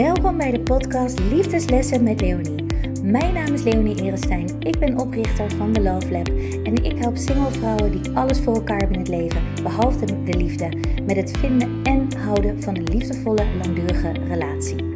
Welkom 0.00 0.36
bij 0.36 0.50
de 0.50 0.62
podcast 0.62 1.18
Liefdeslessen 1.18 2.02
met 2.02 2.20
Leonie. 2.20 2.64
Mijn 3.02 3.34
naam 3.34 3.54
is 3.54 3.62
Leonie 3.62 4.02
Erestein. 4.02 4.60
Ik 4.60 4.78
ben 4.78 4.98
oprichter 4.98 5.50
van 5.50 5.72
The 5.72 5.80
Love 5.80 6.10
Lab 6.10 6.26
en 6.66 6.74
ik 6.84 6.98
help 6.98 7.16
single 7.16 7.50
vrouwen 7.50 8.02
die 8.02 8.16
alles 8.16 8.40
voor 8.40 8.54
elkaar 8.54 8.78
hebben 8.78 8.94
in 8.94 9.00
het 9.00 9.08
leven, 9.08 9.62
behalve 9.62 10.24
de 10.24 10.36
liefde, 10.36 10.68
met 11.06 11.16
het 11.16 11.38
vinden 11.38 11.82
en 11.82 12.16
houden 12.16 12.62
van 12.62 12.76
een 12.76 12.84
liefdevolle, 12.84 13.56
langdurige 13.56 14.12
relatie. 14.12 14.88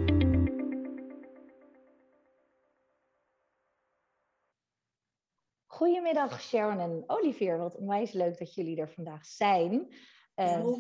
Goedemiddag 5.67 6.41
Sharon 6.41 6.81
en 6.81 7.05
Olivier, 7.07 7.59
wat 7.59 7.77
onwijs 7.77 8.13
leuk 8.13 8.39
dat 8.39 8.55
jullie 8.55 8.81
er 8.81 8.91
vandaag 8.91 9.27
zijn. 9.27 9.95
Uh, 10.37 10.75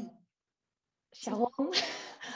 Sharon. 1.11 1.73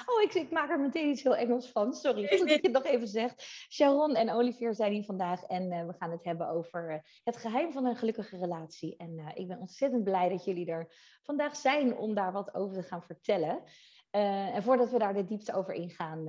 Oh, 0.06 0.22
ik, 0.22 0.34
ik, 0.34 0.50
maak 0.50 0.70
er 0.70 0.80
meteen 0.80 1.08
iets 1.08 1.22
heel 1.22 1.36
Engels 1.36 1.70
van. 1.70 1.94
Sorry, 1.94 2.28
goed 2.28 2.38
dat 2.38 2.48
je 2.48 2.58
het 2.62 2.72
nog 2.72 2.84
even 2.84 3.08
zegt. 3.08 3.42
Sharon 3.70 4.14
en 4.14 4.30
Olivier 4.30 4.74
zijn 4.74 4.92
hier 4.92 5.04
vandaag 5.04 5.42
en 5.42 5.72
uh, 5.72 5.86
we 5.86 5.94
gaan 5.98 6.10
het 6.10 6.24
hebben 6.24 6.48
over 6.48 6.90
uh, 6.90 6.98
het 7.24 7.36
geheim 7.36 7.72
van 7.72 7.86
een 7.86 7.96
gelukkige 7.96 8.36
relatie. 8.36 8.96
En 8.96 9.18
uh, 9.18 9.28
ik 9.34 9.48
ben 9.48 9.58
ontzettend 9.58 10.04
blij 10.04 10.28
dat 10.28 10.44
jullie 10.44 10.70
er 10.70 10.94
vandaag 11.22 11.56
zijn 11.56 11.96
om 11.96 12.14
daar 12.14 12.32
wat 12.32 12.54
over 12.54 12.82
te 12.82 12.88
gaan 12.88 13.02
vertellen. 13.02 13.62
en 14.10 14.62
voordat 14.62 14.90
we 14.90 14.98
daar 14.98 15.14
de 15.14 15.24
diepte 15.24 15.54
over 15.54 15.74
ingaan, 15.74 16.24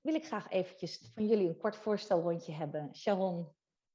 wil 0.00 0.14
ik 0.14 0.26
graag 0.26 0.50
eventjes 0.50 1.10
van 1.14 1.26
jullie 1.26 1.48
een 1.48 1.56
kort 1.56 1.76
voorstelrondje 1.76 2.52
hebben. 2.52 2.94
Sharon, 2.96 3.48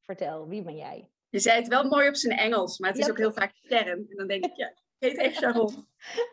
vertel, 0.06 0.48
wie 0.48 0.64
ben 0.64 0.76
jij? 0.76 1.12
Je 1.30 1.40
zei 1.40 1.60
het 1.60 1.68
wel 1.68 1.84
mooi 1.84 2.08
op 2.08 2.16
zijn 2.16 2.38
Engels, 2.38 2.80
maar 2.80 2.90
het 2.90 2.98
is 2.98 3.06
ja. 3.06 3.12
ook 3.12 3.18
heel 3.18 3.34
vaak 3.34 3.56
Sharon. 3.56 4.08
En 4.10 4.16
dan 4.16 4.28
denk 4.28 4.46
ik, 4.46 4.56
ja, 4.56 4.68
ik 4.68 4.76
heet 5.00 5.18
echt 5.18 5.36
Sharon. 5.42 5.88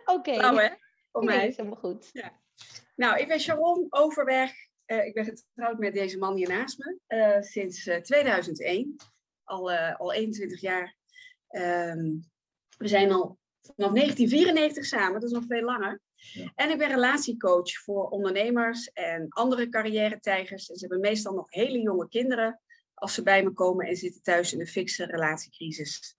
Oké. 0.04 0.12
Okay. 0.12 0.36
Nou, 0.36 0.60
hè? 0.60 0.68
Voor 1.16 1.24
nee, 1.24 1.36
mij. 1.36 1.48
is 1.48 1.56
helemaal 1.56 1.78
goed. 1.78 2.10
Ja. 2.12 2.32
Nou, 2.96 3.18
ik 3.18 3.28
ben 3.28 3.40
Sharon 3.40 3.86
Overweg. 3.90 4.52
Uh, 4.86 5.06
ik 5.06 5.14
ben 5.14 5.24
getrouwd 5.24 5.78
met 5.78 5.94
deze 5.94 6.18
man 6.18 6.36
hier 6.36 6.48
naast 6.48 6.78
me 6.78 6.98
uh, 7.08 7.42
sinds 7.42 7.86
uh, 7.86 7.96
2001. 7.96 8.96
Al, 9.44 9.72
al 9.72 10.12
21 10.12 10.60
jaar. 10.60 10.96
Um, 11.50 12.30
we 12.78 12.88
zijn 12.88 13.12
al 13.12 13.38
vanaf 13.60 13.92
1994 13.92 14.84
samen, 14.84 15.12
dat 15.12 15.22
is 15.22 15.30
nog 15.30 15.44
veel 15.48 15.62
langer. 15.62 16.00
Ja. 16.14 16.52
En 16.54 16.70
ik 16.70 16.78
ben 16.78 16.88
relatiecoach 16.88 17.72
voor 17.72 18.08
ondernemers 18.08 18.90
en 18.92 19.26
andere 19.28 19.68
carrière-tijgers. 19.68 20.68
En 20.68 20.76
ze 20.76 20.86
hebben 20.86 21.00
meestal 21.00 21.34
nog 21.34 21.46
hele 21.48 21.80
jonge 21.80 22.08
kinderen 22.08 22.60
als 22.94 23.14
ze 23.14 23.22
bij 23.22 23.42
me 23.42 23.52
komen 23.52 23.86
en 23.86 23.96
zitten 23.96 24.22
thuis 24.22 24.52
in 24.52 24.60
een 24.60 24.66
fikse 24.66 25.04
relatiecrisis. 25.04 26.16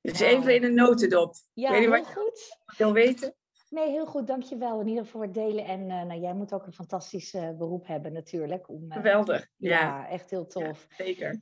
Dus 0.00 0.20
wow. 0.20 0.28
even 0.28 0.54
in 0.54 0.64
een 0.64 0.74
notendop. 0.74 1.34
Ja, 1.52 1.70
Weet 1.70 1.82
je 1.82 1.88
heel 1.88 2.02
wat 2.02 2.12
goed. 2.12 2.58
je 2.66 2.74
wil 2.76 2.92
weten? 2.92 3.34
Nee, 3.70 3.90
heel 3.90 4.06
goed, 4.06 4.26
dankjewel 4.26 4.80
in 4.80 4.88
ieder 4.88 5.04
geval 5.04 5.20
voor 5.20 5.28
het 5.28 5.34
delen. 5.34 5.64
En 5.64 5.80
uh, 5.80 6.02
nou, 6.02 6.20
jij 6.20 6.34
moet 6.34 6.52
ook 6.52 6.66
een 6.66 6.72
fantastisch 6.72 7.34
uh, 7.34 7.50
beroep 7.50 7.86
hebben 7.86 8.12
natuurlijk. 8.12 8.68
Om, 8.68 8.84
uh, 8.84 8.92
Geweldig, 8.92 9.48
ja. 9.56 9.80
ja. 9.80 10.08
echt 10.08 10.30
heel 10.30 10.46
tof. 10.46 10.86
Ja, 10.88 11.04
zeker. 11.04 11.40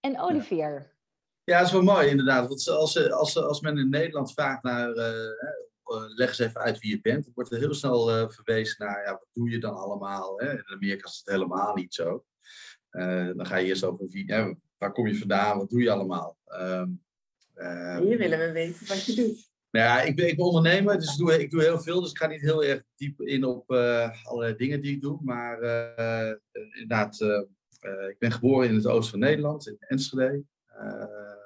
En 0.00 0.20
Olivier? 0.20 0.94
Ja, 1.44 1.58
dat 1.58 1.66
is 1.66 1.72
wel 1.72 1.82
mooi 1.82 2.08
inderdaad. 2.08 2.48
Want 2.48 2.68
als, 2.68 3.10
als, 3.10 3.36
als 3.36 3.60
men 3.60 3.78
in 3.78 3.88
Nederland 3.88 4.32
vraagt 4.32 4.62
naar, 4.62 4.88
leg 6.14 6.28
eens 6.28 6.38
even 6.38 6.60
uit 6.60 6.78
wie 6.78 6.90
je 6.90 7.00
bent, 7.00 7.24
dan 7.24 7.32
wordt 7.34 7.52
er 7.52 7.58
heel 7.58 7.74
snel 7.74 8.30
verwezen 8.30 8.86
naar, 8.86 9.04
ja, 9.04 9.10
wat 9.10 9.28
doe 9.32 9.50
je 9.50 9.58
dan 9.58 9.74
allemaal? 9.74 10.40
Hè? 10.40 10.52
In 10.52 10.72
Amerika 10.72 11.08
is 11.08 11.22
het 11.24 11.34
helemaal 11.34 11.74
niet 11.74 11.94
zo. 11.94 12.24
dan 13.36 13.46
ga 13.46 13.56
je 13.56 13.66
eerst 13.66 13.84
over 13.84 14.08
wie, 14.08 14.32
hè, 14.32 14.52
waar 14.78 14.92
kom 14.92 15.06
je 15.06 15.18
vandaan, 15.18 15.58
wat 15.58 15.70
doe 15.70 15.82
je 15.82 15.90
allemaal? 15.90 16.38
Um, 16.46 17.02
Hier 17.98 18.18
willen 18.18 18.38
we 18.38 18.52
weten 18.52 18.86
wat 18.86 19.04
je 19.04 19.14
doet. 19.14 19.49
Nou 19.70 19.86
ja, 19.86 20.02
ik 20.02 20.16
ben, 20.16 20.28
ik 20.28 20.36
ben 20.36 20.44
ondernemer, 20.44 20.98
dus 20.98 21.12
ik 21.12 21.18
doe, 21.18 21.42
ik 21.42 21.50
doe 21.50 21.62
heel 21.62 21.80
veel. 21.80 22.00
Dus 22.00 22.10
ik 22.10 22.18
ga 22.18 22.26
niet 22.26 22.40
heel 22.40 22.64
erg 22.64 22.82
diep 22.96 23.20
in 23.20 23.44
op 23.44 23.70
uh, 23.70 24.24
allerlei 24.24 24.56
dingen 24.56 24.80
die 24.80 24.94
ik 24.94 25.00
doe. 25.00 25.18
Maar 25.22 25.62
uh, 25.62 26.34
inderdaad, 26.72 27.20
uh, 27.20 28.08
ik 28.08 28.16
ben 28.18 28.32
geboren 28.32 28.68
in 28.68 28.74
het 28.74 28.86
oosten 28.86 29.10
van 29.10 29.28
Nederland, 29.28 29.66
in 29.66 29.76
Enschede. 29.78 30.44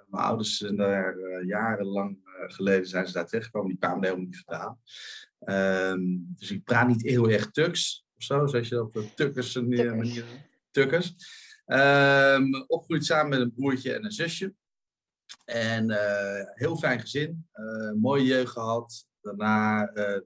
mijn 0.06 0.22
ouders 0.22 0.56
zijn 0.56 0.76
daar 0.76 1.16
jarenlang 1.44 2.18
geleden 2.46 2.86
zijn 2.86 3.06
ze 3.06 3.12
daar 3.12 3.26
terechtgekomen. 3.26 3.68
Die 3.68 3.78
kwamen 3.78 3.98
er 3.98 4.04
helemaal 4.04 4.26
niet 4.26 4.42
vandaan. 4.44 4.78
Ehm, 5.38 6.02
dus 6.36 6.50
ik 6.50 6.64
praat 6.64 6.88
niet 6.88 7.02
heel 7.02 7.30
erg 7.30 7.50
Tuks 7.50 8.06
of 8.16 8.22
zo, 8.22 8.46
zoals 8.46 8.68
je 8.68 8.74
dat 8.74 8.96
op 8.96 9.10
Tukkers 9.14 9.54
manier. 9.54 10.24
Tukkers. 10.70 11.14
Um, 11.66 12.64
opgegroeid 12.66 13.04
samen 13.04 13.28
met 13.28 13.40
een 13.40 13.54
broertje 13.54 13.92
en 13.92 14.04
een 14.04 14.12
zusje. 14.12 14.54
En 15.44 15.90
uh, 15.90 16.40
heel 16.54 16.76
fijn 16.76 17.00
gezin, 17.00 17.48
uh, 17.54 17.92
mooie 17.92 18.24
jeugd 18.24 18.52
gehad. 18.52 19.06
Daarna 19.20 19.90
uh, 19.94 20.18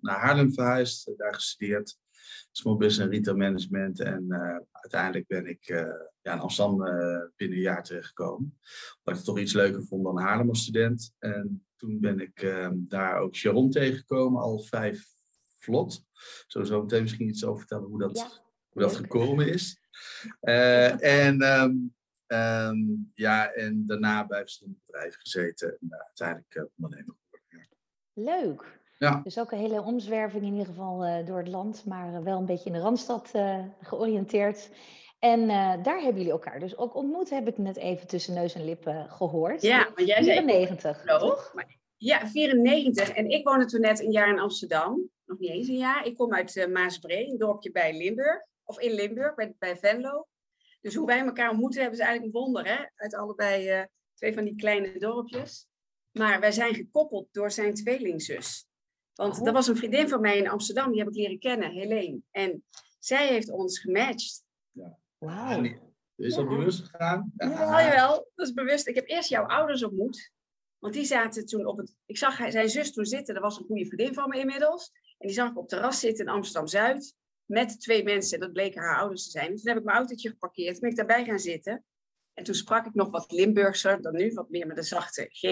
naar 0.00 0.18
Haarlem 0.18 0.52
verhuisd, 0.52 1.12
daar 1.16 1.34
gestudeerd. 1.34 1.98
Small 2.50 2.76
Business 2.76 2.98
en 2.98 3.10
Retail 3.10 3.36
Management. 3.36 4.00
En 4.00 4.26
uiteindelijk 4.72 5.26
ben 5.26 5.46
ik 5.46 5.64
ja, 6.22 6.32
in 6.32 6.38
Amsterdam 6.38 6.76
binnen 7.36 7.56
een 7.56 7.62
jaar 7.62 7.84
terechtgekomen. 7.84 8.58
Omdat 8.96 9.04
ik 9.04 9.14
het 9.14 9.24
toch 9.24 9.38
iets 9.38 9.52
leuker 9.52 9.82
vond 9.82 10.04
dan 10.04 10.18
Haarlem 10.18 10.48
als 10.48 10.62
student. 10.62 11.14
En 11.18 11.66
toen 11.76 12.00
ben 12.00 12.20
ik 12.20 12.66
daar 12.72 13.18
ook 13.18 13.34
Sharon 13.34 13.70
tegengekomen, 13.70 14.42
al 14.42 14.58
vijf 14.58 15.06
vlot. 15.58 16.04
Zo 16.46 16.64
zo 16.64 16.82
meteen 16.82 17.02
misschien 17.02 17.28
iets 17.28 17.44
over 17.44 17.58
vertellen 17.58 17.88
hoe 17.88 17.98
dat, 17.98 18.16
ja, 18.18 18.28
hoe 18.68 18.82
dat 18.82 18.96
gekomen 18.96 19.48
is. 19.48 19.80
en... 20.40 21.42
Um, 21.42 21.95
Um, 22.28 23.12
ja, 23.14 23.52
en 23.52 23.86
daarna 23.86 24.26
bij 24.26 24.40
verschillende 24.40 24.78
bedrijven 24.86 25.20
gezeten 25.20 25.68
en 25.68 25.88
uh, 25.90 25.98
uiteindelijk 25.98 26.54
uh, 26.54 26.64
ondernemer 26.76 27.14
geworden. 27.22 27.68
Ja. 28.12 28.42
Leuk. 28.42 28.80
Ja. 28.98 29.20
Dus 29.24 29.38
ook 29.38 29.52
een 29.52 29.58
hele 29.58 29.82
omzwerving 29.82 30.42
in 30.42 30.52
ieder 30.52 30.66
geval 30.66 31.06
uh, 31.06 31.26
door 31.26 31.38
het 31.38 31.48
land, 31.48 31.84
maar 31.84 32.22
wel 32.22 32.38
een 32.38 32.46
beetje 32.46 32.66
in 32.66 32.72
de 32.72 32.78
Randstad 32.78 33.30
georiënteerd. 33.80 34.70
En 35.18 35.48
daar 35.82 36.00
hebben 36.00 36.16
jullie 36.16 36.30
elkaar 36.30 36.60
dus 36.60 36.76
ook 36.76 36.94
ontmoet, 36.94 37.30
heb 37.30 37.48
ik 37.48 37.58
net 37.58 37.76
even 37.76 38.06
tussen 38.06 38.34
neus 38.34 38.54
en 38.54 38.64
lippen 38.64 39.10
gehoord. 39.10 39.62
Ja, 39.62 39.90
maar 39.94 40.04
jij 40.04 40.22
94, 40.22 41.02
zei... 41.04 41.18
toch? 41.18 41.52
Maar, 41.54 41.76
ja, 41.96 42.26
94. 42.26 43.08
En 43.08 43.28
ik 43.28 43.44
woonde 43.44 43.64
toen 43.64 43.80
net 43.80 44.00
een 44.00 44.10
jaar 44.10 44.28
in 44.28 44.38
Amsterdam. 44.38 45.10
Nog 45.24 45.38
niet 45.38 45.50
eens 45.50 45.68
een 45.68 45.76
jaar. 45.76 46.06
Ik 46.06 46.16
kom 46.16 46.34
uit 46.34 46.68
Maasbree, 46.72 47.30
een 47.30 47.38
dorpje 47.38 47.70
bij 47.70 47.96
Limburg. 47.96 48.42
Of 48.64 48.80
in 48.80 48.92
Limburg, 48.92 49.34
bij, 49.34 49.54
bij 49.58 49.76
Venlo. 49.76 50.26
Dus 50.86 50.94
hoe 50.94 51.06
wij 51.06 51.20
elkaar 51.20 51.50
ontmoeten 51.50 51.80
hebben 51.80 51.98
is 51.98 52.04
eigenlijk 52.04 52.34
een 52.34 52.42
wonder, 52.42 52.66
hè? 52.66 52.84
Uit 52.94 53.14
allebei 53.14 53.78
uh, 53.78 53.84
twee 54.14 54.34
van 54.34 54.44
die 54.44 54.54
kleine 54.54 54.98
dorpjes. 54.98 55.66
Maar 56.12 56.40
wij 56.40 56.52
zijn 56.52 56.74
gekoppeld 56.74 57.28
door 57.32 57.50
zijn 57.50 57.74
tweelingzus. 57.74 58.66
Want 59.14 59.38
oh. 59.38 59.44
dat 59.44 59.54
was 59.54 59.68
een 59.68 59.76
vriendin 59.76 60.08
van 60.08 60.20
mij 60.20 60.38
in 60.38 60.48
Amsterdam, 60.48 60.90
die 60.90 60.98
heb 60.98 61.08
ik 61.08 61.14
leren 61.14 61.38
kennen, 61.38 61.70
Helene. 61.70 62.20
En 62.30 62.64
zij 62.98 63.26
heeft 63.26 63.50
ons 63.50 63.78
gematcht. 63.78 64.44
Ja. 64.70 64.98
Wauw. 65.18 65.62
Is 66.16 66.34
dat 66.34 66.44
ja. 66.44 66.56
bewust 66.56 66.80
gegaan? 66.80 67.32
Ja, 67.36 67.48
ja 67.48 67.82
jawel, 67.82 68.30
dat 68.34 68.46
is 68.46 68.52
bewust. 68.52 68.86
Ik 68.86 68.94
heb 68.94 69.08
eerst 69.08 69.28
jouw 69.28 69.46
ouders 69.46 69.84
ontmoet. 69.84 70.32
Want 70.78 70.94
die 70.94 71.04
zaten 71.04 71.46
toen 71.46 71.66
op 71.66 71.78
het... 71.78 71.94
Ik 72.04 72.18
zag 72.18 72.50
zijn 72.50 72.70
zus 72.70 72.92
toen 72.92 73.06
zitten, 73.06 73.34
dat 73.34 73.42
was 73.42 73.58
een 73.58 73.66
goede 73.66 73.86
vriendin 73.86 74.14
van 74.14 74.28
me 74.28 74.38
inmiddels. 74.38 74.92
En 75.18 75.26
die 75.26 75.36
zag 75.36 75.50
ik 75.50 75.56
op 75.56 75.62
het 75.62 75.70
terras 75.70 76.00
zitten 76.00 76.24
in 76.26 76.32
Amsterdam-Zuid 76.32 77.14
met 77.46 77.80
twee 77.80 78.04
mensen. 78.04 78.40
Dat 78.40 78.52
bleken 78.52 78.82
haar 78.82 78.98
ouders 78.98 79.24
te 79.24 79.30
zijn. 79.30 79.50
Dus 79.50 79.60
toen 79.60 79.68
heb 79.70 79.78
ik 79.78 79.84
mijn 79.84 79.96
autootje 79.96 80.28
geparkeerd. 80.28 80.72
Toen 80.72 80.80
ben 80.80 80.90
ik 80.90 80.96
daarbij 80.96 81.24
gaan 81.24 81.38
zitten. 81.38 81.84
En 82.34 82.44
toen 82.44 82.54
sprak 82.54 82.86
ik 82.86 82.94
nog 82.94 83.10
wat 83.10 83.32
Limburgser 83.32 84.02
dan 84.02 84.14
nu, 84.14 84.32
wat 84.32 84.50
meer 84.50 84.66
met 84.66 84.76
een 84.76 84.84
zachte 84.84 85.28
G. 85.30 85.42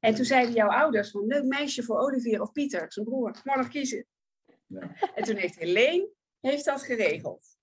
En 0.00 0.14
toen 0.14 0.24
zeiden 0.24 0.54
jouw 0.54 0.70
ouders 0.70 1.10
van, 1.10 1.26
leuk 1.26 1.44
meisje 1.44 1.82
voor 1.82 1.98
Olivier 1.98 2.40
of 2.40 2.52
Pieter, 2.52 2.92
zijn 2.92 3.06
broer. 3.06 3.40
Mag 3.44 3.56
nog 3.56 3.68
kiezen. 3.68 4.06
Ja. 4.66 4.96
En 5.14 5.24
toen 5.24 5.36
heeft 5.36 5.58
Helene 5.58 6.10
heeft 6.40 6.64
dat 6.64 6.82
geregeld. 6.82 7.56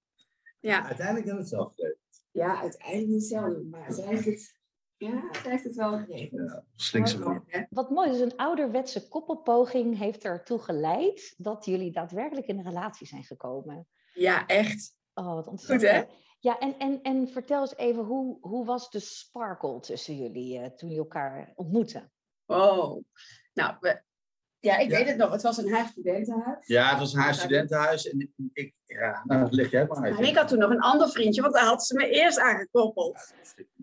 Ja. 0.60 0.86
Uiteindelijk 0.86 1.26
hebben 1.26 1.44
we 1.44 1.50
het 1.50 1.60
zelf 1.60 1.74
geregeld. 1.76 2.02
Ja, 2.32 2.62
uiteindelijk 2.62 3.08
niet 3.08 3.24
zelf. 3.24 3.64
Maar 3.64 3.86
het, 3.86 4.56
ja, 5.04 5.30
zij 5.42 5.52
heeft 5.52 5.64
het 5.64 5.76
wel 5.76 5.98
geregeld. 5.98 6.50
Ja, 6.50 6.64
slinkse 6.76 7.42
Wat 7.70 7.90
mooi, 7.90 8.10
dus 8.10 8.20
een 8.20 8.38
ouderwetse 8.38 9.08
koppelpoging 9.08 9.98
heeft 9.98 10.24
ertoe 10.24 10.60
geleid 10.60 11.34
dat 11.38 11.66
jullie 11.66 11.92
daadwerkelijk 11.92 12.48
in 12.48 12.58
een 12.58 12.64
relatie 12.64 13.08
zijn 13.08 13.24
gekomen. 13.24 13.88
Ja, 14.14 14.46
echt. 14.46 14.96
Oh, 15.14 15.34
wat 15.34 15.48
ontzettend. 15.48 15.92
Goed, 15.92 16.00
hè? 16.00 16.22
Ja, 16.40 16.60
en, 16.60 16.80
en, 16.80 17.02
en 17.02 17.28
vertel 17.28 17.62
eens 17.62 17.76
even, 17.76 18.04
hoe, 18.04 18.38
hoe 18.42 18.66
was 18.66 18.90
de 18.90 19.00
sparkle 19.00 19.80
tussen 19.80 20.16
jullie 20.18 20.60
uh, 20.60 20.66
toen 20.66 20.90
jullie 20.90 20.98
elkaar 20.98 21.52
ontmoetten? 21.56 22.12
Oh, 22.46 23.04
nou, 23.54 23.76
we, 23.80 24.02
ja, 24.64 24.78
ik 24.78 24.92
ja. 24.92 24.98
weet 24.98 25.08
het 25.08 25.18
nog. 25.18 25.32
Het 25.32 25.42
was 25.42 25.58
een 25.58 25.74
huisstudentenhuis. 25.74 26.68
Ja, 26.68 26.90
het 26.90 27.00
was 27.00 27.14
een 27.14 27.20
huisstudentenhuis. 27.20 28.10
En 28.10 28.34
ik, 28.54 28.74
ja, 28.86 29.22
nou, 29.24 29.42
dat 29.42 29.54
lig 29.54 29.72
jij 29.72 29.86
maar 29.86 30.04
uit. 30.04 30.18
En 30.18 30.24
ik 30.24 30.36
had 30.36 30.48
toen 30.48 30.60
nog 30.60 30.70
een 30.70 30.80
ander 30.80 31.10
vriendje, 31.10 31.42
want 31.42 31.54
daar 31.54 31.66
had 31.66 31.86
ze 31.86 31.96
me 31.96 32.10
eerst 32.10 32.40
aangekoppeld. 32.40 33.34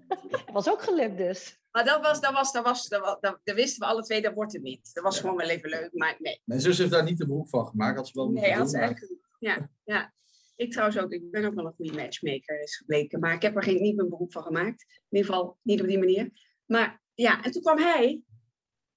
Dat 0.09 0.45
was 0.53 0.71
ook 0.71 0.83
gelukt 0.83 1.17
dus. 1.17 1.59
Maar 1.71 1.85
dat 1.85 2.03
was, 2.03 2.21
dat 2.21 2.33
was, 2.33 2.53
dat 2.53 2.65
was, 2.65 2.89
dat 2.89 3.01
was, 3.01 3.17
dat, 3.21 3.41
dat 3.45 3.55
wisten 3.55 3.81
we 3.81 3.93
alle 3.93 4.03
twee, 4.03 4.23
dat 4.23 4.35
wordt 4.35 4.53
het 4.53 4.63
niet. 4.63 4.91
Dat 4.93 5.05
was 5.05 5.15
ja. 5.15 5.21
gewoon 5.21 5.37
wel 5.37 5.49
even 5.49 5.69
leuk, 5.69 5.91
maar 5.93 6.17
nee. 6.19 6.41
Mijn 6.45 6.61
zus 6.61 6.79
heeft 6.79 6.91
daar 6.91 7.05
niet 7.05 7.19
de 7.19 7.27
beroep 7.27 7.49
van 7.49 7.67
gemaakt, 7.67 7.97
had 7.97 8.09
ze 8.09 8.13
wel 8.15 8.31
Nee, 8.31 8.53
had 8.53 8.71
ze 8.71 8.79
eigenlijk, 8.79 9.21
ja, 9.39 9.69
ja. 9.85 10.13
Ik 10.57 10.71
trouwens 10.71 10.99
ook, 10.99 11.13
ik 11.13 11.31
ben 11.31 11.45
ook 11.45 11.55
wel 11.55 11.67
een 11.67 11.75
goede 11.77 11.93
matchmaker, 11.93 12.63
is 12.63 12.77
gebleken. 12.77 13.21
Maar 13.21 13.35
ik 13.35 13.43
heb 13.43 13.57
er 13.57 13.63
geen, 13.63 13.83
niet 13.83 13.97
mijn 13.97 14.09
beroep 14.09 14.33
van 14.33 14.43
gemaakt. 14.43 14.85
In 14.89 15.17
ieder 15.17 15.31
geval 15.31 15.59
niet 15.63 15.81
op 15.81 15.87
die 15.87 15.99
manier. 15.99 16.31
Maar 16.67 17.03
ja, 17.15 17.43
en 17.43 17.51
toen 17.51 17.63
kwam 17.63 17.79
hij. 17.79 18.23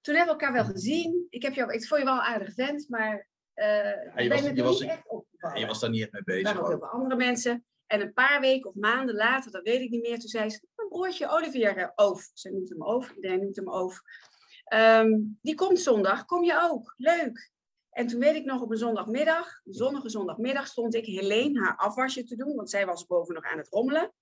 Toen 0.03 0.15
hebben 0.15 0.35
we 0.35 0.41
elkaar 0.41 0.63
wel 0.63 0.73
gezien. 0.73 1.27
Ik, 1.29 1.41
heb 1.41 1.53
jou, 1.53 1.73
ik 1.73 1.88
vond 1.88 2.00
je 2.00 2.05
wel 2.05 2.15
een 2.15 2.21
aardig 2.21 2.53
vent, 2.53 2.89
maar 2.89 3.27
uh, 3.55 3.65
ja, 3.65 4.19
je 4.19 4.29
was, 4.29 4.41
je 4.41 4.63
was, 4.63 4.81
echt 4.81 5.09
op. 5.09 5.25
Ja, 5.38 5.55
je 5.55 5.65
was 5.65 5.79
daar 5.79 5.89
niet 5.89 6.01
echt 6.01 6.11
mee 6.11 6.23
bezig. 6.23 6.44
waren 6.44 6.61
ook 6.61 6.67
heel 6.67 6.77
veel 6.77 6.88
andere 6.88 7.15
mensen. 7.15 7.65
En 7.85 8.01
een 8.01 8.13
paar 8.13 8.41
weken 8.41 8.69
of 8.69 8.75
maanden 8.75 9.15
later, 9.15 9.51
dat 9.51 9.63
weet 9.63 9.81
ik 9.81 9.89
niet 9.89 10.01
meer, 10.01 10.19
toen 10.19 10.29
zei 10.29 10.50
ze, 10.50 10.67
mijn 10.75 10.89
broertje 10.89 11.29
Olivier 11.29 11.77
eh, 11.77 11.89
Oof, 11.95 12.29
ze 12.33 12.50
noemt 12.50 12.69
hem 12.69 12.83
Oof, 12.83 13.11
iedereen 13.11 13.39
noemt 13.39 13.55
hem 13.55 13.69
Oof, 13.69 14.01
Ehm, 14.63 15.19
die 15.41 15.55
komt 15.55 15.79
zondag, 15.79 16.25
kom 16.25 16.44
je 16.44 16.61
ook, 16.61 16.94
leuk. 16.97 17.51
En 17.89 18.07
toen 18.07 18.19
weet 18.19 18.35
ik 18.35 18.45
nog 18.45 18.61
op 18.61 18.71
een 18.71 18.77
zondagmiddag, 18.77 19.61
een 19.65 19.73
zonnige 19.73 20.09
zondagmiddag, 20.09 20.67
stond 20.67 20.95
ik 20.95 21.05
Helene 21.05 21.59
haar 21.59 21.75
afwasje 21.75 22.23
te 22.23 22.35
doen, 22.35 22.55
want 22.55 22.69
zij 22.69 22.85
was 22.85 23.05
boven 23.05 23.33
nog 23.33 23.44
aan 23.44 23.57
het 23.57 23.69
rommelen. 23.69 24.13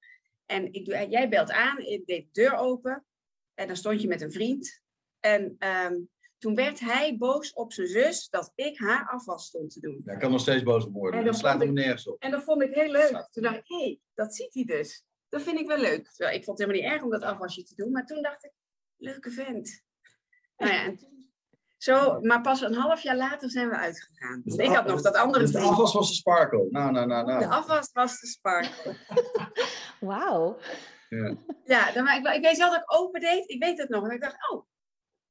En 0.45 0.73
ik 0.73 0.85
doe, 0.85 0.95
eh, 0.95 1.09
jij 1.11 1.29
belt 1.29 1.51
aan, 1.51 1.79
ik 1.79 2.05
deed 2.05 2.25
de 2.25 2.41
deur 2.41 2.55
open 2.55 3.05
en 3.53 3.67
dan 3.67 3.75
stond 3.75 4.01
je 4.01 4.07
met 4.07 4.21
een 4.21 4.31
vriend. 4.31 4.81
En 5.21 5.55
ehm, 5.59 5.95
toen 6.37 6.55
werd 6.55 6.79
hij 6.79 7.17
boos 7.17 7.53
op 7.53 7.73
zijn 7.73 7.87
zus 7.87 8.29
dat 8.29 8.51
ik 8.55 8.79
haar 8.79 9.09
afwas 9.09 9.45
stond 9.45 9.71
te 9.71 9.79
doen. 9.79 10.01
Ja, 10.05 10.13
ik 10.13 10.19
kan 10.19 10.31
nog 10.31 10.39
steeds 10.39 10.63
boos 10.63 10.83
op 10.83 10.93
En 10.93 10.99
worden. 10.99 11.19
dan 11.19 11.31
Dat 11.31 11.39
slaat 11.39 11.59
hem 11.59 11.73
nergens 11.73 12.07
op. 12.07 12.21
En 12.21 12.31
dat 12.31 12.43
vond 12.43 12.61
ik 12.61 12.73
heel 12.73 12.91
leuk. 12.91 13.27
Toen 13.31 13.43
dacht 13.43 13.57
ik, 13.57 13.67
hé, 13.67 13.77
hey, 13.77 13.99
dat 14.13 14.35
ziet 14.35 14.53
hij 14.53 14.63
dus. 14.63 15.03
Dat 15.29 15.41
vind 15.41 15.59
ik 15.59 15.67
wel 15.67 15.77
leuk. 15.77 16.11
Terwijl 16.11 16.37
ik 16.37 16.43
vond 16.43 16.59
het 16.59 16.67
helemaal 16.67 16.89
niet 16.89 16.99
erg 16.99 17.03
om 17.03 17.19
dat 17.19 17.29
afwasje 17.29 17.63
te 17.63 17.75
doen. 17.75 17.91
Maar 17.91 18.05
toen 18.05 18.21
dacht 18.21 18.45
ik, 18.45 18.51
leuke 18.97 19.31
vent. 19.31 19.83
Nou 20.57 20.73
ja, 20.73 20.83
en 20.83 20.97
toen, 20.97 21.31
zo, 21.77 22.19
maar 22.21 22.41
pas 22.41 22.61
een 22.61 22.73
half 22.73 23.01
jaar 23.01 23.17
later 23.17 23.49
zijn 23.49 23.69
we 23.69 23.75
uitgegaan. 23.75 24.41
Dus 24.43 24.55
ik 24.55 24.75
had 24.75 24.85
nog 24.85 25.01
dat 25.01 25.15
andere 25.15 25.43
Dus 25.43 25.51
de 25.51 25.59
afwas 25.59 25.93
was 25.93 26.09
de 26.09 26.15
sparkle. 26.15 26.67
Nou, 26.69 26.91
nou, 26.91 27.07
nou, 27.07 27.25
nou. 27.25 27.39
De 27.39 27.47
afwas 27.47 27.89
was 27.93 28.19
de 28.19 28.27
sparkle. 28.27 28.95
Wauw. 30.09 30.57
Ja. 31.09 31.35
Ja, 31.63 31.91
dan, 31.91 32.03
maar 32.03 32.17
ik, 32.17 32.27
ik 32.27 32.41
weet 32.41 32.57
wel 32.57 32.69
dat 32.69 32.81
ik 32.81 32.93
open 32.93 33.19
deed. 33.19 33.49
Ik 33.49 33.63
weet 33.63 33.77
het 33.77 33.89
nog. 33.89 34.03
En 34.03 34.11
ik 34.11 34.21
dacht, 34.21 34.51
oh, 34.51 34.65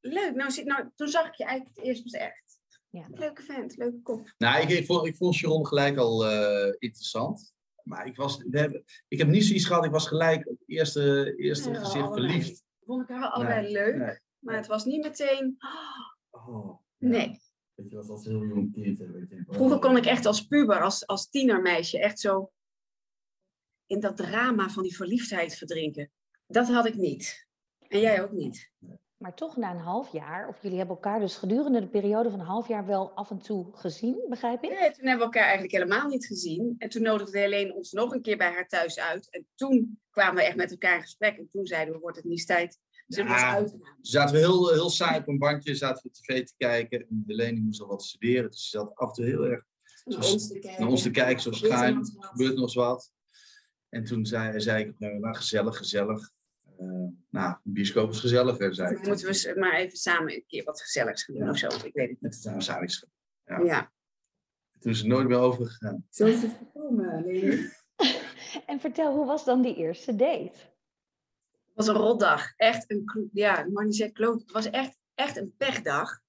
leuk. 0.00 0.34
Nou, 0.34 0.50
zit, 0.50 0.64
nou, 0.64 0.88
toen 0.94 1.08
zag 1.08 1.26
ik 1.26 1.34
je 1.34 1.44
eigenlijk 1.44 1.76
het 1.76 1.86
eerst 1.86 2.14
echt. 2.14 2.58
Ja. 2.90 3.06
Leuke 3.10 3.42
vent, 3.42 3.76
leuke 3.76 4.00
kop. 4.02 4.34
Nou, 4.38 4.62
ik, 4.62 4.68
ik, 4.68 4.86
vond, 4.86 5.06
ik 5.06 5.16
vond 5.16 5.34
Sharon 5.34 5.66
gelijk 5.66 5.96
al 5.96 6.26
eh, 6.26 6.74
interessant. 6.78 7.54
Maar 7.82 8.06
ik, 8.06 8.16
was, 8.16 8.36
we 8.36 8.58
hebben, 8.58 8.84
ik 9.08 9.18
heb 9.18 9.28
niet 9.28 9.44
zoiets 9.44 9.64
gehad. 9.64 9.84
Ik 9.84 9.90
was 9.90 10.06
gelijk 10.08 10.48
op 10.48 10.58
het 10.58 10.68
eerste, 10.68 11.34
eerste 11.36 11.70
Ja, 11.70 11.78
gezicht 11.78 12.04
allebei. 12.04 12.28
verliefd. 12.30 12.64
Vond 12.84 13.02
ik 13.02 13.08
haar 13.16 13.28
allebei 13.28 13.72
leuk. 13.72 13.96
nee. 13.96 14.18
Maar 14.38 14.56
het 14.56 14.66
was 14.66 14.84
niet 14.84 15.02
meteen, 15.04 15.56
Oh, 16.30 16.78
nee. 16.98 17.40
Weet 17.74 17.90
je, 17.90 18.04
was 18.04 18.24
heel 18.24 18.44
jong 18.46 18.72
kind. 18.72 18.98
hè, 18.98 19.10
weet 19.10 19.28
je. 19.28 19.44
Vroeger 19.46 19.78
kon 19.78 19.96
ik 19.96 20.06
echt 20.06 20.26
als 20.26 20.46
puber, 20.46 20.80
als, 20.82 21.06
als 21.06 21.28
tienermeisje, 21.30 21.98
echt 22.00 22.20
zo 22.20 22.52
in 23.86 24.00
dat 24.00 24.16
drama 24.16 24.68
van 24.68 24.82
die 24.82 24.96
verliefdheid 24.96 25.54
verdrinken. 25.56 26.10
Dat 26.46 26.68
had 26.68 26.86
ik 26.86 26.94
niet. 26.94 27.48
En 27.88 28.00
jij 28.00 28.22
ook 28.22 28.32
niet. 28.32 28.70
Maar 29.20 29.34
toch 29.34 29.56
na 29.56 29.70
een 29.70 29.78
half 29.80 30.12
jaar, 30.12 30.48
of 30.48 30.62
jullie 30.62 30.78
hebben 30.78 30.96
elkaar 30.96 31.20
dus 31.20 31.36
gedurende 31.36 31.80
de 31.80 31.86
periode 31.88 32.30
van 32.30 32.40
een 32.40 32.46
half 32.46 32.68
jaar 32.68 32.86
wel 32.86 33.10
af 33.10 33.30
en 33.30 33.38
toe 33.38 33.66
gezien, 33.72 34.24
begrijp 34.28 34.62
ik? 34.62 34.70
Nee, 34.70 34.78
toen 34.78 35.06
hebben 35.06 35.16
we 35.16 35.22
elkaar 35.24 35.42
eigenlijk 35.42 35.72
helemaal 35.72 36.08
niet 36.08 36.26
gezien. 36.26 36.74
En 36.78 36.88
toen 36.88 37.02
nodigde 37.02 37.38
Helene 37.38 37.74
ons 37.74 37.92
nog 37.92 38.12
een 38.14 38.22
keer 38.22 38.36
bij 38.36 38.50
haar 38.52 38.68
thuis 38.68 38.98
uit. 38.98 39.30
En 39.30 39.46
toen 39.54 40.00
kwamen 40.10 40.34
we 40.34 40.42
echt 40.42 40.56
met 40.56 40.70
elkaar 40.70 40.94
in 40.94 41.02
gesprek. 41.02 41.36
En 41.38 41.48
toen 41.52 41.66
zeiden 41.66 41.94
we, 41.94 42.00
wordt 42.00 42.16
het 42.16 42.24
niet 42.26 42.46
tijd? 42.46 42.78
Zullen 43.06 43.30
we 43.30 43.36
eens 43.36 43.42
Ja. 43.42 43.54
uitgaan? 43.54 43.78
Toen 43.80 43.96
zaten 44.00 44.34
we 44.34 44.40
heel, 44.40 44.72
heel 44.72 44.90
saai 44.90 45.18
op 45.18 45.28
een 45.28 45.38
bankje, 45.38 45.74
zaten 45.74 46.02
we 46.02 46.10
tv 46.10 46.44
te 46.46 46.54
kijken. 46.56 47.00
En 47.08 47.24
Helene 47.26 47.60
moest 47.60 47.80
al 47.80 47.88
wat 47.88 48.02
studeren, 48.04 48.50
dus 48.50 48.62
ze 48.70 48.78
zat 48.78 48.94
af 48.94 49.08
en 49.08 49.14
toe 49.14 49.24
heel 49.24 49.44
erg 49.46 49.64
Naar 50.04 50.18
ons 50.18 50.48
te 50.48 50.58
kijken. 50.58 50.80
naar 50.80 50.90
ons 50.90 51.02
te 51.02 51.10
kijken, 51.10 51.54
Gebeurt 51.54 51.72
er 51.72 51.92
nog 51.94 52.04
wat? 52.14 52.28
Gebeurt 52.30 52.54
nog 52.54 52.62
eens 52.62 52.74
wat? 52.74 53.12
En 53.88 54.04
toen 54.04 54.26
zei, 54.26 54.60
zei 54.60 54.84
ik, 54.84 54.98
nou, 54.98 55.18
nou, 55.18 55.34
gezellig, 55.36 55.76
gezellig. 55.76 56.30
Eh, 56.80 56.86
nou, 57.30 57.50
een 57.64 57.72
bioscoop 57.72 58.10
is 58.10 58.20
gezelliger, 58.20 58.74
zei 58.74 58.94
ik. 58.96 59.06
Moeten 59.06 59.26
we 59.26 59.54
maar 59.58 59.74
even 59.74 59.98
samen 59.98 60.34
een 60.34 60.44
keer 60.46 60.64
wat 60.64 60.80
gezelligs 60.80 61.24
gaan 61.24 61.34
doen 61.34 61.44
Ja. 61.44 61.50
of 61.50 61.58
zo? 61.58 61.66
Ik 61.66 61.94
weet 61.94 62.08
het 62.08 62.20
Met 62.20 62.42
de 62.42 62.50
niet. 62.50 62.62
samen 62.62 62.88
Ja. 63.44 63.58
Ja. 63.58 63.92
Toen 64.78 64.92
is 64.92 64.98
het 64.98 65.06
nooit 65.06 65.28
meer 65.28 65.38
overgegaan. 65.38 66.06
Zo 66.10 66.26
is 66.26 66.42
het 66.42 66.56
gekomen, 66.58 67.16
Helene. 67.24 67.72
En 68.66 68.80
vertel, 68.80 69.14
hoe 69.16 69.26
was 69.26 69.44
dan 69.44 69.62
die 69.62 69.76
eerste 69.76 70.16
date? 70.16 70.58
Het 71.48 71.74
was 71.74 71.86
een 71.86 71.94
rotdag. 71.94 72.56
Echt 72.56 72.90
een, 72.90 73.30
ja, 73.32 73.64
ik 73.64 73.72
mag 73.72 73.84
niet 73.84 73.96
zeggen 73.96 74.14
kloot. 74.14 74.40
Het 74.40 74.50
was 74.50 74.70
echt, 74.70 74.98
echt 75.14 75.36
een 75.36 75.54
pechdag. 75.56 76.20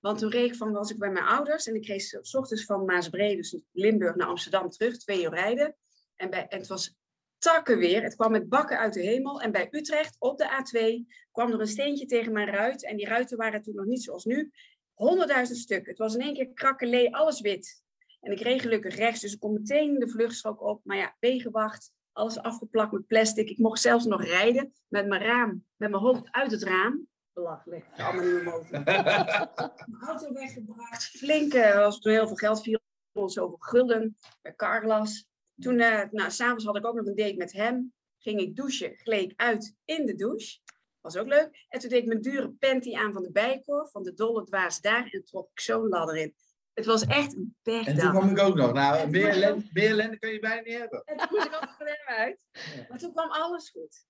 Want 0.00 0.18
toen 0.18 0.30
reed 0.30 0.50
ik 0.50 0.56
van, 0.56 0.72
was 0.72 0.90
ik 0.90 0.98
bij 0.98 1.10
mijn 1.10 1.24
ouders 1.24 1.66
en 1.66 1.74
ik 1.74 1.86
reed 1.86 2.18
s 2.22 2.34
ochtends 2.34 2.64
van 2.64 2.84
Maasbree, 2.84 3.36
dus 3.36 3.58
Limburg 3.72 4.14
naar 4.14 4.26
Amsterdam 4.26 4.70
terug, 4.70 4.96
twee 4.96 5.22
uur 5.22 5.30
rijden. 5.30 5.76
En, 6.14 6.30
bij, 6.30 6.46
en 6.48 6.58
het 6.58 6.66
was 6.68 6.94
takken 7.38 7.78
weer. 7.78 8.02
Het 8.02 8.14
kwam 8.14 8.30
met 8.30 8.48
bakken 8.48 8.78
uit 8.78 8.92
de 8.92 9.00
hemel. 9.00 9.40
En 9.40 9.52
bij 9.52 9.68
Utrecht 9.70 10.16
op 10.18 10.38
de 10.38 10.44
A2 10.44 11.06
kwam 11.32 11.52
er 11.52 11.60
een 11.60 11.66
steentje 11.66 12.06
tegen 12.06 12.32
mijn 12.32 12.48
ruit. 12.48 12.84
En 12.84 12.96
die 12.96 13.06
ruiten 13.06 13.36
waren 13.36 13.62
toen 13.62 13.74
nog 13.74 13.84
niet 13.84 14.02
zoals 14.02 14.24
nu. 14.24 14.52
Honderdduizend 14.94 15.58
stuk. 15.58 15.86
Het 15.86 15.98
was 15.98 16.14
in 16.14 16.20
één 16.20 16.34
keer 16.34 16.52
krakkelee, 16.52 17.16
alles 17.16 17.40
wit. 17.40 17.84
En 18.20 18.32
ik 18.32 18.40
reed 18.40 18.60
gelukkig 18.60 18.96
rechts, 18.96 19.20
dus 19.20 19.32
ik 19.32 19.40
kon 19.40 19.52
meteen 19.52 19.98
de 19.98 20.08
vluchtstrook 20.08 20.62
op. 20.62 20.80
Maar 20.84 20.96
ja, 20.96 21.16
wegenwacht, 21.20 21.92
alles 22.12 22.38
afgeplakt 22.38 22.92
met 22.92 23.06
plastic. 23.06 23.50
Ik 23.50 23.58
mocht 23.58 23.80
zelfs 23.80 24.04
nog 24.04 24.24
rijden 24.24 24.72
met 24.88 25.06
mijn 25.06 25.22
raam, 25.22 25.64
met 25.76 25.90
mijn 25.90 26.02
hoofd 26.02 26.30
uit 26.30 26.50
het 26.50 26.62
raam. 26.62 27.06
Belachelijk, 27.32 27.84
allemaal. 27.96 28.62
Mijn 28.70 30.02
auto 30.06 30.32
weggebracht. 30.32 31.04
Flink, 31.04 31.52
eh, 31.52 31.74
was 31.74 31.98
toen 31.98 32.12
heel 32.12 32.26
veel 32.26 32.36
geld, 32.36 32.62
400 32.62 33.32
zoveel 33.32 33.56
gulden 33.58 34.16
bij 34.42 34.54
Carglass. 34.54 35.26
Toen, 35.58 35.80
eh 35.80 36.02
nou, 36.10 36.30
s'avonds 36.30 36.64
had 36.64 36.76
ik 36.76 36.86
ook 36.86 36.94
nog 36.94 37.06
een 37.06 37.14
date 37.14 37.36
met 37.36 37.52
hem. 37.52 37.92
Ging 38.18 38.40
ik 38.40 38.56
douchen, 38.56 38.96
gleed 38.96 39.30
ik 39.30 39.40
uit 39.40 39.74
in 39.84 40.06
de 40.06 40.14
douche. 40.14 40.58
Was 41.00 41.16
ook 41.16 41.26
leuk. 41.26 41.66
En 41.68 41.80
toen 41.80 41.90
deed 41.90 42.02
ik 42.02 42.06
mijn 42.06 42.20
dure 42.20 42.50
panty 42.50 42.94
aan 42.94 43.12
van 43.12 43.22
de 43.22 43.32
bijkorf, 43.32 43.90
van 43.90 44.02
de 44.02 44.14
dolle 44.14 44.44
dwaas 44.44 44.80
daar. 44.80 45.08
En 45.10 45.24
trok 45.24 45.50
ik 45.50 45.60
zo'n 45.60 45.88
ladder 45.88 46.16
in. 46.16 46.34
Het 46.72 46.86
was 46.86 47.06
echt 47.06 47.34
een 47.34 47.56
En 47.62 47.98
toen 47.98 48.10
kwam 48.10 48.30
ik 48.30 48.38
ook 48.38 48.54
nog. 48.54 48.72
Nou, 48.72 49.10
meer 49.10 49.28
ellende, 49.28 49.64
meer 49.72 49.90
ellende 49.90 50.18
kan 50.18 50.32
je 50.32 50.38
bijna 50.38 50.60
niet 50.60 50.78
hebben. 50.78 51.02
En 51.04 51.16
toen 51.16 51.28
moest 51.30 51.46
ik 51.46 51.54
ook 51.54 51.74
van 51.78 51.86
hem 51.86 52.06
uit. 52.06 52.44
Maar 52.88 52.98
toen 52.98 53.12
kwam 53.12 53.30
alles 53.30 53.70
goed. 53.70 54.06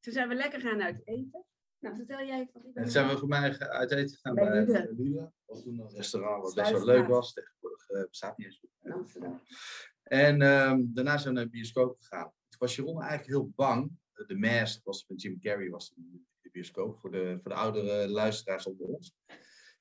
Toen 0.00 0.12
zijn 0.12 0.28
we 0.28 0.34
lekker 0.34 0.60
gaan 0.60 0.82
uit 0.82 1.00
eten. 1.04 1.44
Nou, 1.78 1.96
vertel 1.96 2.26
jij 2.26 2.48
van 2.52 2.62
die 2.62 2.72
En 2.74 2.82
toen 2.82 2.90
zijn 2.90 3.08
we 3.08 3.18
voor 3.18 3.28
mij 3.28 3.58
uit 3.58 3.90
eten 3.90 4.16
gegaan 4.16 4.34
Bij 4.34 5.30
was 5.46 5.62
toen 5.62 5.80
een 5.80 5.94
restaurant 5.94 6.42
wat 6.42 6.54
best 6.54 6.70
wel 6.70 6.84
leuk 6.84 7.06
was. 7.06 7.32
Tegenwoordig 7.32 7.88
eh, 7.88 8.08
bestaat 8.08 8.36
niet 8.36 8.46
eens 8.46 8.64
in 8.82 8.92
Amsterdam. 8.92 9.40
En 10.02 10.42
ehm, 10.42 10.82
daarna 10.86 11.18
zijn 11.18 11.34
we 11.34 11.40
naar 11.40 11.50
de 11.50 11.56
bioscoop 11.56 11.96
gegaan. 12.00 12.32
Toen 12.48 12.58
was 12.58 12.76
Jeroen 12.76 13.00
eigenlijk 13.00 13.30
heel 13.30 13.52
bang. 13.54 13.90
De 14.26 14.36
Mask 14.36 14.84
was 14.84 15.04
met 15.08 15.22
Jim 15.22 15.40
Carrey 15.40 15.70
was 15.70 15.94
de 16.40 16.50
bioscoop 16.52 16.98
voor 16.98 17.10
de, 17.10 17.38
voor 17.42 17.50
de 17.50 17.56
oudere 17.56 18.08
luisteraars 18.08 18.66
onder 18.66 18.86
ons. 18.86 19.14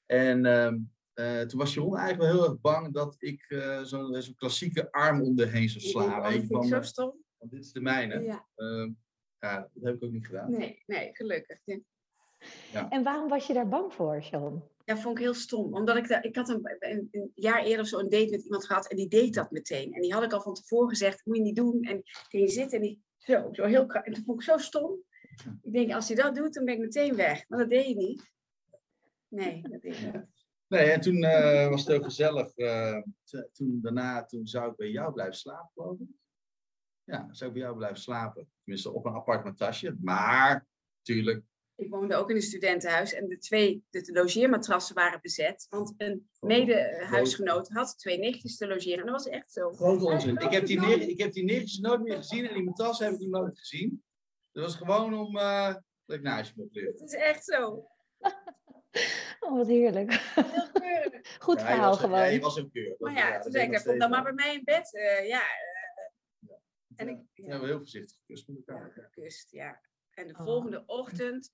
En 0.06 0.46
ehm, 0.46 0.78
eh, 1.14 1.42
toen 1.42 1.60
was 1.60 1.74
Jeroen 1.74 1.98
eigenlijk 1.98 2.32
wel 2.32 2.42
heel 2.42 2.52
erg 2.52 2.62
bang 2.62 2.94
dat 2.94 3.16
ik 3.20 3.46
eh, 3.50 3.82
zo'n 3.82 4.22
zo'n 4.22 4.36
klassieke 4.36 4.92
arm 4.92 5.22
om 5.22 5.36
de 5.36 5.46
heen 5.46 5.70
zou 5.70 5.84
slaan. 5.84 6.26
oh, 6.26 6.34
ik 6.34 6.46
van, 6.48 6.64
zo 6.64 6.76
eh, 6.76 6.82
stom. 6.82 7.24
van, 7.38 7.48
dit 7.50 7.64
is 7.64 7.72
de 7.72 7.82
mijne. 7.82 8.20
Ja. 8.20 8.48
Ehm, 8.56 8.92
ja, 9.40 9.70
dat 9.74 9.84
heb 9.84 9.96
ik 9.96 10.04
ook 10.04 10.12
niet 10.12 10.26
gedaan. 10.26 10.52
Nee, 10.52 10.84
nee, 10.86 11.10
gelukkig. 11.14 11.60
Ja. 12.72 12.90
En 12.90 13.04
waarom 13.04 13.30
was 13.30 13.48
je 13.48 13.54
daar 13.54 13.68
bang 13.68 13.94
voor, 13.94 14.22
Sharon? 14.24 14.64
Ja, 14.86 14.98
vond 14.98 15.18
ik 15.18 15.24
heel 15.24 15.34
stom. 15.34 15.74
Omdat 15.74 15.98
ik, 15.98 16.08
ik 16.08 16.36
had 16.36 16.50
een, 16.50 16.76
een, 16.80 17.32
jaar 17.36 17.64
eerder 17.64 17.88
zo 17.88 18.00
een 18.00 18.10
date 18.10 18.30
met 18.30 18.44
iemand 18.44 18.66
gehad 18.66 18.88
en 18.88 18.96
die 18.96 19.08
deed 19.08 19.34
dat 19.34 19.52
meteen. 19.52 19.94
En 19.94 20.02
die 20.02 20.14
had 20.14 20.24
ik 20.24 20.34
al 20.34 20.42
van 20.42 20.54
tevoren 20.54 20.90
gezegd, 20.90 21.26
moet 21.26 21.36
je 21.38 21.42
niet 21.42 21.56
doen. 21.56 21.82
En 21.82 22.04
je 22.30 22.48
zitten 22.48 22.78
en 22.78 22.84
die 22.84 23.02
zo, 23.18 23.50
zo 23.52 23.66
heel 23.66 23.88
En 23.88 24.14
toen 24.14 24.24
vond 24.24 24.42
ik 24.42 24.48
zo 24.48 24.58
stom. 24.58 25.04
Ik 25.62 25.74
denk, 25.74 25.92
als 25.92 26.08
hij 26.08 26.16
dat 26.16 26.36
doet, 26.36 26.54
dan 26.54 26.66
ben 26.66 26.74
ik 26.74 26.80
meteen 26.80 27.16
weg. 27.16 27.46
Maar 27.48 27.60
dat 27.60 27.70
deed 27.70 27.88
je 27.88 27.96
niet. 27.96 28.32
Nee, 29.28 29.62
dat 29.62 29.82
deed 29.82 29.98
je 29.98 30.06
niet. 30.06 30.26
Nee, 30.68 30.92
en 30.92 31.02
toen 31.02 31.24
eh, 31.24 31.70
was 31.70 31.80
het 31.80 31.90
heel 31.90 32.04
gezellig. 32.04 32.56
eh, 32.56 33.02
toen, 33.52 33.80
daarna 33.82 34.26
toen 34.26 34.48
zou 34.48 34.72
ik 34.72 34.78
bij 34.78 34.90
jou 34.90 35.14
blijven 35.14 35.36
slapen, 35.36 35.98
ik. 36.00 36.08
Ja, 37.04 37.28
zou 37.32 37.50
ik 37.50 37.56
bij 37.56 37.66
jou 37.66 37.78
blijven 37.78 38.00
slapen. 38.00 38.52
Tenminste, 38.64 38.92
op 38.92 39.06
een 39.06 39.14
appartementasje. 39.14 39.98
Maar, 40.02 40.68
natuurlijk, 40.98 41.44
Ik 41.82 41.90
woonde 41.90 42.16
ook 42.16 42.30
in 42.30 42.36
een 42.36 42.42
studentenhuis 42.42 43.14
en 43.14 43.28
de 43.28 43.38
twee 43.38 43.84
de, 43.90 44.02
de 44.02 44.14
logeermatrassen 44.14 44.96
waren 44.96 45.20
bezet. 45.22 45.66
Want 45.70 45.94
een 45.98 46.30
mede-huisgenoot 46.40 47.70
had 47.70 47.98
twee 48.00 48.18
nichtjes 48.18 48.58
te 48.58 48.68
logeren. 48.68 49.00
En 49.00 49.06
dat 49.06 49.16
was 49.24 49.28
echt 49.28 49.52
zo. 49.52 49.72
grote 49.72 50.06
onzin. 50.06 50.38
Ik 50.38 50.52
heb, 50.52 50.66
die 50.66 50.80
neer, 50.80 51.02
ik 51.02 51.18
heb 51.18 51.32
die 51.34 51.44
neertjes 51.44 51.80
nooit 51.80 52.02
meer 52.02 52.16
gezien 52.18 52.48
en 52.48 52.54
die 52.54 52.64
matras 52.64 53.00
heb 53.00 53.14
ik 53.14 53.28
nooit 53.30 53.60
gezien. 53.60 54.04
Dat 54.52 54.64
was 54.64 54.76
gewoon 54.76 55.14
om 55.14 55.36
uh, 55.38 55.76
dat 56.06 56.16
ik 56.18 56.22
naast 56.22 56.50
je 56.56 56.62
mocht 56.62 56.76
leren. 56.76 56.92
Het 56.92 57.02
is 57.02 57.14
echt 57.14 57.44
zo. 57.46 57.88
Oh, 59.40 59.58
wat 59.58 59.68
heerlijk. 59.68 60.12
Heel 60.36 60.72
keurig. 60.72 61.38
Goed 61.40 61.60
Ja, 61.60 61.68
je 61.68 61.72
verhaal 61.74 61.90
was- 61.90 62.00
gewoon. 62.00 62.18
Ja, 62.20 62.26
je 62.26 62.40
was 62.40 62.60
ook 62.60 62.72
keurig. 62.72 63.00
Maar 63.00 63.14
ja, 63.14 63.32
dat 63.34 63.42
toen 63.42 63.52
zei 63.52 63.72
ik, 63.72 63.82
kom 63.84 64.00
dan 64.00 64.10
maar 64.10 64.24
bij 64.24 64.34
mij 64.34 64.54
in 64.54 64.62
bed. 64.64 64.94
Eh, 64.96 65.28
ja, 65.28 65.42
en 66.96 67.08
ik- 67.10 67.18
Ja, 67.18 67.24
ja. 67.34 67.44
we 67.44 67.50
hebben 67.52 67.68
heel 67.70 67.78
voorzichtig 67.78 68.18
gekust 68.26 68.48
met 68.48 68.58
ja, 68.66 68.74
elkaar. 68.74 69.10
gekust, 69.12 69.52
ja. 69.52 69.82
En 70.12 70.28
de 70.28 70.34
Oh. 70.34 70.44
volgende 70.44 70.84
ochtend, 70.86 71.52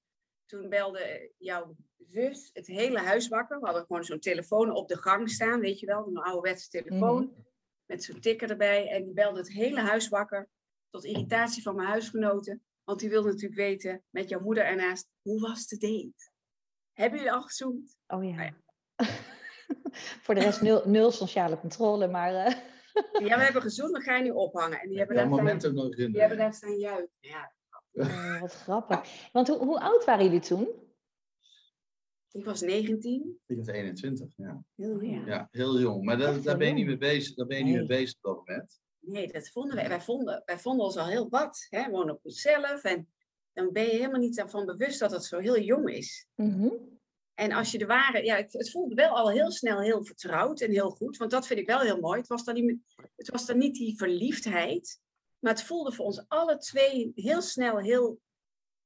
toen 0.48 0.70
belde 0.70 1.32
jouw 1.38 1.75
zus 1.98 2.50
het 2.54 2.68
hele 2.68 3.00
huis 3.00 3.27
wakker. 3.27 3.60
We 3.60 3.66
hadden 3.66 3.86
gewoon 3.86 4.04
zo'n 4.04 4.20
telefoon 4.20 4.72
op 4.72 4.88
de 4.88 4.98
gang 4.98 5.30
staan, 5.30 5.60
weet 5.60 5.80
je 5.80 5.86
wel, 5.86 6.08
een 6.08 6.18
ouderwetse 6.18 6.70
telefoon. 6.70 7.34
Met 7.86 8.04
zo'n 8.04 8.20
tikker 8.20 8.50
erbij. 8.50 8.89
En 8.89 9.04
die 9.04 9.13
belde 9.13 9.39
het 9.39 9.51
hele 9.51 9.80
huis 9.80 10.10
wakker. 10.10 10.50
Tot 10.89 11.04
irritatie 11.06 11.62
van 11.63 11.75
mijn 11.75 11.88
huisgenoten. 11.88 12.62
Want 12.84 13.00
die 13.00 13.10
wilde 13.10 13.27
natuurlijk 13.30 13.56
weten, 13.62 14.04
met 14.10 14.30
jouw 14.30 14.39
moeder 14.39 14.66
ernaast, 14.66 15.10
hoe 15.22 15.39
was 15.39 15.68
de 15.68 15.77
date? 15.77 16.32
Hebben 16.94 17.18
jullie 17.20 17.34
al 17.34 17.42
gezoend? 17.42 17.98
Oh 18.08 18.18
Ah, 18.20 18.36
ja. 18.36 18.54
Voor 20.24 20.36
de 20.36 20.42
rest 20.42 20.62
nul, 20.62 20.82
nul 20.86 21.12
sociale 21.12 21.60
controle, 21.60 22.08
maar... 22.08 22.34
eh, 22.36 22.54
Ja, 23.27 23.38
we 23.38 23.44
hebben 23.44 23.62
gezoend, 23.62 23.92
dan 23.92 24.01
ga 24.01 24.16
je 24.16 24.24
nu 24.24 24.30
ophangen. 24.30 24.80
En 24.80 24.88
die 24.89 24.98
hebben 24.98 25.16
Ja, 25.16 25.22
daar 25.22 25.32
moment 25.32 25.62
staan, 25.62 25.72
ook 25.72 25.84
nog 25.84 25.96
in. 25.96 26.12
die 26.12 26.20
hebben 26.20 26.38
daar 26.38 26.54
staan 26.54 26.77
juichen. 26.77 27.10
Ja, 27.20 27.54
Oh, 27.98 28.42
wat 28.42 28.54
grappig. 28.54 29.30
Want 29.32 29.48
hoe, 29.48 29.58
hoe 29.58 29.80
oud 29.80 30.06
waren 30.06 30.25
jullie 30.25 30.39
toen? 30.39 30.68
ik 32.32 32.46
was 32.46 32.62
19. 32.62 33.39
Ik 33.46 33.58
was 33.58 33.68
21, 33.68 34.27
ja. 34.36 34.63
Heel 34.75 34.96
Oh, 34.96 35.04
ja. 35.04 35.10
jong. 35.10 35.27
Ja, 35.27 35.48
heel 35.51 35.80
jong. 35.80 36.04
Maar 36.04 36.18
daar, 36.18 36.58
ben 36.58 36.68
je 36.68 36.74
niet 36.74 36.86
mee 36.86 36.98
bezig. 36.98 37.36
Daar 37.36 37.46
ben 37.48 37.58
je 37.58 37.63
niet 37.63 37.74
mee 37.74 37.88
Nee. 37.88 37.98
bezig 37.98 38.16
op 38.16 38.24
dat 38.24 38.36
moment. 38.48 38.80
Nee, 39.00 39.32
dat 39.32 39.50
vonden 39.50 39.75
wij. 39.75 39.88
Wij 39.88 40.01
vonden, 40.01 40.42
wij 40.46 40.60
vonden 40.60 40.86
ons 40.86 40.98
al 40.98 41.08
heel 41.08 41.30
wat. 41.30 41.68
Hè? 41.70 41.89
Wonen 41.89 42.13
op 42.16 42.20
onszelf. 42.25 42.84
En 42.84 43.08
dan 43.54 43.72
ben 43.72 43.84
je 43.84 43.89
helemaal 43.89 44.20
niet 44.20 44.36
daarvan 44.36 44.66
bewust 44.66 45.00
dat 45.00 45.12
het 45.12 45.24
zo 45.24 45.39
heel 45.39 45.60
jong 45.60 45.89
is. 45.89 46.27
Mhm. 46.36 46.70
En 47.34 47.51
als 47.51 47.72
je 47.72 47.77
de 47.77 47.86
ware, 47.86 48.24
ja, 48.25 48.36
het, 48.36 48.54
het 48.54 48.72
voelde 48.72 48.96
wel 48.96 49.10
al 49.18 49.30
heel 49.30 49.51
snel 49.51 49.80
heel 49.80 50.06
vertrouwd 50.06 50.62
en 50.62 50.72
heel 50.72 50.89
goed. 50.89 51.18
Want 51.18 51.32
dat 51.32 51.48
vind 51.48 51.60
ik 51.60 51.68
wel 51.68 51.80
heel 51.80 52.00
mooi. 52.00 52.18
Het 52.20 52.27
was 52.27 52.44
dan 52.44 52.54
niet, 52.56 52.77
het 53.16 53.30
was 53.30 53.46
dan 53.46 53.58
niet 53.58 53.75
die 53.75 53.98
verliefdheid. 53.98 55.00
Maar 55.39 55.51
het 55.53 55.63
voelde 55.63 55.91
voor 55.91 56.06
ons 56.06 56.25
alle 56.27 56.58
twee 56.58 57.12
heel 57.15 57.41
snel 57.41 57.77
heel, 57.77 58.20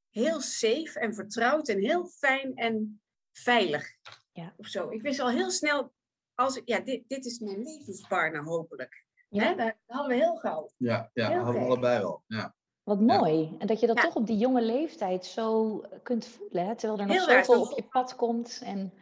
heel 0.10 0.42
safe 0.42 1.00
en 1.00 1.14
vertrouwd 1.14 1.68
en 1.68 1.80
heel 1.80 2.06
fijn 2.06 2.56
en 2.56 3.02
veilig. 3.32 3.88
Ja. 4.32 4.54
Of 4.58 4.68
zo. 4.68 4.90
Ik 4.90 5.02
wist 5.02 5.20
al 5.20 5.30
heel 5.30 5.52
snel, 5.52 5.94
als, 6.36 6.62
ja, 6.66 6.80
dit, 6.80 7.04
dit 7.08 7.26
is 7.26 7.40
mijn 7.40 7.64
levenspartner 7.64 8.44
hopelijk. 8.44 9.06
Ja. 9.30 9.44
Hè? 9.44 9.56
Dat 9.56 9.74
hadden 9.86 10.18
we 10.18 10.24
heel 10.24 10.36
gauw. 10.36 10.70
Ja, 10.78 11.10
ja 11.14 11.30
Heel 11.30 11.44
hadden 11.44 11.62
we 11.62 11.68
allebei 11.68 12.00
wel. 12.00 12.24
Ja. 12.28 12.56
Wat 12.84 13.00
Ja. 13.00 13.06
mooi. 13.06 13.56
En 13.60 13.68
dat 13.68 13.80
je 13.80 13.88
dat 13.88 13.96
Ja. 13.96 14.02
toch 14.02 14.16
op 14.16 14.28
die 14.28 14.38
jonge 14.38 14.62
leeftijd 14.62 15.26
zo 15.26 15.78
kunt 16.04 16.26
voelen. 16.26 16.66
Hè? 16.66 16.76
Terwijl 16.76 17.00
er 17.00 17.06
nog 17.08 17.16
Heel 17.16 17.26
zoveel 17.26 17.66
zo 17.66 17.72
op 17.72 17.78
je 17.78 17.84
pad 17.84 18.16
komt. 18.16 18.62
En 18.64 18.94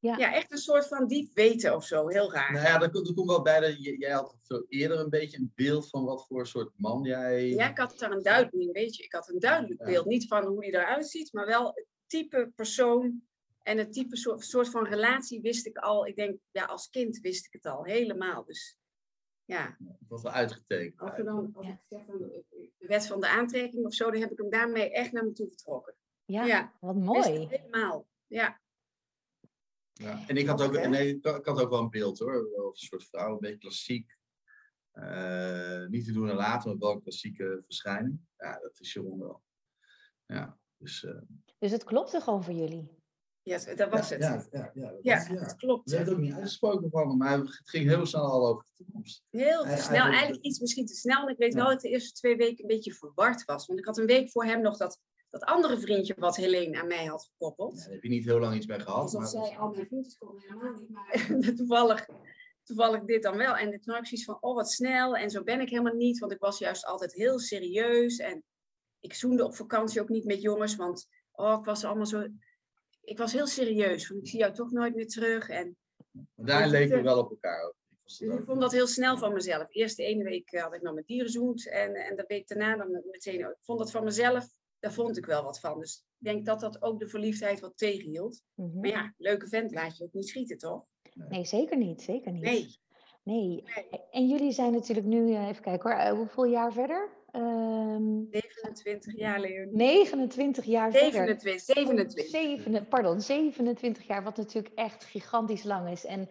Ja, 0.00 0.32
echt 0.34 0.52
een 0.52 0.58
soort 0.58 0.88
van 0.88 1.06
diep 1.06 1.34
weten 1.34 1.74
of 1.74 1.84
zo. 1.84 2.08
Heel 2.08 2.32
raar. 2.32 2.52
Nou 2.52 2.64
ja, 2.66 2.80
er 2.80 2.90
komt, 2.90 3.08
er 3.08 3.14
komt 3.14 3.28
wel 3.28 3.42
bij 3.42 3.60
dat 3.60 3.82
jij 3.82 4.10
had 4.12 4.36
veel 4.42 4.64
eerder 4.68 4.98
een 4.98 5.10
beetje 5.10 5.38
een 5.38 5.52
beeld 5.54 5.88
van 5.88 6.04
wat 6.04 6.26
voor 6.26 6.46
soort 6.46 6.70
man 6.76 7.02
jij... 7.02 7.48
Ja, 7.48 7.70
ik 7.70 7.78
had 7.78 7.98
daar 7.98 8.10
een 8.10 8.22
duidelijk, 8.22 8.72
weet 8.76 8.96
je, 8.96 9.02
ik 9.02 9.12
had 9.12 9.28
een 9.28 9.38
duidelijk 9.38 9.80
Ja. 9.80 9.86
beeld. 9.86 10.06
Niet 10.06 10.26
van 10.28 10.44
hoe 10.44 10.58
hij 10.64 10.68
eruit 10.74 11.08
ziet, 11.08 11.32
maar 11.32 11.46
wel 11.46 11.66
het 11.66 11.86
type 12.06 12.52
persoon 12.54 13.22
en 13.62 13.78
het 13.78 13.92
type 13.92 14.16
soort, 14.16 14.44
soort 14.44 14.68
van 14.68 14.84
relatie 14.86 15.40
wist 15.40 15.66
ik 15.66 15.76
al. 15.78 16.06
Ik 16.06 16.16
denk, 16.16 16.38
ja, 16.50 16.64
als 16.64 16.88
kind 16.90 17.20
wist 17.20 17.46
ik 17.46 17.52
het 17.52 17.66
al 17.66 17.84
helemaal. 17.84 18.44
Dus 18.44 18.76
ja, 19.44 19.76
Het 19.98 20.08
was 20.08 20.22
wel 20.22 20.32
uitgetekend. 20.32 21.00
als, 21.00 21.16
we 21.16 21.22
dan, 21.24 21.50
als 21.54 21.66
Ja. 21.66 21.72
ik 21.72 21.80
zeg 21.88 22.04
van 22.06 22.18
de 22.18 22.86
wet 22.86 23.06
van 23.06 23.20
de 23.20 23.28
aantrekking 23.28 23.84
of 23.86 23.94
zo, 23.94 24.10
dan 24.10 24.20
heb 24.20 24.30
ik 24.30 24.38
hem 24.38 24.50
daarmee 24.50 24.90
echt 24.92 25.12
naar 25.12 25.24
me 25.24 25.32
toe 25.32 25.48
getrokken. 25.50 25.94
ja, 26.24 26.44
Ja. 26.44 26.72
wat 26.80 26.94
Wist 26.94 27.06
ik 27.28 27.34
mooi. 27.34 27.46
helemaal. 27.48 28.06
Ja, 28.26 28.60
Ja. 29.98 30.24
En 30.26 30.36
ik 30.36 30.46
had, 30.46 30.62
ook, 30.62 30.86
nee, 30.88 31.14
ik 31.16 31.24
had 31.24 31.60
ook 31.60 31.70
wel 31.70 31.78
een 31.80 31.90
beeld 31.90 32.18
hoor. 32.18 32.50
Wel 32.56 32.66
Een 32.66 32.74
soort 32.76 33.04
vrouw, 33.04 33.32
een 33.32 33.38
beetje 33.38 33.58
klassiek. 33.58 34.16
Eh, 34.92 35.86
niet 35.86 36.04
te 36.04 36.12
doen 36.12 36.28
en 36.28 36.36
laten, 36.36 36.68
maar 36.70 36.78
wel 36.78 36.90
een 36.92 37.02
klassieke 37.02 37.62
verschijning. 37.64 38.20
Ja, 38.36 38.58
dat 38.58 38.80
is 38.80 38.88
Sharon 38.88 39.18
wel. 39.18 39.42
Ja, 40.26 40.58
dus... 40.76 41.04
eh, 41.04 41.20
Dus 41.58 41.70
het 41.70 41.84
klopte 41.84 42.20
gewoon 42.20 42.44
voor 42.44 42.54
jullie. 42.54 42.88
ja 43.42 43.74
dat 43.74 43.90
was 43.90 44.08
ja, 44.08 44.14
het. 44.16 44.48
Ja, 44.50 44.60
ja, 44.60 44.70
ja, 44.74 44.90
dat 44.90 44.98
Ja, 45.02 45.16
was- 45.16 45.26
ja. 45.26 45.34
het 45.34 45.56
klopt. 45.56 45.90
We 45.90 45.96
hebben 45.96 46.14
het 46.14 46.22
ook 46.22 46.28
niet 46.28 46.38
uitgesproken 46.38 46.90
van 46.90 47.08
hem, 47.08 47.16
maar 47.16 47.38
het 47.38 47.60
ging 47.64 47.88
heel 47.88 48.06
snel 48.06 48.22
al 48.24 48.46
over 48.48 48.64
de 48.64 48.84
toekomst. 48.84 49.24
Heel 49.30 49.66
Hij- 49.66 49.78
snel, 49.78 50.04
eigenlijk- 50.06 50.44
iets 50.44 50.60
misschien 50.60 50.86
te 50.86 50.94
snel. 50.94 51.22
En 51.26 51.32
ik 51.32 51.38
weet 51.38 51.52
Ja. 51.52 51.58
wel 51.58 51.66
dat 51.66 51.74
ik 51.74 51.80
de 51.82 51.88
eerste 51.88 52.12
twee 52.12 52.36
weken 52.36 52.62
een 52.62 52.68
beetje 52.74 52.94
verward 52.94 53.44
was. 53.44 53.66
Want 53.66 53.78
ik 53.78 53.84
had 53.86 53.98
een 53.98 54.06
week 54.06 54.30
voor 54.30 54.44
hem 54.44 54.60
nog 54.60 54.76
dat, 54.76 55.00
dat 55.30 55.44
andere 55.44 55.80
vriendje 55.80 56.14
wat 56.18 56.36
Helene 56.36 56.80
aan 56.80 56.86
mij 56.86 57.04
had 57.04 57.30
gekoppeld. 57.32 57.76
Ja, 57.76 57.82
daar 57.82 57.92
heb 57.92 58.02
je 58.02 58.08
niet 58.08 58.24
heel 58.24 58.38
lang 58.38 58.54
iets 58.54 58.66
mee 58.66 58.80
gehad. 58.80 59.00
Alsof 59.00 59.20
Maar 59.20 59.28
zij 59.28 59.58
al 59.58 59.70
mijn 59.70 59.86
vriendjes 59.86 60.18
konden 60.18 60.42
helemaal 60.42 60.72
niet. 60.72 60.88
Maar 60.88 61.54
toevallig, 61.56 62.08
toevallig 62.62 63.04
dit 63.04 63.22
dan 63.22 63.36
wel. 63.36 63.56
En 63.56 63.70
toen 63.70 63.94
had 63.94 64.02
ik 64.02 64.06
zoiets 64.06 64.24
van, 64.24 64.38
oh 64.40 64.54
wat 64.54 64.70
snel. 64.70 65.16
En 65.16 65.30
zo 65.30 65.42
ben 65.42 65.60
ik 65.60 65.68
helemaal 65.68 65.94
niet. 65.94 66.18
Want 66.18 66.32
ik 66.32 66.40
was 66.40 66.58
juist 66.58 66.86
altijd 66.86 67.12
heel 67.14 67.38
serieus. 67.38 68.18
En 68.18 68.44
ik 69.00 69.14
zoende 69.14 69.44
op 69.44 69.54
vakantie 69.54 70.00
ook 70.00 70.08
niet 70.08 70.24
met 70.24 70.42
jongens. 70.42 70.76
Want 70.76 71.08
oh, 71.32 71.58
ik 71.58 71.64
was 71.64 71.84
allemaal 71.84 72.06
zo... 72.06 72.28
Ik 73.00 73.18
was 73.18 73.32
heel 73.32 73.46
serieus. 73.46 74.08
Want 74.08 74.20
ik 74.20 74.28
zie 74.28 74.38
jou 74.38 74.52
toch 74.52 74.70
nooit 74.70 74.94
meer 74.94 75.08
terug. 75.08 75.48
En 75.48 75.76
daar 76.34 76.68
leken 76.68 76.96
we 76.96 77.02
wel 77.02 77.18
op 77.18 77.30
elkaar. 77.30 77.64
ook. 77.64 77.74
Ik 77.90 77.98
was 78.02 78.18
dus 78.18 78.38
ik 78.38 78.44
vond 78.44 78.60
dat 78.60 78.72
heel 78.72 78.86
snel 78.86 79.18
van 79.18 79.32
mezelf. 79.32 79.66
Eerst 79.68 79.96
de 79.96 80.02
ene 80.02 80.24
week 80.24 80.52
eh, 80.52 80.62
had 80.62 80.74
ik 80.74 80.82
nog 80.82 80.94
met 80.94 81.06
dieren 81.06 81.30
zoend. 81.30 81.68
En, 81.68 81.94
en 81.94 82.16
de 82.16 82.24
week 82.26 82.48
daarna 82.48 82.76
dan 82.76 83.02
meteen... 83.10 83.40
Ik 83.40 83.56
vond 83.60 83.78
dat 83.78 83.90
van 83.90 84.04
mezelf, 84.04 84.46
daar 84.80 84.92
vond 84.92 85.16
ik 85.16 85.26
wel 85.26 85.42
wat 85.42 85.60
van. 85.60 85.78
Dus 85.78 86.04
ik 86.18 86.26
denk 86.26 86.46
dat 86.46 86.60
dat 86.60 86.82
ook 86.82 86.98
de 86.98 87.08
verliefdheid 87.08 87.60
wat 87.60 87.76
tegenhield. 87.78 88.42
Mhm. 88.54 88.80
Maar 88.80 88.90
ja, 88.90 89.14
leuke 89.18 89.48
vent 89.48 89.72
laat 89.72 89.96
je 89.96 90.04
ook 90.04 90.12
niet 90.12 90.28
schieten, 90.28 90.58
toch? 90.58 90.84
Nee, 91.28 91.44
zeker 91.44 91.76
niet. 91.76 92.02
Zeker 92.02 92.32
niet. 92.32 92.42
Nee. 92.42 92.76
Nee. 93.22 93.62
Nee. 93.64 94.00
En 94.10 94.28
jullie 94.28 94.52
zijn 94.52 94.72
natuurlijk 94.72 95.06
nu, 95.06 95.34
eh, 95.34 95.48
even 95.48 95.62
kijken 95.62 95.90
hoor, 95.90 96.00
eh, 96.00 96.12
hoeveel 96.12 96.44
jaar 96.44 96.72
verder? 96.72 97.16
Ehm 97.30 98.22
27 98.30 99.16
jaar, 99.16 99.40
Leonie. 99.40 99.76
29 99.76 100.64
jaar 100.64 100.92
verder. 100.92 101.10
27, 101.12 101.60
27. 101.60 102.26
Zeven, 102.26 102.88
pardon, 102.88 103.20
27 103.20 104.06
jaar, 104.06 104.22
wat 104.22 104.36
natuurlijk 104.36 104.74
echt 104.74 105.04
gigantisch 105.04 105.62
lang 105.64 105.90
is. 105.90 106.04
En 106.04 106.28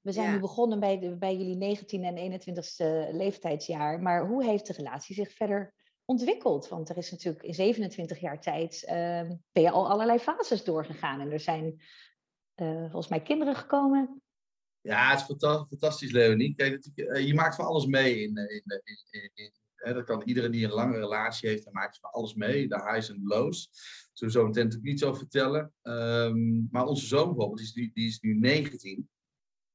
we 0.00 0.12
zijn 0.12 0.26
Ja. 0.26 0.32
nu 0.34 0.40
begonnen 0.40 0.80
bij, 0.80 1.16
bij 1.18 1.36
jullie 1.36 1.56
19 1.56 2.04
en 2.04 2.16
21ste 2.16 3.08
leeftijdsjaar. 3.12 4.00
Maar 4.00 4.26
hoe 4.26 4.44
heeft 4.44 4.66
de 4.66 4.72
relatie 4.72 5.14
zich 5.14 5.32
verder 5.32 5.74
ontwikkeld? 6.04 6.68
Want 6.68 6.88
er 6.88 6.96
is 6.96 7.10
natuurlijk 7.10 7.44
in 7.44 7.54
27 7.54 8.20
jaar 8.20 8.40
tijd, 8.40 8.84
ehm, 8.84 9.34
ben 9.52 9.62
je 9.62 9.70
al 9.70 9.88
allerlei 9.88 10.18
fases 10.18 10.64
doorgegaan. 10.64 11.20
En 11.20 11.30
er 11.30 11.40
zijn 11.40 11.80
eh, 12.54 12.80
volgens 12.80 13.08
mij 13.08 13.22
kinderen 13.22 13.56
gekomen. 13.56 14.22
Ja, 14.80 15.10
het 15.10 15.20
is 15.20 15.24
fanta- 15.26 15.64
fantastisch, 15.68 16.10
Leonie. 16.12 16.54
Kijk, 16.54 16.86
eh, 16.94 17.26
je 17.26 17.34
maakt 17.34 17.54
van 17.54 17.64
alles 17.64 17.86
mee. 17.86 18.22
In, 18.22 18.36
eh, 18.36 18.54
in, 18.54 18.62
in, 18.84 18.96
in, 19.10 19.30
in- 19.34 19.52
hè, 19.74 19.92
dat 19.94 20.04
kan 20.04 20.22
iedereen 20.22 20.50
die 20.50 20.64
een 20.64 20.70
lange 20.72 20.98
relatie 20.98 21.48
heeft, 21.48 21.64
dan 21.64 21.72
maakt 21.72 21.98
van 21.98 22.10
alles 22.10 22.34
mee. 22.34 22.68
De 22.68 22.82
highs 22.90 23.08
en 23.08 23.14
de 23.14 23.26
lows. 23.26 23.68
Zullen 24.12 24.34
we 24.34 24.40
zo 24.40 24.46
meteen 24.46 24.62
natuurlijk 24.64 24.90
niet 24.90 25.00
zo 25.00 25.14
vertellen. 25.14 25.72
Ehm, 25.82 26.70
maar 26.70 26.86
onze 26.86 27.06
zoon 27.06 27.26
bijvoorbeeld, 27.26 27.56
die 27.58 27.66
is, 27.66 27.74
nu, 27.74 27.90
die 27.94 28.06
is 28.08 28.20
nu 28.20 28.34
19. 28.38 29.10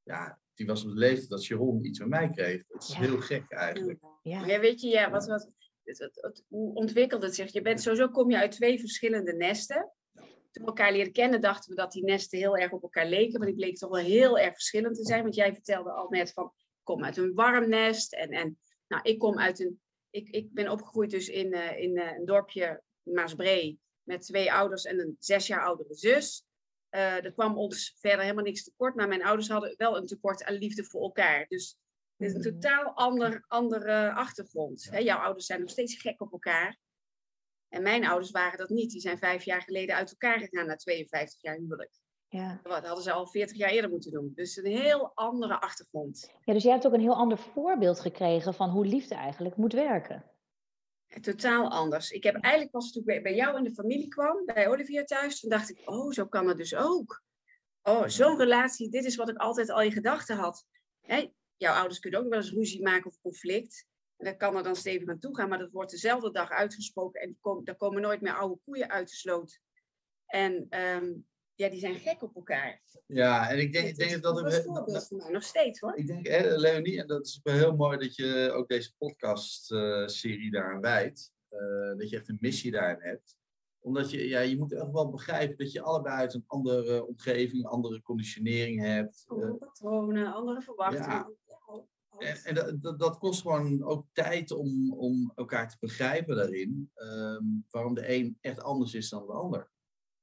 Ja, 0.03 0.39
die 0.53 0.65
was 0.65 0.83
op 0.83 0.89
de 0.89 0.95
leeftijd 0.97 1.29
dat 1.29 1.43
Sharon 1.43 1.85
iets 1.85 1.99
met 1.99 2.07
mij 2.07 2.29
kreeg. 2.29 2.63
Dat 2.67 2.83
is 2.83 2.87
Ja. 2.93 2.99
heel 2.99 3.19
gek 3.21 3.51
eigenlijk. 3.51 3.99
Ja, 4.21 4.45
Ja, 4.45 4.59
weet 4.59 4.81
je, 4.81 4.87
ja, 4.87 5.09
wat, 5.11 5.27
wat, 5.27 5.49
het, 5.87 5.99
het, 5.99 6.21
het- 6.21 6.43
hoe 6.47 6.73
ontwikkelt 6.73 7.23
het 7.23 7.35
zich? 7.35 7.53
Je 7.53 7.61
bent 7.61 7.81
sowieso 7.81 8.09
kom 8.09 8.31
je 8.31 8.37
uit 8.37 8.51
twee 8.51 8.79
verschillende 8.79 9.33
nesten. 9.33 9.91
Toen 10.51 10.65
we 10.65 10.71
elkaar 10.71 10.91
leren 10.91 11.11
kennen, 11.11 11.41
dachten 11.41 11.69
we 11.69 11.75
dat 11.81 11.91
die 11.91 12.03
nesten 12.03 12.37
heel 12.39 12.57
erg 12.57 12.71
op 12.71 12.81
elkaar 12.81 13.07
leken. 13.07 13.37
Maar 13.39 13.47
die 13.47 13.57
bleken 13.57 13.79
toch 13.79 13.89
wel 13.89 14.03
heel 14.03 14.37
erg 14.39 14.53
verschillend 14.53 14.95
te 14.95 15.05
zijn. 15.05 15.23
Want 15.23 15.35
jij 15.35 15.53
vertelde 15.53 15.91
al 15.91 16.09
net 16.09 16.33
van, 16.33 16.45
ik 16.55 16.83
kom 16.83 17.03
uit 17.03 17.17
een 17.17 17.33
warm 17.33 17.69
nest. 17.69 18.13
En, 18.13 18.29
en 18.29 18.59
nou, 18.87 19.01
ik 19.03 19.19
kom 19.19 19.39
uit 19.39 19.59
een... 19.59 19.81
Ik, 20.09 20.29
ik 20.29 20.53
ben 20.53 20.69
opgegroeid 20.71 21.09
dus 21.09 21.27
in, 21.29 21.53
eh, 21.53 21.79
in 21.79 21.97
eh, 21.97 22.17
een 22.17 22.25
dorpje, 22.25 22.81
Maasbree, 23.03 23.79
met 24.03 24.21
twee 24.21 24.51
ouders 24.53 24.83
en 24.83 24.99
een 24.99 25.15
zes 25.19 25.47
jaar 25.47 25.65
oudere 25.65 25.93
zus. 25.95 26.45
Eh 26.89 27.23
er 27.25 27.33
kwam 27.33 27.57
ons 27.57 27.95
verder 27.99 28.21
helemaal 28.21 28.43
niks 28.43 28.63
tekort. 28.63 28.95
Maar 28.95 29.07
mijn 29.07 29.23
ouders 29.23 29.49
hadden 29.49 29.73
wel 29.77 29.97
een 29.97 30.05
tekort 30.05 30.43
aan 30.43 30.53
liefde 30.53 30.83
voor 30.83 31.01
elkaar. 31.01 31.45
Dus 31.47 31.77
het 32.17 32.27
is 32.27 32.33
een 32.33 32.39
Mhm. 32.39 32.49
totaal 32.49 32.93
ander, 32.95 33.43
andere 33.47 34.13
achtergrond. 34.13 34.87
Hè, 34.91 34.97
jouw 34.97 35.17
ouders 35.19 35.45
zijn 35.45 35.59
nog 35.59 35.69
steeds 35.69 35.95
gek 36.01 36.21
op 36.21 36.31
elkaar. 36.31 36.77
En 37.69 37.81
mijn 37.83 38.05
ouders 38.05 38.31
waren 38.31 38.57
dat 38.57 38.69
niet. 38.69 38.91
Die 38.91 39.01
zijn 39.01 39.17
vijf 39.17 39.43
jaar 39.43 39.61
geleden 39.61 39.95
uit 39.95 40.09
elkaar 40.09 40.39
gegaan 40.39 40.65
na 40.67 40.75
52 40.75 41.41
jaar 41.41 41.55
huwelijk. 41.55 41.91
ja. 42.29 42.59
Dat 42.63 42.85
hadden 42.85 43.03
ze 43.03 43.11
al 43.11 43.27
40 43.27 43.57
jaar 43.57 43.69
eerder 43.69 43.89
moeten 43.89 44.11
doen. 44.11 44.31
Dus 44.35 44.55
een 44.57 44.65
heel 44.65 45.11
andere 45.15 45.59
achtergrond. 45.59 46.31
ja, 46.43 46.53
dus 46.53 46.63
jij 46.63 46.71
hebt 46.71 46.85
ook 46.87 46.93
een 46.93 46.99
heel 46.99 47.15
ander 47.15 47.37
voorbeeld 47.37 47.99
gekregen 47.99 48.53
van 48.53 48.69
hoe 48.69 48.85
liefde 48.85 49.15
eigenlijk 49.15 49.55
moet 49.55 49.73
werken. 49.73 50.25
En 51.07 51.21
Totaal 51.21 51.69
anders. 51.69 52.11
Ik 52.11 52.23
heb 52.23 52.35
eigenlijk 52.35 52.71
pas 52.73 52.91
toen 52.91 53.03
ik 53.05 53.23
bij- 53.23 53.35
jou 53.35 53.57
in 53.57 53.63
de 53.63 53.73
familie 53.73 54.07
kwam, 54.07 54.45
bij 54.45 54.67
Olivier 54.67 55.05
thuis, 55.05 55.39
toen 55.39 55.49
dacht 55.49 55.69
ik, 55.69 55.81
oh, 55.89 56.11
zo 56.11 56.25
kan 56.25 56.47
het 56.47 56.57
dus 56.57 56.75
ook. 56.75 57.23
Oh, 57.81 58.07
zo'n 58.07 58.37
relatie, 58.37 58.89
dit 58.89 59.05
is 59.05 59.15
wat 59.15 59.29
ik 59.29 59.37
altijd 59.37 59.69
al 59.69 59.81
in 59.81 59.91
gedachten 59.91 60.37
had. 60.37 60.65
Jouw 61.57 61.73
ouders 61.75 61.99
kunnen 61.99 62.19
ook 62.19 62.29
wel 62.29 62.39
eens 62.39 62.51
ruzie 62.51 62.81
maken 62.81 63.05
of 63.09 63.19
conflict. 63.21 63.85
En 64.17 64.25
dat 64.25 64.37
kan 64.37 64.55
er 64.55 64.63
dan 64.63 64.75
stevig 64.75 65.07
aan 65.07 65.19
toe 65.19 65.35
gaan, 65.35 65.49
maar 65.49 65.57
dat 65.59 65.71
wordt 65.71 65.91
dezelfde 65.91 66.31
dag 66.31 66.49
uitgesproken 66.49 67.21
en 67.21 67.37
kom, 67.41 67.63
daar 67.65 67.75
komen 67.75 68.01
nooit 68.01 68.21
meer 68.21 68.33
oude 68.37 68.59
koeien 68.65 68.89
uit 68.89 69.07
de 69.09 69.15
sloot. 69.15 69.59
En 70.25 70.65
ehm, 70.69 71.13
ja, 71.55 71.69
die 71.69 71.79
zijn 71.79 71.95
gek 71.99 72.21
op 72.21 72.35
elkaar. 72.35 72.81
Ja, 73.05 73.49
en 73.49 73.59
ik 73.59 73.73
denk, 73.73 73.87
ik 73.87 73.95
denk 73.97 74.11
dat 74.11 74.21
dat 74.35 74.53
een 74.53 74.63
voorbeeld 74.63 75.07
voor 75.07 75.17
mij, 75.17 75.31
nog 75.31 75.43
steeds 75.43 75.79
hoor. 75.79 75.95
Ik 75.95 76.07
denk, 76.07 76.27
hè, 76.27 76.55
Leonie, 76.55 76.99
en 77.01 77.07
dat 77.07 77.25
is 77.25 77.39
wel 77.43 77.55
heel 77.55 77.75
mooi 77.75 77.97
dat 77.97 78.15
je 78.15 78.51
ook 78.53 78.67
deze 78.67 78.93
podcast-serie 78.97 80.51
daaraan 80.51 80.81
wijdt. 80.81 81.31
eh, 81.49 81.97
dat 81.97 82.09
je 82.09 82.17
echt 82.17 82.29
een 82.29 82.37
missie 82.41 82.71
daarin 82.71 83.01
hebt. 83.01 83.35
Omdat 83.79 84.11
je, 84.11 84.27
ja, 84.27 84.39
je 84.39 84.57
moet 84.57 84.73
echt 84.73 84.91
wel 84.91 85.09
begrijpen 85.09 85.57
dat 85.57 85.71
je 85.71 85.81
allebei 85.81 86.15
uit 86.15 86.33
een 86.33 86.43
andere 86.47 87.05
omgeving, 87.07 87.65
andere 87.65 88.01
conditionering 88.01 88.81
hebt. 88.81 89.23
Eh, 89.27 89.31
Andere 89.33 89.53
patronen, 89.53 90.33
andere 90.33 90.61
verwachtingen. 90.61 91.35
Ja. 91.45 91.46
Ja, 92.19 92.27
en 92.43 92.43
en 92.43 92.79
dat, 92.81 92.99
dat, 92.99 93.17
kost 93.17 93.41
gewoon 93.41 93.83
ook 93.83 94.05
tijd 94.13 94.51
om, 94.51 94.93
om 94.93 95.31
elkaar 95.35 95.69
te 95.69 95.77
begrijpen 95.79 96.35
daarin. 96.35 96.91
ehm, 96.93 97.43
waarom 97.69 97.93
de 97.93 98.13
een 98.15 98.37
echt 98.41 98.61
anders 98.61 98.93
is 98.93 99.09
dan 99.09 99.25
de 99.25 99.33
ander. 99.33 99.69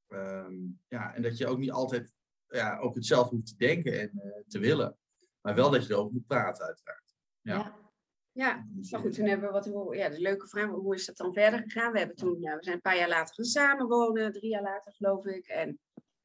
Ehm, 0.08 0.54
ja, 0.88 1.14
en 1.14 1.22
dat 1.22 1.38
je 1.38 1.46
ook 1.46 1.58
niet 1.58 1.70
altijd 1.70 2.12
ja, 2.46 2.78
ook 2.78 2.94
hetzelfde 2.94 3.34
hoeft 3.36 3.46
te 3.46 3.56
denken 3.56 4.00
en 4.00 4.10
eh, 4.20 4.42
te 4.48 4.58
willen. 4.58 4.98
Maar 5.40 5.54
wel 5.54 5.70
dat 5.70 5.86
je 5.86 5.92
erover 5.92 6.12
moet 6.12 6.26
praten, 6.26 6.64
uiteraard. 6.66 7.12
Ja. 7.40 7.82
Ja, 8.32 8.66
maar 8.90 9.00
goed, 9.00 9.14
toen 9.14 9.26
hebben 9.26 9.46
we 9.46 9.52
wat, 9.52 9.66
hoe- 9.66 9.96
ja, 9.96 10.08
de 10.08 10.20
leuke 10.20 10.48
vraag, 10.48 10.70
hoe 10.70 10.94
is 10.94 11.06
dat 11.06 11.16
dan 11.16 11.32
verder 11.32 11.62
gegaan? 11.62 11.92
We 11.92 11.98
hebben 11.98 12.16
toen, 12.16 12.40
ja, 12.40 12.56
we 12.56 12.62
zijn 12.64 12.74
een 12.74 12.80
paar 12.80 12.96
jaar 12.96 13.08
later 13.08 13.34
gaan 13.34 13.44
samenwonen, 13.44 14.32
drie 14.32 14.50
jaar 14.50 14.62
later 14.62 14.92
geloof 14.92 15.26
ik. 15.26 15.46
En 15.46 15.78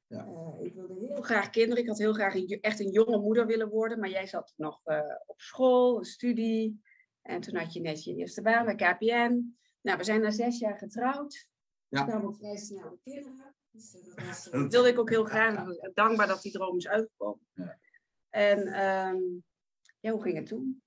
Ja. 0.10 0.26
eh, 0.26 0.66
ik 0.66 0.74
wilde 0.74 0.94
heel 1.00 1.22
graag 1.22 1.50
kinderen. 1.50 1.84
Ik 1.84 1.90
had 1.90 1.98
heel 1.98 2.14
graag 2.14 2.36
een, 2.36 2.58
echt 2.62 2.80
een 2.80 2.92
jonge 2.92 3.18
moeder 3.20 3.46
willen 3.46 3.70
worden, 3.70 4.00
maar 4.00 4.10
jij 4.10 4.28
zat 4.28 4.54
nog 4.56 4.82
eh, 4.84 5.16
op 5.26 5.42
school, 5.42 5.98
een 5.98 6.06
studie. 6.06 6.82
En 7.22 7.42
toen 7.42 7.56
had 7.56 7.74
je 7.74 7.82
net 7.82 8.04
je 8.04 8.16
eerste 8.16 8.42
baan 8.42 8.66
bij 8.66 8.76
KPN. 8.76 9.58
Nou, 9.82 9.98
we 9.98 10.04
zijn 10.04 10.22
na 10.22 10.32
zes 10.32 10.60
jaar 10.60 10.78
getrouwd. 10.78 11.48
Ja. 11.88 12.22
Ook 12.24 12.36
vrij 12.38 12.58
snel 12.58 12.90
de 12.90 13.00
kinderen. 13.04 13.56
Dus 13.72 13.96
eh, 13.96 14.16
dat, 14.16 14.26
was, 14.26 14.44
dat 14.44 14.72
wilde 14.72 14.90
ik 14.90 15.00
ook 15.00 15.10
heel 15.10 15.24
graag. 15.24 15.66
Dankbaar 15.94 16.28
dat 16.28 16.42
die 16.42 16.52
droom 16.52 16.78
is 16.78 16.88
uitgekomen. 16.88 17.48
Ja. 17.54 17.80
En 18.30 18.68
ehm, 18.68 19.22
ja, 20.00 20.12
hoe 20.12 20.22
ging 20.22 20.36
het 20.38 20.48
toen? 20.48 20.82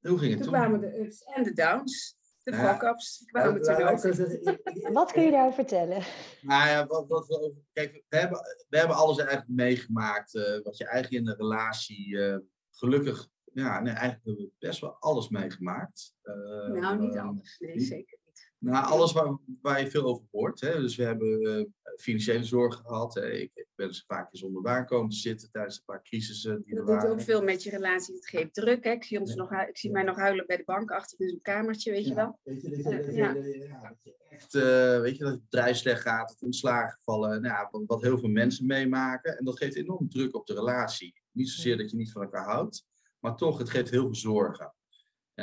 Hoe 0.00 0.18
ging 0.18 0.32
het 0.32 0.42
Toen 0.42 0.52
toen? 0.52 0.60
kwamen 0.60 0.80
de 0.80 0.98
ups 1.00 1.22
en 1.22 1.42
de 1.42 1.52
downs, 1.52 2.16
de 2.44 2.54
fuck-ups, 2.54 3.22
Nou, 3.32 3.60
laat 3.60 4.04
ik 4.04 4.14
zeggen, 4.14 4.42
ik- 4.46 4.60
ik- 4.64 4.88
Wat 4.92 5.12
kun 5.12 5.22
je 5.24 5.30
daarover 5.30 5.54
vertellen? 5.54 6.02
Nou 6.40 6.68
ja, 6.68 6.86
wat, 6.86 7.08
wat 7.08 7.26
we 7.26 7.38
over. 7.40 7.62
Kijk, 7.72 8.02
we 8.08 8.16
hebben, 8.16 8.38
we 8.68 8.78
hebben 8.78 8.96
alles 8.96 9.18
eigenlijk 9.18 9.48
meegemaakt. 9.48 10.34
eh, 10.34 10.62
wat 10.62 10.76
je 10.76 10.86
eigenlijk 10.86 11.24
in 11.24 11.30
een 11.30 11.36
relatie. 11.36 12.18
eh, 12.24 12.36
gelukkig. 12.70 13.28
Ja, 13.52 13.80
nee, 13.80 13.92
eigenlijk 13.92 14.24
hebben 14.24 14.44
we 14.44 14.50
best 14.58 14.80
wel 14.80 14.96
alles 14.98 15.28
meegemaakt. 15.28 16.14
Eh, 16.22 16.34
Nou, 16.34 16.98
niet 16.98 17.14
ehm, 17.14 17.26
alles. 17.28 17.56
Nee, 17.58 17.80
zeker. 17.80 18.18
Nou, 18.64 18.86
alles 18.86 19.12
waar, 19.12 19.38
waar 19.62 19.80
je 19.80 19.90
veel 19.90 20.04
over 20.04 20.24
hoort. 20.30 20.60
Hè? 20.60 20.80
Dus 20.80 20.96
we 20.96 21.02
hebben 21.04 21.40
eh, 21.42 21.64
financiële 21.96 22.44
zorg 22.44 22.74
gehad. 22.76 23.14
hè. 23.14 23.30
Ik, 23.30 23.50
ik 23.54 23.66
ben 23.74 23.86
eens 23.86 24.04
vaak 24.06 24.32
eens 24.32 24.42
onder 24.42 24.62
waar 24.62 24.84
komen 24.86 25.10
te 25.10 25.16
zitten 25.16 25.50
tijdens 25.50 25.76
een 25.76 25.84
paar 25.84 26.02
crisissen 26.02 26.62
die 26.62 26.70
er 26.70 26.76
Dat 26.78 26.86
doet 26.86 26.94
waren. 26.96 27.10
ook 27.10 27.20
veel 27.20 27.42
met 27.42 27.62
je 27.62 27.70
relatie. 27.70 28.14
Het 28.14 28.28
geeft 28.28 28.54
druk. 28.54 28.84
Hè? 28.84 28.90
Ik, 28.90 29.04
zie 29.04 29.20
ons 29.20 29.34
nog, 29.34 29.52
ik 29.52 29.78
zie 29.78 29.90
mij 29.90 30.02
nog 30.02 30.16
huilen 30.16 30.46
bij 30.46 30.56
de 30.56 30.64
bank 30.64 30.90
achter 30.90 31.20
in 31.20 31.28
zo'n 31.28 31.40
kamertje, 31.42 31.90
weet 31.90 32.06
je 32.06 32.14
wel. 32.14 32.38
Weet 32.42 32.62
je, 32.62 32.68
dat 32.70 32.78
je, 32.84 32.90
Eh, 32.98 33.16
ja. 33.16 33.32
je- 33.34 34.14
echt, 34.28 34.54
eh, 34.54 35.00
weet 35.00 35.16
je, 35.16 35.22
dat 35.24 35.32
het 35.32 35.42
bedrijf 35.42 35.76
slecht 35.76 36.00
gaat, 36.02 36.30
het 36.30 36.42
ontslagen 36.42 36.98
vallen, 37.02 37.30
nou 37.42 37.54
ja, 37.54 37.68
wat, 37.70 37.82
wat 37.86 38.02
heel 38.02 38.18
veel 38.18 38.28
mensen 38.28 38.66
meemaken. 38.66 39.38
En 39.38 39.44
dat 39.44 39.58
geeft 39.58 39.76
enorm 39.76 40.08
druk 40.08 40.34
op 40.34 40.46
de 40.46 40.54
relatie. 40.54 41.14
Niet 41.30 41.48
zozeer 41.48 41.76
dat 41.76 41.90
je 41.90 41.96
niet 41.96 42.12
van 42.12 42.22
elkaar 42.22 42.44
houdt, 42.44 42.86
maar 43.18 43.36
toch, 43.36 43.58
het 43.58 43.70
geeft 43.70 43.90
heel 43.90 44.02
veel 44.04 44.14
zorgen. 44.14 44.74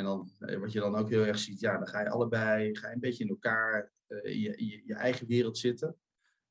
En 0.00 0.06
dan, 0.06 0.30
eh, 0.38 0.58
wat 0.58 0.72
je 0.72 0.80
dan 0.80 0.96
ook 0.96 1.08
heel 1.08 1.24
erg 1.24 1.38
ziet, 1.38 1.60
ja, 1.60 1.78
dan 1.78 1.88
ga 1.88 2.00
je 2.00 2.10
allebei 2.10 2.76
ga 2.76 2.88
je 2.88 2.94
een 2.94 3.00
beetje 3.00 3.24
in 3.24 3.30
elkaar, 3.30 3.92
eh, 4.06 4.32
in 4.32 4.40
je, 4.40 4.56
in 4.56 4.66
je, 4.66 4.82
je 4.84 4.94
eigen 4.94 5.26
wereld 5.26 5.58
zitten, 5.58 5.96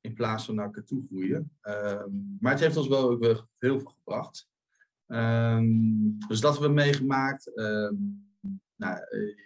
in 0.00 0.14
plaats 0.14 0.44
van 0.44 0.54
naar 0.54 0.64
elkaar 0.64 0.84
toe 0.84 1.06
groeien. 1.06 1.52
Ehm, 1.60 2.10
maar 2.40 2.52
het 2.52 2.60
heeft 2.60 2.76
ons 2.76 2.88
wel 2.88 3.10
ook 3.10 3.24
heel 3.58 3.80
veel 3.80 3.92
gebracht. 3.96 4.48
Ehm, 5.06 5.66
dus 6.28 6.40
dat 6.40 6.52
hebben 6.52 6.70
we 6.74 6.82
meegemaakt. 6.82 7.54
Ehm, 7.54 7.94
nou, 8.76 8.98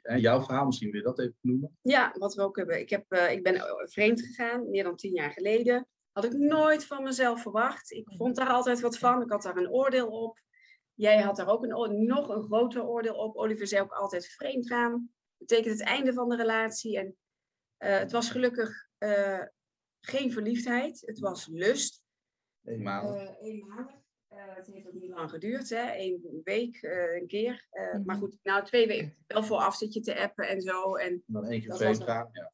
eh, 0.03 0.21
jouw 0.21 0.43
verhaal, 0.43 0.67
misschien 0.67 0.91
wil 0.91 1.01
je 1.01 1.07
dat 1.07 1.19
even 1.19 1.37
noemen. 1.41 1.79
Ja, 1.83 2.15
wat 2.19 2.35
we 2.35 2.43
ook 2.43 2.57
hebben. 2.57 2.81
Ik, 2.81 2.91
heb, 2.91 3.05
eh, 3.09 3.33
ik 3.33 3.43
ben 3.43 3.63
vreemd 3.91 4.21
gegaan, 4.21 4.71
meer 4.71 4.85
dan 4.85 4.97
tien 4.97 5.13
jaar 5.13 5.31
geleden. 5.31 5.87
Had 6.13 6.25
ik 6.25 6.33
nooit 6.33 6.85
van 6.85 7.03
mezelf 7.03 7.43
verwacht. 7.43 7.91
Ik 7.91 8.13
vond 8.17 8.37
daar 8.37 8.49
altijd 8.49 8.81
wat 8.81 8.99
van. 8.99 9.23
Ik 9.23 9.31
had 9.31 9.43
daar 9.43 9.57
een 9.57 9.71
oordeel 9.71 10.09
op. 10.09 10.41
Jij 10.95 11.21
had 11.21 11.37
daar 11.37 11.49
ook 11.49 11.63
een, 11.65 12.05
nog 12.07 12.29
een 12.29 12.43
groter 12.43 12.85
oordeel 12.85 13.15
op. 13.15 13.37
Oliver 13.37 13.67
zei 13.67 13.83
ook 13.83 13.93
altijd 13.93 14.27
vreemd 14.27 14.67
gaan. 14.69 15.11
Betekent 15.37 15.79
het 15.79 15.89
einde 15.89 16.13
van 16.13 16.29
de 16.29 16.37
relatie. 16.37 16.99
En 16.99 17.17
eh, 17.77 17.99
het 17.99 18.13
was 18.13 18.31
gelukkig 18.31 18.89
eh, 18.99 19.43
geen 20.01 20.33
verliefdheid. 20.33 21.01
Het 21.07 21.19
was 21.19 21.47
lust. 21.47 22.03
Eenmalig. 22.65 23.29
Eh, 23.29 23.47
eenmalig. 23.49 24.03
Eh, 24.29 24.55
het 24.55 24.67
heeft 24.67 24.87
ook 24.87 24.93
niet 24.93 25.11
lang 25.11 25.31
geduurd, 25.31 25.69
hè? 25.69 25.97
Eén 25.97 26.41
week, 26.45 26.77
eh, 26.83 27.21
een 27.21 27.27
keer. 27.27 27.67
Eh, 27.71 27.93
Mhm. 27.95 28.05
Maar 28.05 28.17
goed, 28.17 28.39
nou 28.43 28.65
twee 28.65 28.87
weken. 28.87 29.17
Wel 29.27 29.43
vooraf 29.43 29.75
zit 29.77 29.93
je 29.95 30.01
te 30.01 30.19
appen 30.21 30.49
en 30.49 30.61
zo. 30.61 30.95
En 30.95 31.09
En 31.13 31.23
dan 31.27 31.45
één 31.45 31.61
keer 31.61 31.77
vreemd 31.77 32.03
gaan. 32.03 32.29
Ja. 32.33 32.53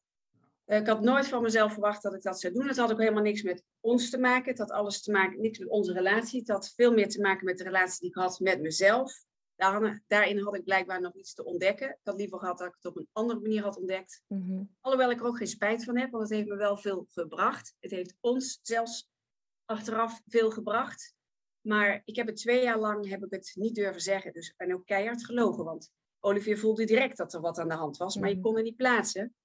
Eh, 0.71 0.79
ik 0.79 0.87
had 0.87 1.01
nooit 1.01 1.27
van 1.27 1.41
mezelf 1.41 1.71
verwacht 1.73 2.01
dat 2.03 2.13
ik 2.13 2.21
dat 2.21 2.39
zou 2.39 2.53
doen. 2.53 2.67
Het 2.67 2.77
had 2.77 2.91
ook 2.91 2.99
helemaal 2.99 3.23
niks 3.23 3.41
met 3.43 3.63
ons 3.79 4.09
te 4.09 4.17
maken. 4.17 4.49
Het 4.49 4.57
had 4.59 4.71
alles 4.71 5.01
te 5.01 5.11
maken, 5.11 5.41
niks 5.41 5.59
met 5.59 5.69
onze 5.69 5.93
relatie. 5.93 6.39
Het 6.39 6.49
had 6.49 6.73
veel 6.75 6.93
meer 6.93 7.09
te 7.09 7.21
maken 7.21 7.45
met 7.45 7.57
de 7.57 7.63
relatie 7.63 7.99
die 7.99 8.09
ik 8.09 8.15
had 8.15 8.39
met 8.39 8.61
mezelf. 8.61 9.23
Daar- 9.55 10.03
daarin 10.07 10.39
had 10.39 10.55
ik 10.55 10.63
blijkbaar 10.63 11.01
nog 11.01 11.15
iets 11.15 11.33
te 11.33 11.43
ontdekken. 11.45 11.89
Ik 11.89 11.97
had 12.03 12.17
liever 12.17 12.39
gehad 12.39 12.57
dat 12.57 12.67
ik 12.67 12.73
het 12.75 12.85
op 12.85 12.97
een 12.97 13.07
andere 13.11 13.39
manier 13.39 13.61
had 13.63 13.77
ontdekt. 13.77 14.21
Mhm. 14.27 14.63
Alhoewel 14.81 15.11
ik 15.11 15.19
er 15.19 15.25
ook 15.25 15.37
geen 15.37 15.47
spijt 15.47 15.83
van 15.83 15.97
heb, 15.97 16.11
want 16.11 16.23
het 16.23 16.31
heeft 16.37 16.47
me 16.47 16.55
wel 16.55 16.77
veel 16.77 17.05
gebracht. 17.09 17.75
Het 17.79 17.91
heeft 17.91 18.15
ons 18.19 18.59
zelfs 18.61 19.09
achteraf 19.65 20.21
veel 20.27 20.51
gebracht. 20.51 21.13
Maar 21.61 22.01
ik 22.05 22.15
heb 22.15 22.27
het 22.27 22.35
twee 22.35 22.63
jaar 22.63 22.79
lang 22.79 23.09
heb 23.09 23.23
ik 23.23 23.31
het 23.31 23.51
niet 23.55 23.75
durven 23.75 24.01
zeggen. 24.01 24.33
Dus, 24.33 24.53
en 24.57 24.73
ook 24.73 24.85
keihard 24.85 25.25
gelogen. 25.25 25.63
Want 25.65 25.91
Olivier 26.19 26.57
voelde 26.57 26.83
direct 26.85 27.17
dat 27.17 27.33
er 27.33 27.41
wat 27.41 27.57
aan 27.59 27.67
de 27.69 27.73
hand 27.75 27.97
was, 27.97 28.17
maar 28.17 28.29
je 28.29 28.35
Mhm. 28.35 28.43
kon 28.43 28.55
het 28.55 28.63
niet 28.63 28.75
plaatsen. 28.75 29.35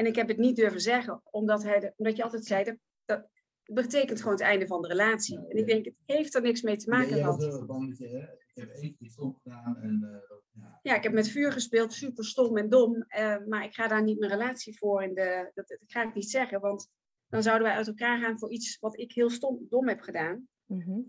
En 0.00 0.06
ik 0.06 0.14
heb 0.14 0.28
het 0.28 0.36
niet 0.38 0.56
durven 0.56 0.80
zeggen, 0.80 1.20
omdat, 1.30 1.62
hij 1.62 1.80
de- 1.80 1.92
omdat 1.96 2.16
je 2.16 2.22
altijd 2.22 2.44
zei, 2.44 2.64
dat, 2.64 2.76
dat 3.04 3.28
betekent 3.64 4.18
gewoon 4.18 4.32
het 4.34 4.42
einde 4.42 4.66
van 4.66 4.82
de 4.82 4.88
relatie. 4.88 5.38
Ja, 5.40 5.46
en 5.48 5.56
ik 5.56 5.66
denk, 5.66 5.84
het 5.84 5.94
heeft 6.06 6.34
er 6.34 6.42
niks 6.42 6.62
mee 6.62 6.76
te 6.76 6.88
maken 6.90 7.08
gehad. 7.16 7.42
hè, 7.42 7.48
ik 7.48 8.50
heb 8.54 8.74
keer 8.74 8.94
iets 8.98 9.18
opgedaan 9.18 9.76
en 9.76 10.00
eh, 10.12 10.36
ja. 10.50 10.78
Ja, 10.82 10.94
ik 10.96 11.02
heb 11.02 11.12
met 11.12 11.28
vuur 11.28 11.52
gespeeld, 11.52 11.92
super 11.92 12.24
stom 12.24 12.56
en 12.56 12.68
dom. 12.68 13.04
eh, 13.08 13.36
maar 13.46 13.64
ik 13.64 13.74
ga 13.74 13.88
daar 13.88 14.02
niet 14.02 14.18
mijn 14.18 14.30
relatie 14.30 14.78
voor 14.78 15.02
in 15.02 15.14
de. 15.14 15.50
Dat, 15.54 15.68
dat 15.68 15.78
ga 15.86 16.02
ik 16.08 16.14
niet 16.14 16.30
zeggen, 16.30 16.60
want 16.60 16.88
dan 17.28 17.42
zouden 17.42 17.66
wij 17.66 17.76
uit 17.76 17.86
elkaar 17.86 18.20
gaan 18.20 18.38
voor 18.38 18.50
iets 18.50 18.78
wat 18.78 18.98
ik 18.98 19.12
heel 19.12 19.30
stom, 19.30 19.66
dom 19.68 19.88
heb 19.88 20.00
gedaan. 20.00 20.48
Mhm. 20.66 21.00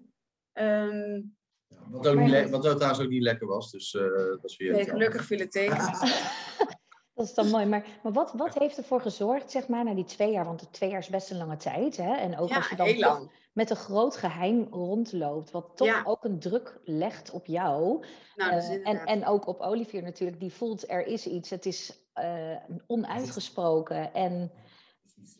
Ehm, 0.51 1.21
Ja, 1.67 1.89
wat, 1.89 2.07
ook 2.07 2.19
niet 2.19 2.49
wat 2.49 2.67
ook 2.67 2.75
trouwens 2.75 3.01
ook 3.03 3.09
niet 3.09 3.23
lekker 3.23 3.47
was, 3.47 3.71
dus 3.71 3.93
eh, 3.95 4.01
dat 4.13 4.41
was 4.41 4.57
weer 4.57 4.71
nee, 4.71 4.85
gelukkig 4.89 5.25
viel 5.25 5.39
het 5.39 5.51
tegen. 5.51 5.77
Dat 7.13 7.25
is 7.25 7.33
dan 7.33 7.49
mooi. 7.49 7.65
Maar, 7.65 7.85
maar 8.03 8.11
wat, 8.11 8.33
wat 8.33 8.53
heeft 8.53 8.77
ervoor 8.77 9.01
gezorgd, 9.01 9.51
zeg 9.51 9.67
maar, 9.67 9.83
na 9.83 9.93
die 9.93 10.03
twee 10.03 10.31
jaar? 10.31 10.45
Want 10.45 10.59
de 10.59 10.69
twee 10.69 10.89
jaar 10.89 10.99
is 10.99 11.09
best 11.09 11.31
een 11.31 11.37
lange 11.37 11.57
tijd. 11.57 11.97
Hè? 11.97 12.13
En 12.15 12.37
ook 12.37 12.49
Ja, 12.49 12.55
als 12.55 12.69
je 12.69 12.75
dan 12.75 12.87
toch 12.95 13.27
met 13.53 13.69
een 13.69 13.75
groot 13.75 14.15
geheim 14.17 14.67
rondloopt, 14.71 15.51
wat 15.51 15.71
toch 15.75 15.87
Ja. 15.87 16.01
ook 16.05 16.23
een 16.23 16.39
druk 16.39 16.79
legt 16.83 17.31
op 17.31 17.45
jou. 17.45 18.05
Nou, 18.35 18.51
Eh, 18.51 18.69
en, 18.87 19.05
en 19.05 19.25
ook 19.25 19.47
op 19.47 19.59
Olivier 19.59 20.01
natuurlijk, 20.03 20.39
die 20.39 20.53
voelt 20.53 20.89
er 20.89 21.05
is 21.05 21.27
iets. 21.27 21.49
Het 21.49 21.65
is 21.65 21.99
eh, 22.13 22.55
onuitgesproken. 22.87 24.13
En 24.13 24.51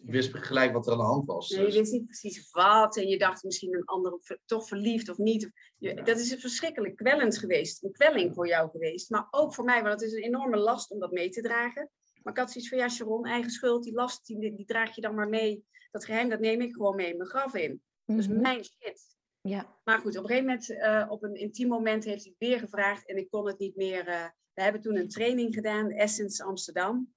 Je 0.05 0.11
wist 0.11 0.35
gelijk 0.37 0.73
wat 0.73 0.85
er 0.85 0.91
aan 0.91 0.97
de 0.97 1.03
hand 1.03 1.25
was. 1.25 1.49
Nee, 1.49 1.59
je 1.59 1.65
Dus- 1.65 1.75
wist 1.75 1.91
niet 1.91 2.05
precies 2.05 2.51
wat 2.51 2.97
en 2.97 3.07
je 3.07 3.17
dacht 3.17 3.43
misschien 3.43 3.73
een 3.75 3.85
ander 3.85 4.19
toch 4.45 4.67
verliefd 4.67 5.09
of 5.09 5.17
niet. 5.17 5.51
Je- 5.77 5.93
Dat 6.03 6.17
is 6.19 6.33
verschrikkelijk 6.35 6.95
kwellend 6.95 7.37
geweest. 7.37 7.83
Een 7.83 7.91
kwelling 7.91 8.33
voor 8.35 8.47
jou 8.47 8.69
geweest. 8.69 9.09
Maar 9.09 9.27
ook 9.31 9.53
voor 9.53 9.63
mij, 9.65 9.81
want 9.81 9.93
het 9.93 10.01
is 10.01 10.13
een 10.13 10.23
enorme 10.23 10.57
last 10.57 10.91
om 10.91 10.99
dat 10.99 11.11
mee 11.11 11.29
te 11.29 11.41
dragen. 11.41 11.89
Maar 12.23 12.33
ik 12.33 12.39
had 12.39 12.51
zoiets 12.51 12.69
van, 12.69 12.77
ja 12.79 12.89
Sharon, 12.89 13.25
eigen 13.25 13.51
schuld, 13.51 13.83
die 13.83 13.93
last, 13.93 14.25
die, 14.25 14.55
die 14.55 14.65
draag 14.65 14.95
je 14.95 15.01
dan 15.01 15.15
maar 15.15 15.29
mee. 15.29 15.65
Dat 15.91 16.05
geheim, 16.05 16.29
dat 16.29 16.39
neem 16.39 16.61
ik 16.61 16.73
gewoon 16.73 16.95
mee 16.95 17.15
mijn 17.15 17.29
graf 17.29 17.55
in. 17.55 17.81
Dus 18.05 18.27
mijn 18.27 18.63
shit. 18.63 19.15
ja, 19.41 19.77
Maar 19.83 19.99
goed, 19.99 20.17
op 20.17 20.23
een 20.23 20.29
gegeven 20.29 20.45
moment, 20.45 20.69
eh, 20.69 21.05
op 21.11 21.23
een 21.23 21.35
intiem 21.35 21.67
moment, 21.67 22.03
heeft 22.03 22.23
hij 22.23 22.33
het 22.37 22.49
weer 22.49 22.59
gevraagd 22.59 23.07
en 23.07 23.17
ik 23.17 23.29
kon 23.29 23.47
het 23.47 23.59
niet 23.59 23.75
meer. 23.75 24.07
eh, 24.07 24.25
we 24.53 24.61
hebben 24.61 24.81
toen 24.81 24.95
een 24.97 25.09
training 25.09 25.53
gedaan, 25.53 25.89
Essence 25.89 26.43
Amsterdam. 26.43 27.13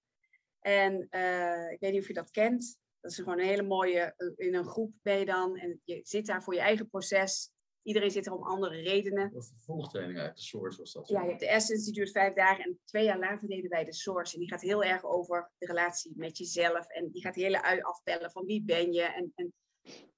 En 0.65 1.07
eh, 1.11 1.71
ik 1.71 1.81
weet 1.81 1.93
niet 1.93 2.01
of 2.01 2.07
je 2.07 2.15
dat 2.15 2.31
kent. 2.31 2.79
Dat 3.01 3.11
is 3.11 3.17
gewoon 3.17 3.39
een 3.39 3.47
hele 3.47 3.63
mooie, 3.63 4.15
eh, 4.17 4.47
in 4.47 4.55
een 4.55 4.65
groep 4.65 4.93
ben 5.03 5.19
je 5.19 5.25
dan 5.25 5.57
en 5.57 5.81
je 5.85 6.01
zit 6.03 6.27
daar 6.27 6.43
voor 6.43 6.55
je 6.55 6.61
eigen 6.61 6.89
proces. 6.89 7.51
Iedereen 7.83 8.11
zit 8.11 8.27
er 8.27 8.33
om 8.33 8.43
andere 8.43 8.81
redenen. 8.81 9.23
Dat 9.23 9.33
was 9.33 9.49
de 9.49 9.61
volgtraining 9.61 10.19
uit 10.19 10.37
de 10.37 10.43
Source 10.43 10.79
was 10.79 10.93
dat. 10.93 11.09
Ja, 11.09 11.23
je 11.23 11.29
hebt 11.29 11.41
de 11.41 11.49
Essence, 11.49 11.85
die 11.85 11.93
duurt 11.93 12.11
vijf 12.11 12.35
dagen. 12.35 12.65
En 12.65 12.81
twee 12.85 13.05
jaar 13.05 13.19
later 13.19 13.49
deden 13.49 13.71
wij 13.71 13.85
de 13.85 13.93
Source. 13.93 14.35
En 14.35 14.41
die 14.41 14.49
gaat 14.49 14.61
heel 14.61 14.85
erg 14.85 15.05
over 15.05 15.51
de 15.59 15.67
relatie 15.67 16.13
met 16.17 16.39
jezelf. 16.39 16.87
En 16.87 17.11
die 17.11 17.23
gaat 17.23 17.35
de 17.35 17.41
hele 17.41 17.63
ui 17.63 17.81
afpellen 17.81 18.31
van 18.31 18.45
wie 18.45 18.65
ben 18.65 18.93
je. 18.93 19.03
En, 19.03 19.33
en, 19.35 19.53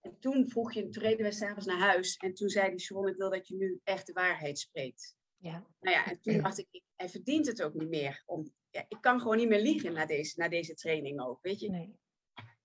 en 0.01 0.19
toen 0.19 0.49
vroeg 0.49 0.73
je, 0.73 0.89
toen 0.89 1.03
reden 1.03 1.23
wij 1.23 1.33
s'avonds 1.33 1.67
naar 1.67 1.79
huis. 1.79 2.17
En 2.17 2.35
toen 2.35 2.49
zei 2.49 2.71
die 2.71 2.81
Sharon, 2.81 3.09
ik 3.09 3.17
wil 3.17 3.31
dat 3.31 3.49
je 3.49 3.57
nu 3.57 3.81
echt 3.85 4.07
de 4.07 4.13
waarheid 4.13 4.59
spreekt. 4.59 5.17
Ja. 5.37 5.67
Nou 5.81 5.97
ja, 5.97 6.07
en 6.07 6.21
toen 6.21 6.43
dacht 6.43 6.59
ik, 6.59 6.83
hij 6.97 7.09
verdient 7.09 7.47
het 7.47 7.63
ook 7.63 7.75
niet 7.75 7.89
meer. 7.89 8.23
Om, 8.27 8.53
ja, 8.71 8.85
ik 8.89 8.99
kan 9.01 9.21
gewoon 9.21 9.37
niet 9.37 9.49
meer 9.49 9.61
liegen 9.61 9.93
na 9.93 10.07
deze, 10.07 10.41
na 10.41 10.49
deze 10.49 10.75
training 10.75 11.21
ook, 11.21 11.39
weet 11.43 11.61
je. 11.61 11.71
Nee. 11.71 11.99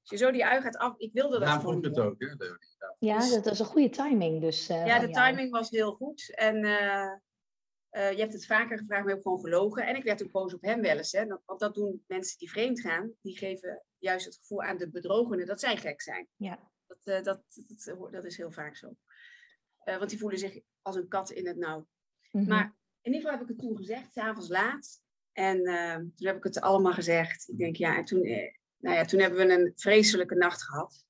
Als 0.01 0.10
je 0.10 0.17
zo 0.17 0.31
die 0.31 0.45
ui 0.45 0.62
gaat 0.62 0.77
af, 0.77 0.97
ik 0.97 1.13
wilde 1.13 1.31
dat 1.38 1.41
Daarom 1.47 1.60
gewoon 1.62 1.77
ik 1.77 1.84
het 1.84 1.99
ook, 1.99 2.15
hè, 2.19 2.25
Leonie. 2.38 2.67
Ja. 2.77 2.95
ja, 2.99 3.17
Dus- 3.19 3.34
dat 3.34 3.45
was 3.45 3.60
een 3.60 3.65
goede 3.65 3.89
timing. 3.89 4.41
Dus, 4.41 4.69
eh, 4.69 4.86
Ja, 4.86 4.99
de 4.99 5.10
jou. 5.10 5.27
timing 5.27 5.51
was 5.51 5.69
heel 5.69 5.91
goed. 5.95 6.36
En 6.36 6.63
eh, 6.63 7.12
eh, 7.89 8.12
je 8.12 8.19
hebt 8.19 8.34
het 8.34 8.45
vaker 8.45 8.77
gevraagd, 8.77 8.88
maar 8.89 9.03
je 9.03 9.10
hebt 9.10 9.21
gewoon 9.21 9.39
gelogen. 9.39 9.86
En 9.86 9.95
ik 9.95 10.03
werd 10.03 10.23
ook 10.23 10.31
boos 10.31 10.53
op 10.53 10.62
hem 10.62 10.81
wel 10.81 10.97
eens. 10.97 11.12
Hè? 11.12 11.25
Dat- 11.25 11.41
Want 11.45 11.60
dat 11.60 11.73
doen 11.75 12.03
mensen 12.07 12.38
die 12.38 12.49
vreemd 12.49 12.81
gaan. 12.81 13.13
Die 13.21 13.38
geven 13.38 13.84
juist 13.97 14.25
het 14.25 14.36
gevoel 14.36 14.62
aan 14.63 14.77
de 14.77 14.89
bedrogenen 14.89 15.45
dat 15.45 15.60
zij 15.60 15.77
gek 15.77 16.01
zijn. 16.01 16.27
Ja. 16.36 16.71
Dat, 16.88 16.97
eh, 17.03 17.23
dat, 17.23 17.43
dat, 17.86 18.12
dat 18.12 18.25
is 18.25 18.38
heel 18.38 18.51
vaak 18.51 18.75
zo. 18.75 18.95
Eh, 19.84 19.97
want 19.97 20.10
die 20.10 20.19
voelen 20.19 20.39
zich 20.39 20.60
als 20.81 20.95
een 20.95 21.07
kat 21.07 21.31
in 21.31 21.47
het 21.47 21.57
nauw. 21.57 21.88
Mhm. 22.31 22.47
Maar 22.47 22.75
in 23.01 23.13
ieder 23.13 23.21
geval 23.21 23.31
heb 23.31 23.41
ik 23.41 23.55
het 23.55 23.67
toen 23.67 23.77
gezegd, 23.77 24.11
s'avonds 24.11 24.49
laat. 24.49 25.01
En 25.31 25.65
eh, 25.65 25.95
toen 25.95 26.27
heb 26.27 26.37
ik 26.37 26.43
het 26.43 26.61
allemaal 26.61 26.93
gezegd. 26.93 27.49
Ik 27.49 27.57
denk, 27.57 27.75
ja, 27.75 27.97
en 27.97 28.05
toen, 28.05 28.23
eh, 28.23 28.53
nou 28.77 28.95
ja, 28.95 29.05
toen 29.05 29.19
hebben 29.19 29.47
we 29.47 29.53
een 29.53 29.71
vreselijke 29.75 30.35
nacht 30.35 30.63
gehad. 30.63 31.05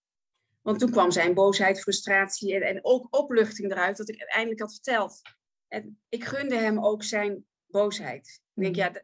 Want 0.62 0.80
toen 0.80 0.92
kwam 0.92 1.12
zijn 1.12 1.34
boosheid, 1.34 1.82
frustratie 1.82 2.56
en, 2.56 2.62
en 2.62 2.80
ook 2.82 3.08
opluchting 3.16 3.72
eruit 3.72 3.98
dat 3.98 4.10
ik 4.10 4.20
het 4.20 4.30
eindelijk 4.30 4.60
had 4.62 4.74
verteld. 4.74 5.22
En 5.68 6.00
ik 6.10 6.24
gunde 6.24 6.56
hem 6.56 6.86
ook 6.86 7.04
zijn 7.04 7.46
boosheid. 7.66 8.42
Ik 8.54 8.62
denk, 8.62 8.76
Mhm. 8.76 8.84
ja, 8.94 9.04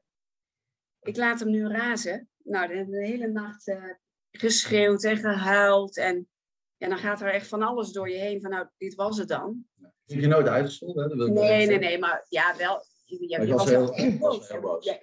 ik 1.02 1.18
laat 1.18 1.40
hem 1.40 1.50
nu 1.50 1.68
razen. 1.68 2.30
Nou, 2.44 2.68
de, 2.68 2.90
de 2.90 3.06
hele 3.06 3.28
nacht 3.28 3.68
eh, 3.68 3.94
geschreeuwd 4.32 5.04
en 5.04 5.18
gehuild. 5.18 5.98
En 5.98 6.30
ja, 6.78 6.88
dan 6.90 6.98
gaat 6.98 7.22
er 7.22 7.34
echt 7.34 7.48
van 7.48 7.62
alles 7.62 7.92
door 7.92 8.10
je 8.10 8.18
heen. 8.18 8.42
Van 8.42 8.50
nou, 8.50 8.68
dit 8.78 8.96
was 8.96 9.18
het 9.18 9.28
dan. 9.28 9.66
Heb 10.06 10.20
je 10.20 10.28
nooit 10.28 10.48
uitgescholden? 10.48 11.04
hè? 11.04 11.10
Dat 11.10 11.18
wil 11.18 11.28
ik 11.28 11.34
wel 11.34 11.44
Nee, 11.44 11.52
nee, 11.58 11.66
zeggen. 11.66 11.84
nee, 11.86 12.00
maar 12.00 12.26
ja, 12.30 12.56
wel. 12.58 12.84
Je, 13.06 13.30
je, 13.30 13.38
was 13.38 13.50
was 13.50 13.70
heel- 13.70 14.18
boos. 14.20 14.50
heel. 14.50 14.78
Ja, 14.84 14.98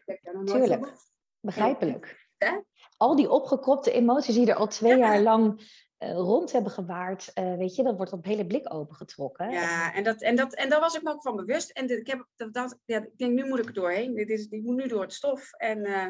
Tuurlijk. 0.45 0.93
Begrijpelijk. 1.41 2.29
Hè? 2.39 2.59
Al 2.97 3.17
die 3.17 3.31
opgekropte 3.31 3.93
emoties 3.93 4.35
die 4.35 4.47
er 4.47 4.55
al 4.55 4.67
twee 4.67 4.97
Ja. 4.97 5.13
jaar 5.13 5.21
lang 5.23 5.73
eh, 5.99 6.13
rond 6.13 6.53
hebben 6.53 6.73
gewaard, 6.73 7.31
eh, 7.35 7.57
weet 7.57 7.75
je, 7.75 7.83
dat 7.83 7.97
wordt 7.97 8.13
op 8.13 8.25
hele 8.25 8.47
blik 8.47 8.73
opengetrokken. 8.75 9.51
Ja, 9.51 9.95
en, 9.95 10.05
dat, 10.05 10.23
en, 10.23 10.37
dat, 10.37 10.55
en 10.55 10.69
daar 10.69 10.81
was 10.81 10.95
ik 10.97 11.03
me 11.03 11.11
ook 11.11 11.23
van 11.23 11.37
bewust. 11.37 11.71
En 11.71 11.87
dit- 11.87 11.99
ik, 11.99 12.07
heb, 12.07 12.27
dat, 12.37 12.53
dat, 12.55 12.79
ja, 12.85 12.99
ik 13.03 13.19
denk, 13.19 13.33
nu 13.33 13.49
moet 13.49 13.59
ik 13.59 13.67
er 13.67 13.73
doorheen. 13.73 14.15
Dit 14.15 14.31
is, 14.31 14.47
ik 14.49 14.63
moet 14.63 14.77
nu 14.77 14.87
door 14.89 15.01
het 15.03 15.13
stof. 15.13 15.53
En, 15.53 15.85
eh 15.85 16.09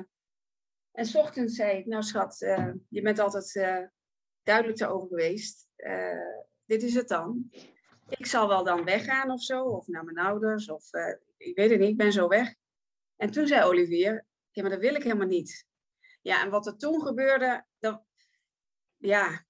en 0.92 1.07
s 1.07 1.14
ochtends 1.14 1.55
zei 1.55 1.79
ik, 1.79 1.87
nou 1.87 2.03
schat, 2.03 2.40
eh, 2.42 2.68
je 2.88 3.03
bent 3.03 3.18
altijd 3.18 3.57
eh, 3.57 3.79
duidelijk 4.44 4.78
daarover 4.78 5.09
geweest. 5.09 5.68
Eh, 5.76 6.38
dit 6.64 6.83
is 6.83 6.94
het 6.94 7.09
dan. 7.09 7.50
Ik 8.09 8.26
zal 8.26 8.48
wel 8.48 8.64
dan 8.64 8.85
weggaan 8.85 9.30
of 9.30 9.42
zo, 9.42 9.64
of 9.64 9.87
naar 9.87 10.04
mijn 10.04 10.26
ouders, 10.26 10.70
of 10.70 10.92
eh, 10.92 11.14
ik 11.37 11.57
weet 11.57 11.70
het 11.70 11.80
niet, 11.80 11.90
ik 11.90 11.96
ben 11.96 12.12
zo 12.12 12.28
weg. 12.28 12.54
En 13.16 13.30
toen 13.30 13.46
zei 13.46 13.64
Olivier, 13.64 14.26
ja, 14.50 14.62
maar 14.62 14.70
dat 14.70 14.80
wil 14.80 14.94
ik 14.94 15.02
helemaal 15.02 15.26
niet. 15.26 15.66
Ja, 16.22 16.42
en 16.44 16.50
wat 16.50 16.66
er 16.66 16.76
toen 16.76 17.02
gebeurde, 17.02 17.64
dat, 17.78 18.02
ja, 18.96 19.44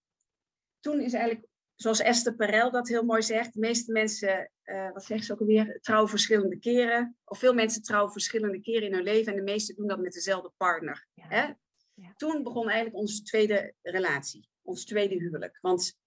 toen 0.81 1.01
is 1.01 1.13
eigenlijk 1.13 1.47
zoals 1.75 2.01
Esther 2.01 2.35
Perel 2.35 2.71
dat 2.71 2.89
heel 2.89 3.05
mooi 3.05 3.23
zegt, 3.23 3.53
de 3.53 3.61
meeste 3.61 3.93
mensen, 3.93 4.51
eh, 4.63 4.93
wat 4.93 5.05
zegt 5.05 5.25
ze 5.25 5.33
ook 5.33 5.41
alweer, 5.41 5.79
trouwen 5.81 6.11
verschillende 6.11 6.59
keren. 6.59 7.17
Of 7.25 7.39
veel 7.39 7.55
mensen 7.55 7.83
trouwen 7.83 8.13
verschillende 8.13 8.61
keren 8.61 8.87
in 8.89 8.95
hun 8.95 9.03
leven 9.03 9.33
en 9.33 9.39
de 9.39 9.53
meesten 9.53 9.77
doen 9.77 9.87
dat 9.87 10.01
met 10.01 10.13
dezelfde 10.13 10.53
partner. 10.57 11.07
Ja. 11.15 11.25
Hè? 11.29 11.53
Ja. 11.95 12.13
Toen 12.17 12.43
begon 12.43 12.69
eigenlijk 12.69 12.97
onze 12.97 13.23
tweede 13.23 13.75
relatie, 13.83 14.49
ons 14.65 14.85
tweede 14.85 15.15
huwelijk. 15.15 15.59
Want 15.61 15.99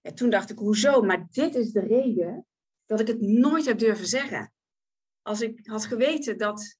ja, 0.00 0.12
toen 0.12 0.30
dacht 0.30 0.50
ik, 0.50 0.58
hoezo? 0.58 1.02
Maar 1.02 1.26
dit 1.30 1.54
is 1.54 1.72
de 1.72 1.80
reden 1.80 2.46
dat 2.86 3.00
ik 3.00 3.06
het 3.06 3.20
nooit 3.20 3.66
heb 3.66 3.78
durven 3.78 4.06
zeggen. 4.06 4.52
Als 5.22 5.40
ik 5.40 5.66
had 5.66 5.84
geweten 5.84 6.38
dat, 6.38 6.78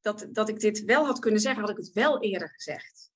dat, 0.00 0.28
dat 0.30 0.48
ik 0.48 0.60
dit 0.60 0.84
wel 0.84 1.06
had 1.06 1.18
kunnen 1.18 1.40
zeggen, 1.40 1.60
had 1.60 1.70
ik 1.70 1.76
het 1.76 1.92
wel 1.92 2.20
eerder 2.20 2.48
gezegd. 2.48 3.10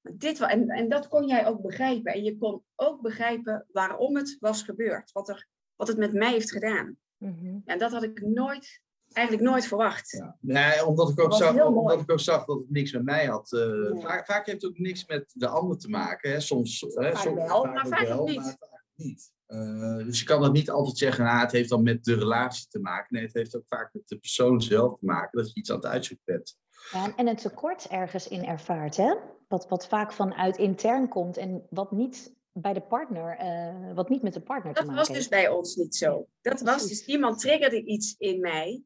Maar 0.00 0.16
dit, 0.16 0.40
en, 0.40 0.68
en 0.68 0.88
dat 0.88 1.08
kon 1.08 1.26
jij 1.26 1.46
ook 1.46 1.62
begrijpen. 1.62 2.12
En 2.12 2.22
je 2.22 2.36
kon 2.38 2.64
ook 2.74 3.00
begrijpen 3.00 3.66
waarom 3.72 4.16
het 4.16 4.36
was 4.40 4.62
gebeurd. 4.62 5.12
Wat, 5.12 5.28
er, 5.28 5.48
wat 5.74 5.88
het 5.88 5.96
met 5.96 6.12
mij 6.12 6.30
heeft 6.30 6.52
gedaan. 6.52 6.98
Mhm. 7.16 7.58
En 7.64 7.78
dat 7.78 7.92
had 7.92 8.02
ik 8.02 8.20
nooit, 8.20 8.80
eigenlijk 9.14 9.48
nooit 9.48 9.66
verwacht. 9.66 10.10
Ja. 10.10 10.36
Nee, 10.40 10.86
omdat 10.86 11.08
ik, 11.10 11.20
ook 11.20 11.30
Dat 11.30 11.38
zag, 11.38 11.64
omdat 11.64 12.00
ik 12.00 12.10
ook 12.10 12.20
zag 12.20 12.44
dat 12.44 12.58
het 12.58 12.70
niks 12.70 12.92
met 12.92 13.04
mij 13.04 13.26
had. 13.26 13.52
eh, 13.52 14.02
vaak, 14.02 14.26
vaak 14.26 14.46
heeft 14.46 14.62
het 14.62 14.70
ook 14.70 14.78
niks 14.78 15.06
met 15.06 15.30
de 15.32 15.48
ander 15.48 15.78
te 15.78 15.88
maken. 15.88 16.30
Hè. 16.30 16.40
Soms, 16.40 16.80
hè, 16.80 17.12
Vaak 17.12 17.16
soms 17.16 17.36
wel, 17.48 17.64
maar 17.64 17.86
vaak 17.86 18.10
ook 18.10 18.28
niet. 18.28 18.36
maar 18.36 18.56
vaak 18.58 18.82
niet. 18.94 19.32
Eh, 19.46 19.96
dus 19.96 20.18
je 20.20 20.24
kan 20.26 20.40
dat 20.40 20.52
niet 20.52 20.70
altijd 20.70 20.98
zeggen, 20.98 21.24
nou, 21.24 21.40
het 21.40 21.52
heeft 21.52 21.68
dan 21.68 21.82
met 21.82 22.04
de 22.04 22.14
relatie 22.14 22.66
te 22.68 22.78
maken. 22.78 23.06
Nee, 23.14 23.24
het 23.24 23.34
heeft 23.34 23.56
ook 23.56 23.66
vaak 23.68 23.90
met 23.92 24.08
de 24.08 24.16
persoon 24.18 24.62
zelf 24.62 24.98
te 24.98 25.04
maken, 25.04 25.38
dat 25.38 25.48
je 25.48 25.54
iets 25.60 25.70
aan 25.70 25.76
het 25.76 25.86
uitzoeken 25.86 26.24
bent. 26.26 26.56
Ja, 26.92 27.12
en 27.16 27.26
een 27.28 27.36
tekort 27.36 27.86
ergens 27.86 28.28
in 28.28 28.44
ervaart, 28.44 28.96
hè? 28.96 29.14
Wat, 29.48 29.68
wat 29.68 29.86
vaak 29.86 30.12
vanuit 30.12 30.56
intern 30.56 31.08
komt 31.08 31.36
en 31.36 31.66
wat 31.70 31.92
niet 31.92 32.34
bij 32.52 32.72
de 32.72 32.80
partner, 32.80 33.36
eh, 33.36 33.94
wat 33.94 34.08
niet 34.08 34.22
met 34.22 34.32
de 34.32 34.40
partner 34.40 34.72
te 34.72 34.78
Dat 34.78 34.88
maken 34.88 34.98
was 34.98 35.08
dus 35.08 35.16
heeft. 35.16 35.30
bij 35.30 35.48
ons 35.48 35.76
niet 35.76 35.96
zo. 35.96 36.26
Dat 36.40 36.60
was 36.60 36.88
dus, 36.88 37.04
iemand 37.04 37.38
triggerde 37.40 37.84
iets 37.84 38.14
in 38.18 38.40
mij. 38.40 38.82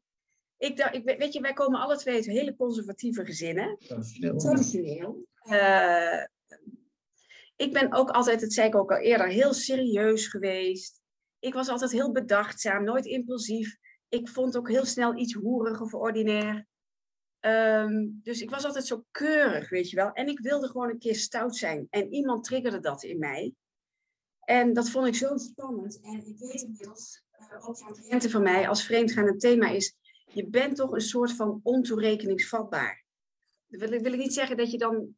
Ik 0.59 0.77
dacht, 0.77 0.94
ik, 0.94 1.05
weet 1.18 1.33
je, 1.33 1.40
wij 1.40 1.53
komen 1.53 1.81
alle 1.81 1.97
twee 1.97 2.14
uit 2.14 2.27
hele 2.27 2.57
conservatieve 2.57 3.25
gezinnen. 3.25 3.79
Traditioneel. 4.37 5.27
Eh, 5.35 6.25
ik 7.57 7.73
ben 7.73 7.92
ook 7.92 8.11
altijd, 8.11 8.40
dat 8.40 8.53
zei 8.53 8.68
ik 8.68 8.75
ook 8.75 8.90
al 8.90 8.99
eerder, 8.99 9.29
heel 9.29 9.53
serieus 9.53 10.27
geweest. 10.27 11.01
Ik 11.38 11.55
was 11.55 11.68
altijd 11.68 11.92
heel 11.92 12.12
bedachtzaam, 12.12 12.85
nooit 12.85 13.07
impulsief. 13.07 13.77
Ik 14.09 14.29
vond 14.29 14.57
ook 14.57 14.68
heel 14.68 14.85
snel 14.85 15.16
iets 15.16 15.35
hoerig 15.35 15.81
of 15.81 15.94
ordinair. 15.94 16.66
Ehm, 17.40 18.07
dus 18.23 18.40
ik 18.40 18.51
was 18.51 18.64
altijd 18.64 18.87
zo 18.87 19.05
keurig, 19.11 19.68
weet 19.68 19.90
je 19.90 19.97
wel. 19.97 20.12
En 20.12 20.29
ik 20.29 20.40
wilde 20.40 20.66
gewoon 20.66 20.90
een 20.90 20.99
keer 20.99 21.16
stout 21.16 21.57
zijn. 21.57 21.87
En 21.90 22.12
iemand 22.12 22.44
triggerde 22.44 22.81
dat 22.81 23.03
in 23.03 23.18
mij. 23.18 23.55
En 24.40 24.73
dat 24.73 24.90
vond 24.90 25.07
ik 25.07 25.14
zo 25.14 25.37
spannend. 25.37 26.01
En 26.01 26.27
ik 26.27 26.38
weet 26.38 26.62
inmiddels, 26.62 27.23
eh, 27.31 27.68
ook 27.68 27.79
van 27.79 27.94
cliënten 27.94 28.31
van 28.31 28.42
mij, 28.42 28.68
als 28.68 28.85
vreemdgaan 28.85 29.27
een 29.27 29.38
thema 29.38 29.68
is, 29.68 29.94
je 30.29 30.47
bent 30.47 30.77
toch 30.77 30.93
een 30.93 31.01
soort 31.01 31.33
van 31.33 31.61
ontoerekeningsvatbaar. 31.62 33.05
Wil, 33.67 33.88
wil 33.88 34.12
ik 34.12 34.19
niet 34.19 34.35
zeggen 34.35 34.57
dat 34.57 34.71
je 34.71 34.79
dan 34.79 35.17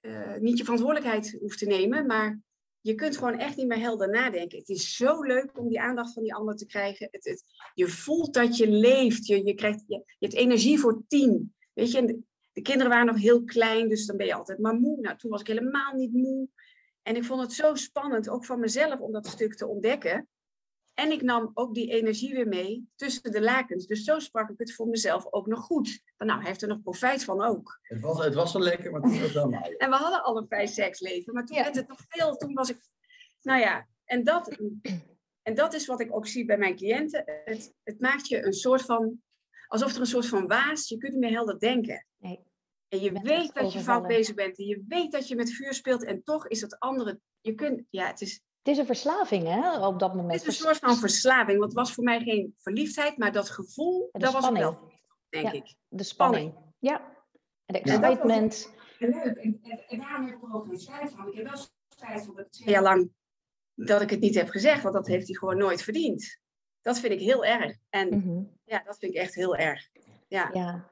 eh, 0.00 0.36
niet 0.36 0.58
je 0.58 0.64
verantwoordelijkheid 0.64 1.36
hoeft 1.40 1.58
te 1.58 1.66
nemen, 1.66 2.06
maar 2.06 2.40
je 2.80 2.94
kunt 2.94 3.16
gewoon 3.16 3.38
echt 3.38 3.56
niet 3.56 3.66
meer 3.66 3.78
helder 3.78 4.10
nadenken. 4.10 4.58
Het 4.58 4.68
is 4.68 4.96
zo 4.96 5.22
leuk 5.22 5.58
om 5.58 5.68
die 5.68 5.80
aandacht 5.80 6.12
van 6.12 6.22
die 6.22 6.34
ander 6.34 6.56
te 6.56 6.66
krijgen. 6.66 7.08
Het, 7.10 7.24
het, 7.24 7.44
je 7.74 7.88
voelt 7.88 8.34
dat 8.34 8.56
je 8.56 8.68
leeft. 8.68 9.26
Je, 9.26 9.44
je, 9.44 9.54
krijgt, 9.54 9.84
je, 9.86 9.94
je 9.94 10.26
hebt 10.26 10.34
energie 10.34 10.78
voor 10.78 11.02
tien. 11.08 11.54
Weet 11.72 11.90
je, 11.90 12.04
de, 12.04 12.18
de 12.52 12.62
kinderen 12.62 12.90
waren 12.90 13.06
nog 13.06 13.20
heel 13.20 13.44
klein, 13.44 13.88
dus 13.88 14.06
dan 14.06 14.16
ben 14.16 14.26
je 14.26 14.34
altijd 14.34 14.58
maar 14.58 14.74
moe. 14.74 15.00
Nou, 15.00 15.16
toen 15.16 15.30
was 15.30 15.40
ik 15.40 15.46
helemaal 15.46 15.94
niet 15.94 16.12
moe. 16.12 16.48
En 17.02 17.16
ik 17.16 17.24
vond 17.24 17.40
het 17.40 17.52
zo 17.52 17.74
spannend, 17.74 18.28
ook 18.28 18.44
van 18.44 18.60
mezelf, 18.60 19.00
om 19.00 19.12
dat 19.12 19.26
stuk 19.26 19.54
te 19.54 19.66
ontdekken. 19.66 20.28
En 20.94 21.12
ik 21.12 21.22
nam 21.22 21.50
ook 21.54 21.74
die 21.74 21.90
energie 21.90 22.34
weer 22.34 22.48
mee 22.48 22.88
tussen 22.96 23.32
de 23.32 23.40
lakens. 23.42 23.86
Dus 23.86 24.04
zo 24.04 24.18
sprak 24.18 24.50
ik 24.50 24.58
het 24.58 24.74
voor 24.74 24.86
mezelf 24.88 25.26
ook 25.32 25.46
nog 25.46 25.60
goed. 25.60 26.02
Van, 26.16 26.26
nou, 26.26 26.38
hij 26.38 26.48
heeft 26.48 26.62
er 26.62 26.68
nog 26.68 26.82
profijt 26.82 27.24
van 27.24 27.42
ook. 27.42 27.78
Het 27.82 28.00
was, 28.00 28.24
het 28.24 28.34
was 28.34 28.52
wel 28.52 28.62
lekker, 28.62 28.90
maar 28.92 29.00
het 29.00 29.20
was 29.20 29.32
wel 29.32 29.48
mooi. 29.60 29.74
En 29.76 29.90
we 29.90 29.96
hadden 29.96 30.22
allebei 30.24 30.66
seksleven, 30.68 31.34
maar 31.34 31.44
toen 31.44 31.56
Ja. 31.56 31.62
werd 31.62 31.76
het 31.76 31.88
nog 31.88 32.00
veel. 32.08 32.36
Toen 32.36 32.54
was 32.54 32.70
ik, 32.70 32.78
nou 33.40 33.60
ja, 33.60 33.88
en 34.04 34.24
dat, 34.24 34.58
en 35.42 35.54
dat 35.54 35.74
is 35.74 35.86
wat 35.86 36.00
ik 36.00 36.14
ook 36.16 36.26
zie 36.26 36.44
bij 36.44 36.58
mijn 36.58 36.76
cliënten. 36.76 37.22
Het, 37.44 37.74
het 37.82 38.00
maakt 38.00 38.28
je 38.28 38.44
een 38.44 38.52
soort 38.52 38.82
van, 38.82 39.22
alsof 39.66 39.94
er 39.94 40.00
een 40.00 40.06
soort 40.06 40.26
van 40.26 40.46
waas, 40.46 40.88
je 40.88 40.96
kunt 40.98 41.12
niet 41.12 41.20
meer 41.22 41.30
helder 41.32 41.58
denken. 41.58 42.06
Nee. 42.16 42.44
En 42.88 43.00
je 43.00 43.12
weet 43.22 43.54
dat 43.54 43.72
je 43.72 43.80
fout 43.80 44.06
bezig 44.06 44.34
bent. 44.34 44.58
En 44.58 44.64
je 44.64 44.84
weet 44.88 45.12
dat 45.12 45.28
je 45.28 45.34
met 45.34 45.52
vuur 45.52 45.74
speelt. 45.74 46.04
En 46.04 46.22
toch 46.22 46.48
is 46.48 46.60
het 46.60 46.78
andere, 46.78 47.20
je 47.40 47.54
kunt, 47.54 47.82
ja, 47.90 48.06
het 48.06 48.20
is, 48.20 48.40
Het 48.62 48.72
is 48.72 48.78
een 48.78 48.86
verslaving, 48.86 49.46
hè, 49.46 49.86
op 49.86 49.98
dat 49.98 50.14
moment. 50.14 50.40
het 50.40 50.48
is 50.50 50.58
een 50.58 50.64
soort 50.64 50.78
van 50.78 50.96
verslaving. 50.96 51.58
Want 51.58 51.62
het 51.72 51.72
was 51.80 51.92
voor 51.92 52.04
mij 52.04 52.20
geen 52.20 52.54
verliefdheid, 52.58 53.16
maar 53.16 53.32
dat 53.32 53.50
gevoel, 53.50 54.08
was 54.12 54.22
ik 54.22 54.28
spanning. 54.38 54.64
wel 54.64 54.90
denk 55.28 55.44
Ja. 55.46 55.52
ik. 55.52 55.74
De 55.88 56.02
spanning. 56.02 56.54
Ja. 56.78 57.00
En 57.64 57.74
de 57.74 57.80
dat 57.90 58.02
excitement. 58.02 58.72
En 58.98 59.08
leuk. 59.08 59.24
En, 59.36 59.58
en, 59.62 59.88
en 59.88 59.98
daarom 59.98 60.26
heb 60.26 60.34
ik 60.36 60.42
er 60.42 60.54
ook 60.54 60.66
geen 60.66 60.78
spijt 60.80 61.10
van. 61.10 61.28
Ik 61.28 61.34
heb 61.34 61.44
wel 61.46 61.66
spijt 61.88 62.24
van 62.24 62.34
dat 62.36 62.52
twee 62.52 62.68
jaar 62.68 62.82
lang 62.82 63.10
dat 63.74 64.00
ik 64.00 64.10
het 64.10 64.20
niet 64.20 64.34
heb 64.34 64.48
gezegd, 64.48 64.82
want 64.82 64.94
dat 64.94 65.06
heeft 65.06 65.26
hij 65.26 65.36
gewoon 65.36 65.56
nooit 65.56 65.82
verdiend. 65.82 66.40
Dat 66.80 66.98
vind 66.98 67.12
ik 67.12 67.20
heel 67.20 67.44
erg. 67.44 67.76
En 67.90 68.08
Mhm. 68.08 68.42
ja, 68.64 68.82
dat 68.84 68.98
vind 68.98 69.12
ik 69.14 69.18
echt 69.20 69.34
heel 69.34 69.56
erg. 69.56 69.88
Ja. 70.28 70.50
Ja. 70.52 70.90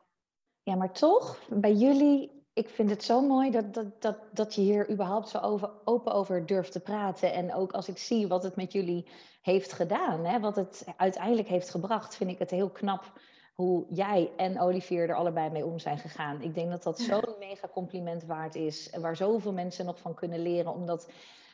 ja, 0.62 0.74
maar 0.76 0.92
toch, 0.92 1.38
bij 1.48 1.72
jullie, 1.74 2.39
ik 2.60 2.68
vind 2.68 2.90
het 2.90 3.04
zo 3.04 3.20
mooi 3.20 3.50
dat, 3.50 3.74
dat, 3.74 4.02
dat, 4.02 4.16
dat 4.32 4.54
je 4.54 4.60
hier 4.60 4.90
überhaupt 4.90 5.28
zo 5.28 5.38
over, 5.38 5.70
open 5.84 6.12
over 6.12 6.46
durft 6.46 6.72
te 6.72 6.80
praten. 6.80 7.32
En 7.32 7.54
ook 7.54 7.72
als 7.72 7.88
ik 7.88 7.98
zie 7.98 8.28
wat 8.28 8.42
het 8.42 8.56
met 8.56 8.72
jullie 8.72 9.06
heeft 9.42 9.72
gedaan, 9.72 10.24
hè, 10.24 10.40
wat 10.40 10.56
het 10.56 10.84
uiteindelijk 10.96 11.48
heeft 11.48 11.70
gebracht, 11.70 12.16
vind 12.16 12.30
ik 12.30 12.38
het 12.38 12.50
heel 12.50 12.70
knap 12.70 13.12
hoe 13.54 13.86
jij 13.90 14.30
en 14.36 14.60
Olivier 14.60 15.08
er 15.08 15.14
allebei 15.14 15.50
mee 15.50 15.64
om 15.64 15.78
zijn 15.78 15.98
gegaan. 15.98 16.42
Ik 16.42 16.54
denk 16.54 16.70
dat 16.70 16.82
dat 16.82 16.98
Ja. 16.98 17.04
zo'n 17.04 17.34
mega 17.38 17.68
compliment 17.72 18.24
waard 18.24 18.54
is, 18.54 18.90
en 18.90 19.00
waar 19.00 19.16
zoveel 19.16 19.52
mensen 19.52 19.84
nog 19.86 19.98
van 19.98 20.14
kunnen 20.14 20.42
leren, 20.42 20.72
omdat 20.72 21.08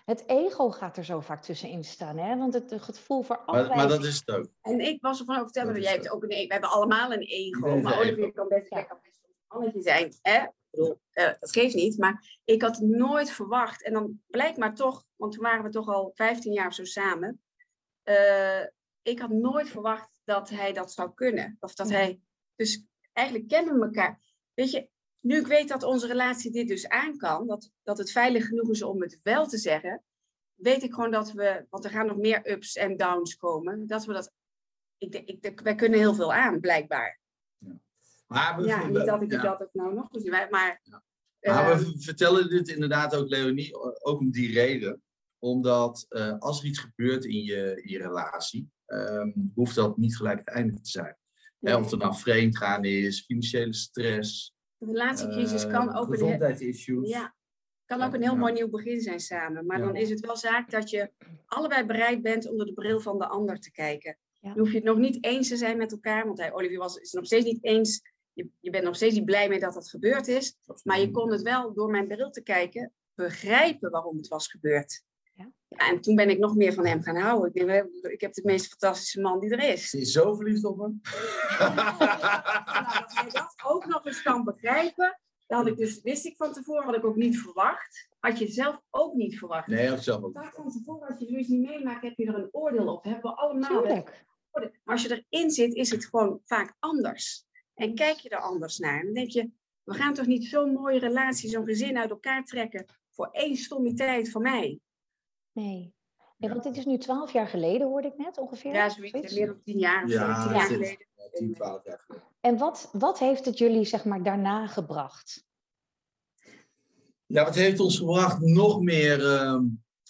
het 0.04 0.24
ego 0.26 0.70
gaat 0.70 0.96
er 0.96 1.04
zo 1.04 1.20
vaak 1.20 1.42
tussenin 1.42 1.84
staan. 1.84 2.16
Hè? 2.18 2.36
Want 2.36 2.54
het, 2.54 2.70
het 2.70 2.82
gevoel 2.82 3.22
voor 3.22 3.42
Maar, 3.46 3.54
maar 3.54 3.64
afwijzing... 3.64 3.92
dat 3.92 4.04
is 4.04 4.22
het 4.26 4.36
ook. 4.36 4.46
En 4.62 4.80
ik 4.80 5.00
was 5.00 5.18
ervan 5.18 5.38
overtuigd, 5.40 5.74
Dat 5.74 5.82
jij 5.82 5.92
hebt 5.92 6.10
ook 6.10 6.22
een 6.22 6.28
ego. 6.28 6.46
We 6.46 6.52
hebben 6.52 6.70
allemaal 6.70 7.12
een 7.12 7.20
ego. 7.20 7.76
Maar 7.76 7.98
Olivier 7.98 8.32
kan 8.32 8.48
best, 8.48 8.70
Ja. 8.70 8.82
kan 8.82 8.98
best 9.02 9.20
een 9.24 9.34
mannetje 9.48 9.82
zijn. 9.82 10.12
Hè? 10.22 10.46
Ik 10.70 10.78
bedoel, 10.78 11.00
eh, 11.10 11.32
dat 11.40 11.50
geeft 11.52 11.74
niet. 11.74 11.98
Maar 11.98 12.38
ik 12.44 12.62
had 12.62 12.80
nooit 12.80 13.30
verwacht. 13.30 13.82
En 13.82 13.92
dan 13.92 14.22
blijkt 14.26 14.56
maar 14.58 14.74
toch, 14.74 15.04
want 15.16 15.32
toen 15.32 15.42
waren 15.42 15.64
we 15.64 15.70
toch 15.70 15.88
al 15.88 16.10
15 16.14 16.52
jaar 16.52 16.66
of 16.66 16.74
zo 16.74 16.84
samen. 16.84 17.40
eh, 18.02 18.62
ik 19.02 19.18
had 19.20 19.30
nooit 19.30 19.68
verwacht 19.68 20.20
dat 20.24 20.48
hij 20.48 20.72
dat 20.72 20.92
zou 20.92 21.14
kunnen. 21.14 21.56
Of 21.60 21.74
dat 21.74 21.88
Ja. 21.88 21.94
hij. 21.96 22.20
Dus 22.56 22.84
eigenlijk 23.12 23.48
kennen 23.48 23.78
we 23.78 23.84
elkaar. 23.84 24.20
Weet 24.54 24.70
je, 24.70 24.88
nu 25.20 25.38
ik 25.38 25.46
weet 25.46 25.68
dat 25.68 25.82
onze 25.82 26.06
relatie 26.06 26.50
dit 26.50 26.68
dus 26.68 26.88
aan 26.88 27.16
kan, 27.16 27.46
dat, 27.46 27.70
dat 27.82 27.98
het 27.98 28.10
veilig 28.10 28.46
genoeg 28.46 28.70
is 28.70 28.82
om 28.82 29.00
het 29.02 29.20
wel 29.22 29.46
te 29.46 29.58
zeggen, 29.58 30.02
weet 30.54 30.82
ik 30.82 30.94
gewoon 30.94 31.10
dat 31.10 31.32
we, 31.32 31.66
want 31.70 31.84
er 31.84 31.90
gaan 31.90 32.06
nog 32.06 32.16
meer 32.16 32.50
ups 32.50 32.76
en 32.76 32.96
downs 32.96 33.36
komen, 33.36 33.86
dat 33.86 34.04
we 34.04 34.12
dat. 34.12 34.32
Ik, 34.98 35.14
ik, 35.14 35.60
wij 35.60 35.74
kunnen 35.74 35.98
heel 35.98 36.14
veel 36.14 36.34
aan, 36.34 36.60
blijkbaar. 36.60 37.20
Maar 38.26 38.56
we, 38.56 38.66
Ja, 38.66 38.80
we- 38.92 38.98
niet 38.98 39.06
dat 39.06 39.22
ik 39.22 39.30
ja. 39.30 39.42
dat 39.42 39.62
ook 39.62 39.68
nou 39.72 39.94
nog 39.94 40.08
gezien 40.10 40.34
heb, 40.34 40.50
maar. 40.50 40.80
Maar 41.40 41.70
eh, 41.70 41.78
we 41.78 41.84
v- 41.84 42.04
vertellen 42.04 42.48
dit 42.48 42.68
inderdaad 42.68 43.14
ook, 43.16 43.28
Leonie, 43.28 43.74
ook 44.04 44.18
om 44.20 44.30
die 44.30 44.52
reden. 44.52 45.02
Omdat 45.38 46.06
eh, 46.08 46.38
als 46.38 46.60
er 46.60 46.66
iets 46.66 46.78
gebeurt 46.78 47.24
in 47.24 47.42
je, 47.44 47.80
in 47.82 47.90
je 47.90 47.98
relatie, 47.98 48.70
ehm, 48.86 49.30
hoeft 49.54 49.74
dat 49.74 49.96
niet 49.96 50.16
gelijk 50.16 50.38
het 50.38 50.48
einde 50.48 50.80
te 50.80 50.90
zijn. 50.90 51.16
Hè, 51.60 51.76
of 51.76 51.92
er 51.92 51.98
dan 51.98 52.16
vreemd 52.16 52.56
gaan 52.56 52.84
is, 52.84 53.24
financiële 53.24 53.72
stress. 53.74 54.54
De 54.76 54.86
relatiecrisis 54.86 55.66
kan 55.66 55.94
ook 55.94 56.06
een, 56.06 56.12
gezondheidsissues. 56.12 57.08
ja, 57.08 57.34
kan 57.84 58.02
ook 58.02 58.14
een 58.14 58.22
heel 58.22 58.32
Ja. 58.32 58.38
mooi 58.38 58.52
nieuw 58.52 58.68
begin 58.70 59.00
zijn 59.00 59.20
samen. 59.20 59.66
Maar 59.66 59.78
Ja. 59.78 59.84
dan 59.84 59.96
is 59.96 60.10
het 60.10 60.20
wel 60.20 60.36
zaak 60.36 60.70
dat 60.70 60.90
je 60.90 61.12
allebei 61.46 61.84
bereid 61.86 62.22
bent 62.22 62.48
om 62.50 62.56
door 62.56 62.66
de 62.66 62.72
bril 62.72 63.00
van 63.00 63.18
de 63.18 63.26
ander 63.26 63.58
te 63.60 63.70
kijken. 63.70 64.18
Ja. 64.40 64.48
Dan 64.48 64.58
hoef 64.58 64.68
je 64.70 64.74
het 64.76 64.84
nog 64.84 64.98
niet 64.98 65.24
eens 65.24 65.48
te 65.48 65.56
zijn 65.56 65.76
met 65.76 65.92
elkaar. 65.92 66.26
Want 66.26 66.38
hij, 66.38 66.52
Olivier 66.52 66.78
was, 66.78 66.96
is 66.96 67.02
het 67.10 67.12
nog 67.20 67.26
steeds 67.26 67.44
niet 67.44 67.64
eens. 67.64 68.00
Je, 68.36 68.48
je 68.60 68.70
bent 68.70 68.84
nog 68.84 68.96
steeds 68.96 69.14
niet 69.14 69.24
blij 69.24 69.48
mee 69.48 69.60
dat 69.60 69.74
dat 69.74 69.88
gebeurd 69.88 70.28
is. 70.28 70.56
Maar 70.84 71.00
je 71.00 71.10
kon 71.10 71.32
het 71.32 71.42
wel 71.42 71.74
door 71.74 71.90
mijn 71.90 72.06
bril 72.06 72.30
te 72.30 72.42
kijken 72.42 72.92
begrijpen 73.14 73.90
waarom 73.90 74.16
het 74.16 74.28
was 74.28 74.48
gebeurd. 74.48 75.02
Ja. 75.34 75.52
Ja, 75.68 75.88
en 75.88 76.00
toen 76.00 76.14
ben 76.14 76.30
ik 76.30 76.38
nog 76.38 76.54
meer 76.54 76.72
van 76.72 76.86
hem 76.86 77.02
gaan 77.02 77.16
houden. 77.16 77.54
Ik, 77.54 77.66
denk, 77.66 77.88
ik 78.02 78.20
heb 78.20 78.32
de 78.32 78.42
meest 78.44 78.68
fantastische 78.68 79.20
man 79.20 79.40
die 79.40 79.50
er 79.50 79.72
is. 79.72 79.90
Ze 79.90 80.00
is 80.00 80.12
zo 80.12 80.34
verliefd 80.34 80.64
op 80.64 80.78
hem. 80.78 81.00
Nou, 81.58 81.98
dat 82.98 83.12
hij 83.14 83.30
dat 83.30 83.54
ook 83.64 83.86
nog 83.86 84.06
eens 84.06 84.22
kan 84.22 84.44
begrijpen. 84.44 85.20
Dat 85.46 85.58
had 85.58 85.66
ik 85.66 85.76
dus, 85.76 86.02
wist 86.02 86.24
ik 86.24 86.36
van 86.36 86.52
tevoren, 86.52 86.84
had 86.84 86.96
ik 86.96 87.04
ook 87.04 87.16
niet 87.16 87.38
verwacht. 87.38 88.08
Had 88.18 88.38
je 88.38 88.48
zelf 88.48 88.80
ook 88.90 89.14
niet 89.14 89.38
verwacht. 89.38 89.66
Nee, 89.66 89.88
had 89.88 90.02
zelf 90.02 90.22
ook. 90.22 90.32
Vaak 90.32 90.54
van 90.54 90.70
tevoren, 90.70 91.08
als 91.08 91.18
je 91.18 91.26
zoiets 91.26 91.48
niet 91.48 91.68
meemaakt, 91.68 92.02
heb 92.02 92.16
je 92.16 92.26
er 92.26 92.34
een 92.34 92.48
oordeel 92.52 92.92
op. 92.92 93.04
Hebben 93.04 93.22
we 93.22 93.36
allemaal. 93.36 93.68
Tuurlijk. 93.68 94.24
Maar 94.52 94.70
als 94.84 95.02
je 95.02 95.24
erin 95.28 95.50
zit, 95.50 95.74
is 95.74 95.90
het 95.90 96.06
gewoon 96.06 96.40
vaak 96.44 96.76
anders. 96.78 97.45
En 97.76 97.94
kijk 97.94 98.16
je 98.18 98.28
er 98.28 98.40
anders 98.40 98.78
naar. 98.78 98.98
En 98.98 99.04
dan 99.04 99.14
denk 99.14 99.30
je, 99.30 99.50
we 99.84 99.94
gaan 99.94 100.14
toch 100.14 100.26
niet 100.26 100.44
zo'n 100.44 100.72
mooie 100.72 100.98
relatie, 100.98 101.50
zo'n 101.50 101.64
gezin 101.64 101.98
uit 101.98 102.10
elkaar 102.10 102.44
trekken 102.44 102.86
voor 103.10 103.28
één 103.32 103.56
stommiteit 103.56 104.30
van 104.30 104.42
mij. 104.42 104.80
Nee. 105.52 105.94
Nee, 106.38 106.50
want 106.50 106.62
dit 106.62 106.76
is 106.76 106.84
nu 106.84 106.98
twaalf 106.98 107.32
jaar 107.32 107.48
geleden, 107.48 107.86
hoorde 107.86 108.08
ik 108.08 108.16
net 108.16 108.38
ongeveer. 108.38 108.72
Ja, 108.72 108.88
zoiets. 108.88 109.34
Meer 109.34 109.46
dan 109.46 109.62
tien 109.64 109.78
jaar 109.78 110.04
of 110.04 110.10
Ja, 110.10 110.42
17 110.42 110.52
ja. 110.52 110.58
jaar 110.58 110.66
geleden. 110.66 111.06
10, 111.32 111.54
12 111.54 111.84
jaar 111.84 111.98
geleden. 112.06 112.24
En 112.40 112.58
wat, 112.58 112.88
wat 112.92 113.18
heeft 113.18 113.44
het 113.44 113.58
jullie 113.58 113.84
zeg 113.84 114.04
maar 114.04 114.22
daarna 114.22 114.66
gebracht? 114.66 115.44
Ja, 117.26 117.44
wat 117.44 117.54
heeft 117.54 117.80
ons 117.80 117.98
gebracht? 117.98 118.40
Nog 118.40 118.80
meer. 118.80 119.26
ehm, 119.26 119.64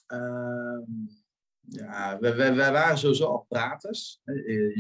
ehm, 0.06 0.82
ja, 1.68 2.18
wij, 2.20 2.36
wij, 2.36 2.54
wij 2.54 2.72
waren 2.72 2.98
sowieso 2.98 3.24
al 3.26 3.44
praters. 3.48 4.20
Eh, 4.24 4.76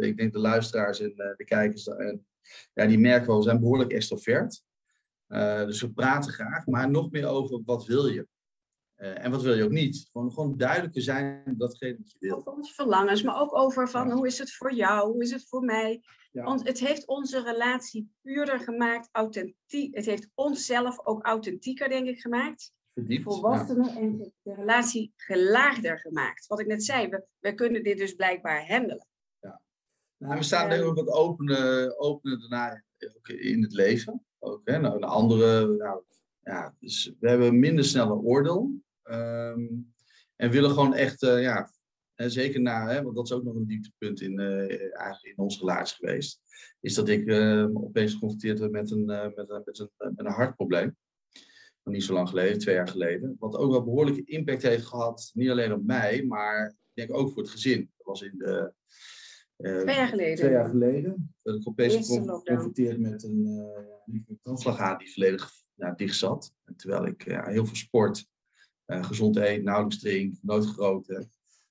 Ik 0.00 0.16
denk 0.16 0.32
de 0.32 0.38
luisteraars 0.38 1.00
en 1.00 1.14
eh, 1.16 1.36
de 1.36 1.44
kijkers, 1.44 1.86
en, 1.86 2.26
ja, 2.74 2.86
die 2.86 2.98
merken 2.98 3.26
wel, 3.26 3.36
we 3.36 3.42
zijn 3.42 3.60
behoorlijk 3.60 3.92
extrovert. 3.92 4.62
Eh, 5.26 5.64
dus 5.64 5.80
we 5.80 5.92
praten 5.92 6.32
graag, 6.32 6.66
maar 6.66 6.90
nog 6.90 7.10
meer 7.10 7.26
over 7.26 7.62
wat 7.64 7.86
wil 7.86 8.06
je. 8.06 8.28
Eh, 8.94 9.24
en 9.24 9.30
wat 9.30 9.42
wil 9.42 9.54
je 9.54 9.64
ook 9.64 9.70
niet. 9.70 10.08
Gewoon, 10.12 10.32
gewoon 10.32 10.56
duidelijker 10.56 11.02
zijn 11.02 11.54
datgene 11.56 11.96
wat 11.98 12.12
je 12.12 12.16
wil. 12.18 12.36
Over 12.36 12.52
onze 12.52 12.74
verlangens, 12.74 13.22
maar 13.22 13.40
ook 13.40 13.56
over 13.56 13.88
van 13.88 14.08
Ja. 14.08 14.14
hoe 14.14 14.26
is 14.26 14.38
het 14.38 14.52
voor 14.54 14.74
jou, 14.74 15.12
hoe 15.12 15.22
is 15.22 15.30
het 15.30 15.48
voor 15.48 15.64
mij. 15.64 16.02
Ja. 16.32 16.44
Want 16.44 16.66
het 16.66 16.78
heeft 16.78 17.06
onze 17.06 17.42
relatie 17.42 18.10
puurder 18.22 18.60
gemaakt, 18.60 19.08
authentiek. 19.12 19.96
Het 19.96 20.04
heeft 20.04 20.28
onszelf 20.34 21.06
ook 21.06 21.24
authentieker, 21.26 21.88
denk 21.88 22.08
ik, 22.08 22.20
gemaakt. 22.20 22.72
Verdiept. 22.98 23.24
Ja. 23.24 23.30
Volwassener 23.30 23.96
en 23.96 24.32
de 24.42 24.54
relatie 24.54 25.12
gelaagder 25.16 25.98
gemaakt. 25.98 26.46
Wat 26.46 26.60
ik 26.60 26.66
net 26.66 26.84
zei, 26.84 27.08
we, 27.08 27.24
we 27.38 27.54
kunnen 27.54 27.82
dit 27.82 27.98
dus 27.98 28.14
blijkbaar 28.14 28.66
handelen. 28.66 29.06
Nou, 30.20 30.38
we 30.38 30.44
staan 30.44 30.68
denk 30.68 30.82
ik 30.82 30.88
ook 30.88 30.96
wat 30.96 31.08
opener, 31.08 31.96
opener 31.98 32.40
daarna 32.40 32.82
ook 33.16 33.28
in 33.28 33.62
het 33.62 33.72
leven. 33.72 34.26
Ook, 34.38 34.60
hè, 34.64 34.78
nou, 34.78 34.96
een 34.96 35.04
andere, 35.04 35.76
nou, 35.76 36.02
ja, 36.40 36.74
dus 36.80 37.12
we 37.20 37.28
hebben 37.28 37.58
minder 37.58 37.84
snel 37.84 38.10
een 38.10 38.24
oordeel. 38.24 38.70
ehm, 39.02 39.66
en 40.36 40.50
willen 40.50 40.70
gewoon 40.70 40.94
echt, 40.94 41.22
eh, 41.22 41.42
ja, 41.42 41.70
en 42.14 42.30
zeker 42.30 42.60
na, 42.60 42.88
hè, 42.88 43.02
want 43.02 43.16
dat 43.16 43.24
is 43.24 43.32
ook 43.32 43.44
nog 43.44 43.54
een 43.54 43.66
dieptepunt 43.66 44.20
in, 44.20 44.38
eh, 44.38 44.96
eigenlijk 44.96 45.36
in 45.36 45.44
onze 45.44 45.58
relatie 45.58 45.96
geweest. 45.96 46.40
Is 46.80 46.94
dat 46.94 47.08
ik 47.08 47.26
eh, 47.26 47.66
opeens 47.72 48.12
geconfronteerd 48.12 48.58
werd 48.58 48.72
met 48.72 48.90
een, 48.90 49.10
eh, 49.10 49.28
met, 49.34 49.50
een, 49.50 49.62
met, 49.64 49.78
een, 49.78 49.90
met 49.96 50.18
een 50.18 50.32
hartprobleem. 50.32 50.96
Niet 51.88 52.04
zo 52.04 52.12
lang 52.12 52.28
geleden, 52.28 52.58
twee 52.58 52.74
jaar 52.74 52.88
geleden. 52.88 53.36
Wat 53.38 53.56
ook 53.56 53.70
wel 53.70 53.84
behoorlijke 53.84 54.24
impact 54.24 54.62
heeft 54.62 54.86
gehad, 54.86 55.30
niet 55.34 55.50
alleen 55.50 55.72
op 55.72 55.84
mij, 55.84 56.24
maar 56.24 56.68
ik 56.68 56.94
denk 56.94 57.14
ook 57.14 57.32
voor 57.32 57.42
het 57.42 57.50
gezin. 57.50 57.90
Dat 57.96 58.06
was 58.06 58.22
in 58.22 58.34
de, 58.38 58.72
eh, 59.56 59.80
Twee 59.80 59.94
jaar 59.94 60.08
geleden. 60.08 60.36
Twee 60.36 60.50
jaar 60.50 60.68
geleden 60.68 61.34
werd 61.42 61.58
ik 61.58 61.68
opeens 61.68 62.06
geconfronteerd 62.06 62.98
met 62.98 63.22
een 63.22 63.46
uh, 64.06 64.36
kransslagader 64.42 64.98
die 64.98 65.12
volledig 65.12 65.52
ja, 65.74 65.92
dicht 65.92 66.16
zat. 66.16 66.54
En 66.64 66.76
terwijl 66.76 67.06
ik 67.06 67.24
ja, 67.24 67.48
heel 67.48 67.66
veel 67.66 67.76
sport, 67.76 68.26
eh, 68.84 69.04
gezond 69.04 69.36
eet, 69.36 69.62
nauwelijks 69.62 69.98
drink, 69.98 70.36
nooit. 70.42 70.76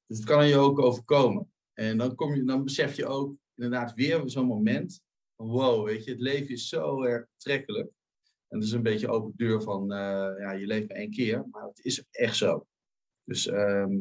Dus 0.07 0.17
het 0.17 0.23
kan 0.23 0.47
je 0.47 0.57
ook 0.57 0.79
overkomen. 0.79 1.51
En 1.73 1.97
dan, 1.97 2.15
kom 2.15 2.35
je, 2.35 2.43
dan 2.43 2.63
besef 2.63 2.95
je 2.95 3.05
ook 3.05 3.35
inderdaad 3.55 3.93
weer 3.93 4.21
zo'n 4.25 4.45
moment 4.45 5.01
van 5.35 5.47
wow, 5.47 5.85
weet 5.85 6.03
je, 6.03 6.11
het 6.11 6.19
leven 6.19 6.49
is 6.49 6.69
zo 6.69 7.03
erg 7.03 7.27
betrekkelijk. 7.37 7.91
En 8.47 8.57
het 8.57 8.67
is 8.67 8.71
een 8.71 8.83
beetje 8.83 9.07
open 9.09 9.33
deur 9.35 9.61
van, 9.61 9.91
eh, 9.91 10.39
ja, 10.39 10.51
je 10.51 10.65
leeft 10.65 10.87
maar 10.87 10.97
één 10.97 11.11
keer, 11.11 11.45
maar 11.51 11.63
het 11.63 11.85
is 11.85 12.03
echt 12.11 12.37
zo. 12.37 12.67
Dus 13.23 13.47
ehm, 13.47 13.95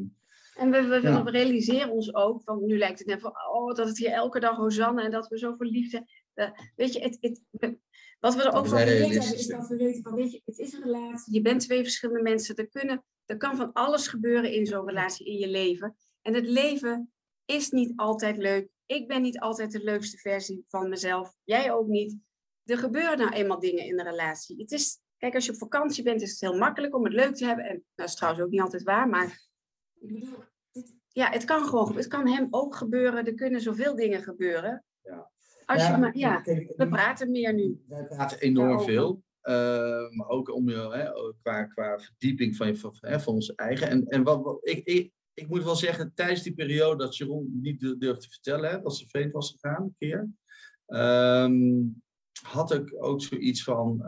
En 0.56 0.70
we, 0.70 0.86
we, 0.86 1.00
Ja. 1.02 1.24
we 1.24 1.30
realiseren 1.30 1.90
ons 1.90 2.14
ook, 2.14 2.42
van 2.42 2.66
nu 2.66 2.78
lijkt 2.78 2.98
het 2.98 3.08
net 3.08 3.20
van, 3.20 3.32
oh, 3.52 3.74
dat 3.74 3.88
het 3.88 3.98
hier 3.98 4.10
elke 4.10 4.40
dag 4.40 4.56
Hosanna 4.56 5.04
en 5.04 5.10
dat 5.10 5.28
we 5.28 5.38
zo 5.38 5.54
verliefd 5.56 5.90
zijn. 5.90 6.06
Eh, 6.34 6.50
weet 6.76 6.92
je, 6.92 7.00
het, 7.00 7.18
het, 7.20 7.78
wat 8.20 8.34
we 8.34 8.42
er 8.42 8.52
ook 8.52 8.66
van 8.66 8.78
geleerd 8.78 8.98
hebben, 8.98 9.38
is 9.38 9.46
dat 9.46 9.68
we 9.68 9.76
weten 9.76 10.02
van, 10.02 10.14
weet 10.14 10.32
je, 10.32 10.42
het 10.44 10.58
is 10.58 10.72
een 10.72 10.82
relatie. 10.82 11.34
Je 11.34 11.40
bent 11.40 11.60
twee 11.60 11.82
verschillende 11.82 12.22
mensen. 12.22 12.54
Er, 12.54 12.68
kunnen, 12.68 13.04
er 13.24 13.36
kan 13.36 13.56
van 13.56 13.72
alles 13.72 14.08
gebeuren 14.08 14.52
in 14.52 14.66
zo'n 14.66 14.86
relatie, 14.86 15.26
in 15.26 15.38
je 15.38 15.48
leven. 15.48 15.96
En 16.22 16.34
het 16.34 16.46
leven 16.46 17.12
is 17.44 17.70
niet 17.70 17.92
altijd 17.96 18.36
leuk. 18.36 18.68
Ik 18.86 19.08
ben 19.08 19.22
niet 19.22 19.40
altijd 19.40 19.72
de 19.72 19.84
leukste 19.84 20.16
versie 20.16 20.64
van 20.68 20.88
mezelf. 20.88 21.34
Jij 21.44 21.72
ook 21.72 21.86
niet. 21.86 22.16
Er 22.66 22.78
gebeuren 22.78 23.18
nou 23.18 23.32
eenmaal 23.32 23.58
dingen 23.58 23.84
in 23.84 23.96
de 23.96 24.02
relatie. 24.02 24.56
Het 24.60 24.72
is, 24.72 25.00
kijk, 25.16 25.34
als 25.34 25.44
je 25.46 25.52
op 25.52 25.58
vakantie 25.58 26.02
bent, 26.04 26.22
is 26.22 26.30
het 26.30 26.40
heel 26.40 26.58
makkelijk 26.58 26.94
om 26.96 27.04
het 27.04 27.12
leuk 27.12 27.34
te 27.34 27.44
hebben. 27.46 27.64
En 27.64 27.70
nou, 27.72 27.84
dat 27.94 28.08
is 28.08 28.14
trouwens 28.14 28.44
ook 28.44 28.50
niet 28.50 28.60
altijd 28.60 28.82
waar, 28.82 29.08
maar 29.08 29.26
ik 30.00 30.12
bedoel, 30.12 30.38
dit- 30.72 30.94
ja, 31.08 31.30
het 31.30 31.44
kan 31.44 31.64
gewoon. 31.64 31.96
Het 31.96 32.06
kan 32.06 32.26
hem 32.28 32.46
ook 32.50 32.74
gebeuren. 32.76 33.26
Er 33.26 33.34
kunnen 33.34 33.60
zoveel 33.60 33.94
dingen 33.96 34.22
gebeuren. 34.22 34.84
Ja. 35.02 35.30
Als 35.66 35.86
je 35.86 35.96
maar, 35.96 36.16
ja, 36.16 36.40
kijk, 36.40 36.72
we 36.76 36.88
praten 36.88 37.30
meer 37.30 37.54
nu. 37.54 37.82
Wij 37.88 38.04
praten 38.06 38.38
enorm 38.40 38.68
Daarover. 38.68 38.92
veel. 38.92 39.22
eh, 39.40 40.10
maar 40.10 40.28
ook 40.28 40.52
om 40.54 40.68
je, 40.68 40.76
hè, 40.76 41.32
qua, 41.42 41.64
qua 41.64 41.98
verdieping 41.98 42.56
van, 42.56 42.66
je, 42.66 42.76
van, 42.76 42.94
hè, 43.00 43.20
van 43.20 43.34
ons 43.34 43.54
eigen. 43.54 43.88
En, 43.88 44.06
en 44.06 44.22
wat, 44.22 44.42
wat- 44.42 44.58
ik, 44.68 44.84
ik, 44.84 45.12
ik 45.34 45.48
moet 45.48 45.64
wel 45.64 45.76
zeggen, 45.76 46.12
tijdens 46.14 46.42
die 46.42 46.54
periode 46.54 47.04
dat 47.04 47.16
Jeroen 47.16 47.58
niet 47.62 47.80
du- 47.80 47.98
durfde 47.98 48.20
te 48.22 48.28
vertellen, 48.30 48.70
hè, 48.70 48.80
dat 48.80 48.96
ze 48.96 49.08
vreemd 49.08 49.32
was 49.32 49.50
gegaan, 49.50 49.82
een 49.82 49.94
keer, 49.98 50.28
ehm, 50.86 51.82
had 52.42 52.72
ik 52.72 52.94
ook 52.98 53.22
zoiets 53.22 53.62
van, 53.62 54.02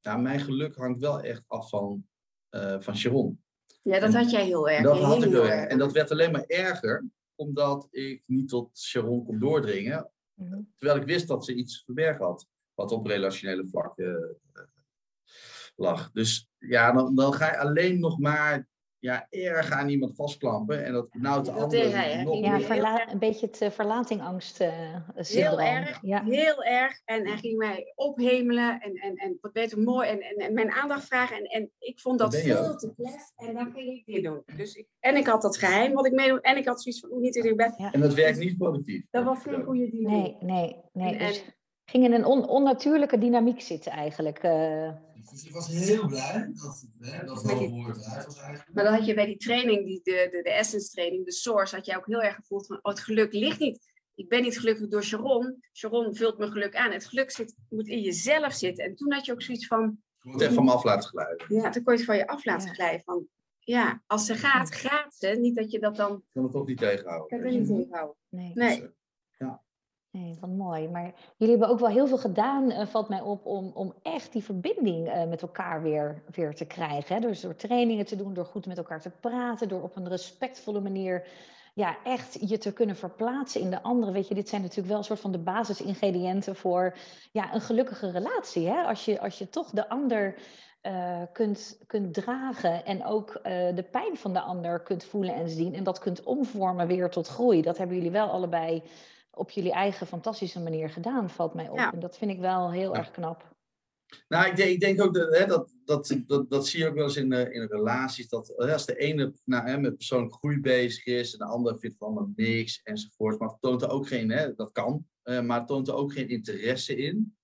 ja, 0.00 0.16
mijn 0.16 0.40
geluk 0.40 0.76
hangt 0.76 1.00
wel 1.00 1.20
echt 1.20 1.44
af 1.46 1.68
van, 1.68 2.06
eh 2.48 2.80
van 2.80 2.96
Sharon. 2.96 3.42
Ja, 3.82 4.00
dat 4.00 4.14
had 4.14 4.30
jij 4.30 4.44
heel 4.44 4.68
erg. 4.68 4.82
Dat 4.82 4.98
had 4.98 5.22
ik 5.22 5.30
heel 5.30 5.48
erg. 5.48 5.70
En 5.70 5.78
dat 5.78 5.92
werd 5.92 6.10
alleen 6.10 6.32
maar 6.32 6.44
erger, 6.44 7.04
omdat 7.34 7.88
ik 7.90 8.22
niet 8.26 8.48
tot 8.48 8.78
Sharon 8.78 9.24
kon 9.24 9.38
doordringen, 9.38 10.10
Mhm. 10.38 10.60
Terwijl 10.76 11.00
ik 11.00 11.06
wist 11.06 11.28
dat 11.28 11.44
ze 11.44 11.54
iets 11.54 11.82
verbergen 11.84 12.24
had, 12.24 12.46
wat 12.74 12.92
op 12.92 13.06
relationele 13.06 13.66
vlak 13.66 13.98
eh, 13.98 14.12
eh, 14.12 14.62
lag. 15.76 16.10
Dus 16.10 16.50
ja, 16.58 16.92
dan, 16.92 17.14
dan 17.14 17.32
ga 17.32 17.50
je 17.50 17.58
alleen 17.58 17.98
nog 17.98 18.18
maar 18.18 18.68
ja, 19.00 19.26
erg 19.30 19.70
aan 19.70 19.88
iemand 19.88 20.14
vastklampen. 20.14 20.84
En 20.84 20.92
dat 20.92 21.10
benauwt 21.10 21.44
de 21.44 21.52
Dat 21.52 21.60
andere 21.62 21.82
deed 21.82 21.92
hij, 21.92 22.10
hè? 22.12 22.22
nog 22.22 22.32
Ging 22.32 22.46
Ja, 22.46 22.54
heel 22.56 22.64
verla- 22.64 23.10
een 23.10 23.18
beetje 23.18 23.46
het 23.46 23.60
uh, 23.60 23.70
verlatingangst 23.70 24.60
uh, 24.60 24.96
syndroom. 25.16 25.58
Heel 25.58 25.76
erg, 25.76 25.98
Ja. 26.02 26.24
heel 26.24 26.64
erg. 26.64 27.00
En 27.04 27.26
hij 27.26 27.36
ging 27.36 27.56
mij 27.58 27.92
ophemelen 27.94 28.80
en, 28.80 28.94
en, 28.94 29.14
en 29.16 29.38
wat 29.40 29.52
beter 29.52 29.78
mooi 29.78 30.08
en, 30.08 30.20
en, 30.20 30.36
en 30.36 30.54
mijn 30.54 30.70
aandacht 30.70 31.06
vragen. 31.06 31.36
En, 31.36 31.44
en 31.44 31.70
ik 31.78 32.00
vond 32.00 32.18
dat 32.18 32.36
veel 32.36 32.68
ook. 32.68 32.78
te 32.78 32.92
klef. 32.96 33.32
En 33.36 33.54
dan 33.54 33.72
ging 33.74 33.88
ik 33.96 34.06
dit 34.06 34.24
doen. 34.24 34.42
Dus 34.56 34.74
ik, 34.74 34.86
en 35.00 35.16
ik 35.16 35.26
had 35.26 35.42
dat 35.42 35.56
geheim 35.56 35.92
wat 35.92 36.06
ik 36.06 36.12
meedoen. 36.12 36.40
En 36.40 36.56
ik 36.56 36.66
had 36.66 36.82
zoiets 36.82 37.00
van, 37.00 37.10
hoe 37.10 37.20
niet 37.20 37.36
in 37.36 37.56
bed. 37.56 37.74
En 37.92 38.00
dat 38.00 38.14
werkt 38.14 38.38
niet 38.38 38.58
productief. 38.58 39.04
Dat 39.10 39.24
was 39.24 39.42
geen 39.42 39.62
goede 39.64 39.90
dynamiek. 39.90 40.40
Nee, 40.42 40.56
nee, 40.62 40.76
nee. 40.92 41.16
En- 41.16 41.26
Dus 41.26 41.44
ging 41.84 42.04
in 42.04 42.12
een 42.12 42.24
on- 42.24 42.48
onnatuurlijke 42.48 43.18
dynamiek 43.18 43.60
zitten 43.60 43.92
eigenlijk. 43.92 44.38
eh. 44.38 44.90
Dus 45.30 45.44
ik 45.44 45.52
was 45.52 45.66
heel 45.68 46.06
blij 46.06 46.50
dat, 46.54 46.86
hè, 47.00 47.26
dat 47.26 47.42
wel 47.42 47.68
woord 47.68 47.96
eruit 48.06 48.24
was 48.26 48.38
eigenlijk. 48.38 48.74
Maar 48.74 48.84
dan 48.84 48.92
had 48.94 49.06
je 49.06 49.14
bij 49.14 49.26
die 49.26 49.36
training, 49.36 49.86
die, 49.86 50.00
de, 50.02 50.28
de, 50.30 50.42
de 50.42 50.50
essence 50.52 50.90
training, 50.90 51.24
de 51.24 51.32
source, 51.32 51.76
had 51.76 51.86
jij 51.86 51.96
ook 51.96 52.06
heel 52.06 52.22
erg 52.22 52.34
gevoeld 52.34 52.66
van, 52.66 52.78
oh, 52.82 52.92
het 52.92 53.00
geluk 53.00 53.32
ligt 53.32 53.58
niet. 53.58 53.96
Ik 54.14 54.28
ben 54.28 54.42
niet 54.42 54.58
gelukkig 54.58 54.88
door 54.88 55.02
Sharon. 55.04 55.62
Sharon 55.72 56.14
vult 56.14 56.38
mijn 56.38 56.50
geluk 56.52 56.76
aan. 56.76 56.92
Het 56.92 57.04
geluk 57.06 57.30
zit, 57.30 57.54
moet 57.68 57.88
in 57.88 58.00
jezelf 58.00 58.52
zitten. 58.52 58.84
En 58.84 58.94
toen 58.96 59.12
had 59.12 59.26
je 59.26 59.32
ook 59.32 59.42
zoiets 59.42 59.66
van, 59.66 60.02
Het 60.18 60.40
echt 60.40 60.54
van 60.54 60.64
me 60.64 60.72
af 60.72 60.84
laten 60.84 61.08
glijden. 61.08 61.46
ja, 61.48 61.70
toen 61.70 61.82
kon 61.82 61.92
je 61.92 61.98
het 61.98 62.08
van 62.08 62.16
je 62.16 62.26
af 62.26 62.44
laten 62.44 62.68
Ja. 62.68 62.74
glijden. 62.74 63.02
Van, 63.04 63.26
ja, 63.58 64.02
als 64.06 64.26
ze 64.26 64.34
gaat, 64.34 64.74
gaat 64.74 65.14
ze. 65.14 65.26
Niet 65.28 65.56
dat 65.56 65.70
je 65.70 65.78
dat 65.78 65.96
dan, 65.96 66.12
Ik 66.16 66.22
kan 66.32 66.42
het 66.42 66.52
toch 66.52 66.66
niet 66.66 66.78
tegenhouden. 66.78 67.28
kan 67.28 67.38
er 67.46 67.52
niet 67.58 67.66
tegenhouden. 67.66 68.16
nee. 68.28 68.50
Nee. 68.54 68.88
Nee, 70.10 70.36
wat 70.40 70.50
mooi. 70.50 70.88
Maar 70.88 71.14
jullie 71.36 71.56
hebben 71.56 71.74
ook 71.74 71.80
wel 71.80 71.88
heel 71.88 72.06
veel 72.06 72.18
gedaan, 72.18 72.70
eh, 72.70 72.86
valt 72.86 73.08
mij 73.08 73.20
op, 73.20 73.46
om, 73.46 73.70
om 73.74 73.94
echt 74.02 74.32
die 74.32 74.44
verbinding 74.44 75.08
eh, 75.08 75.24
met 75.24 75.42
elkaar 75.42 75.82
weer, 75.82 76.22
weer 76.34 76.54
te 76.54 76.64
krijgen. 76.64 77.14
Hè? 77.14 77.20
Dus 77.20 77.40
door 77.40 77.56
trainingen 77.56 78.04
te 78.04 78.16
doen, 78.16 78.34
door 78.34 78.44
goed 78.44 78.66
met 78.66 78.78
elkaar 78.78 79.00
te 79.00 79.10
praten, 79.20 79.68
door 79.68 79.82
op 79.82 79.96
een 79.96 80.08
respectvolle 80.08 80.80
manier 80.80 81.26
ja, 81.74 81.96
echt 82.04 82.48
je 82.48 82.58
te 82.58 82.72
kunnen 82.72 82.96
verplaatsen 82.96 83.60
in 83.60 83.70
de 83.70 83.82
andere. 83.82 84.12
Weet 84.12 84.28
je, 84.28 84.34
dit 84.34 84.48
zijn 84.48 84.60
natuurlijk 84.60 84.88
wel 84.88 84.98
een 84.98 85.04
soort 85.04 85.20
van 85.20 85.32
de 85.32 85.38
basisingrediënten 85.38 86.56
voor 86.56 86.96
ja, 87.32 87.54
een 87.54 87.60
gelukkige 87.60 88.10
relatie. 88.10 88.68
Hè? 88.68 88.82
Als, 88.82 89.04
je, 89.04 89.20
als 89.20 89.38
je 89.38 89.48
toch 89.48 89.70
de 89.70 89.88
ander 89.88 90.34
uh, 90.82 91.22
kunt, 91.32 91.78
kunt 91.86 92.14
dragen 92.14 92.84
en 92.84 93.04
ook 93.04 93.40
de 93.74 93.84
pijn 93.90 94.16
van 94.16 94.32
de 94.32 94.40
ander 94.40 94.80
kunt 94.80 95.04
voelen 95.04 95.34
en 95.34 95.48
zien 95.48 95.74
en 95.74 95.84
dat 95.84 95.98
kunt 95.98 96.22
omvormen 96.22 96.86
weer 96.86 97.10
tot 97.10 97.28
groei. 97.28 97.62
Dat 97.62 97.78
hebben 97.78 97.96
jullie 97.96 98.10
wel 98.10 98.28
allebei 98.28 98.82
op 99.38 99.50
jullie 99.50 99.72
eigen 99.72 100.06
fantastische 100.06 100.60
manier 100.60 100.90
gedaan, 100.90 101.30
valt 101.30 101.54
mij 101.54 101.68
op. 101.68 101.76
Ja. 101.76 101.92
En 101.92 102.00
dat 102.00 102.18
vind 102.18 102.30
ik 102.30 102.38
wel 102.38 102.72
heel 102.72 102.92
ja. 102.92 102.98
erg 102.98 103.10
knap. 103.10 103.56
Nou, 104.28 104.50
ik 104.50 104.56
denk, 104.56 104.70
ik 104.70 104.80
denk 104.80 105.02
ook 105.02 105.14
dat, 105.14 105.36
hè, 105.36 105.46
dat, 105.46 105.74
dat, 105.84 106.20
dat, 106.26 106.50
dat 106.50 106.66
zie 106.66 106.78
je 106.78 106.88
ook 106.88 106.94
wel 106.94 107.04
eens 107.04 107.16
in, 107.16 107.32
uh, 107.32 107.40
in 107.40 107.66
relaties. 107.66 108.28
Dat 108.28 108.56
als 108.56 108.86
de 108.86 108.96
ene 108.96 109.32
nou, 109.44 109.68
hè, 109.68 109.78
met 109.78 109.96
persoonlijke 109.96 110.36
groei 110.36 110.60
bezig 110.60 111.04
is 111.04 111.32
en 111.32 111.38
de 111.38 111.44
ander 111.52 111.78
vindt 111.78 111.96
van 111.96 112.06
allemaal 112.06 112.32
niks 112.36 112.80
enzovoort. 112.82 113.38
Maar 113.38 113.56
toont 113.60 113.82
er 113.82 113.90
ook 113.90 114.06
geen, 114.06 114.30
hè, 114.30 114.54
dat 114.54 114.72
kan, 114.72 115.06
uh, 115.24 115.40
maar 115.40 115.66
toont 115.66 115.88
er 115.88 115.94
ook 115.94 116.12
geen 116.12 116.28
interesse 116.28 116.96
in. 116.96 117.36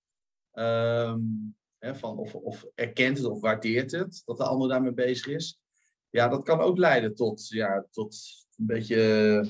Um, 0.52 1.56
hè, 1.78 1.94
van 1.94 2.18
of, 2.18 2.34
of 2.34 2.66
erkent 2.74 3.18
het 3.18 3.26
of 3.26 3.40
waardeert 3.40 3.90
het 3.90 4.22
dat 4.24 4.36
de 4.36 4.44
ander 4.44 4.68
daarmee 4.68 4.92
bezig 4.92 5.26
is. 5.26 5.60
Ja, 6.10 6.28
dat 6.28 6.44
kan 6.44 6.60
ook 6.60 6.78
leiden 6.78 7.14
tot, 7.14 7.48
ja, 7.48 7.86
tot 7.90 8.16
een 8.56 8.66
beetje 8.66 8.96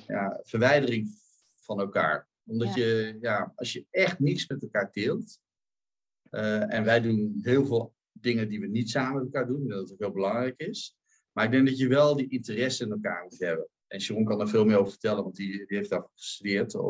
ja, 0.07 0.40
verwijdering 0.42 1.09
van 1.54 1.80
elkaar. 1.80 2.28
Omdat 2.46 2.74
ja. 2.74 2.85
je, 2.85 3.16
ja, 3.20 3.52
als 3.54 3.72
je 3.72 3.87
echt 3.90 4.18
niks 4.18 4.46
met 4.46 4.62
elkaar 4.62 4.90
deelt 4.92 5.38
uh, 6.30 6.74
en 6.74 6.85
wij 6.85 7.00
doen 7.00 7.38
heel 7.42 7.66
veel 7.66 7.94
dingen 8.12 8.48
die 8.48 8.61
we 8.61 8.66
niet 8.66 8.90
samen 8.90 9.14
met 9.14 9.24
elkaar 9.24 9.46
doen, 9.46 9.68
dat 9.68 9.88
het 9.88 9.98
heel 9.98 10.12
belangrijk 10.12 10.61
is. 10.61 10.96
Maar 11.33 11.44
ik 11.44 11.50
denk 11.50 11.66
dat 11.66 11.78
je 11.78 11.88
wel 11.88 12.16
die 12.16 12.28
interesse 12.28 12.85
in 12.85 12.90
elkaar 12.90 13.22
moet 13.22 13.38
hebben. 13.38 13.68
En 13.87 14.00
Sharon 14.00 14.24
kan 14.24 14.40
er 14.40 14.48
veel 14.48 14.64
meer 14.64 14.78
over 14.78 14.90
vertellen, 14.90 15.22
want 15.22 15.37
die, 15.37 15.66
die 15.66 15.76
heeft 15.76 15.90
daar 15.90 16.07
gestudeerd. 16.14 16.74
Uh, 16.74 16.83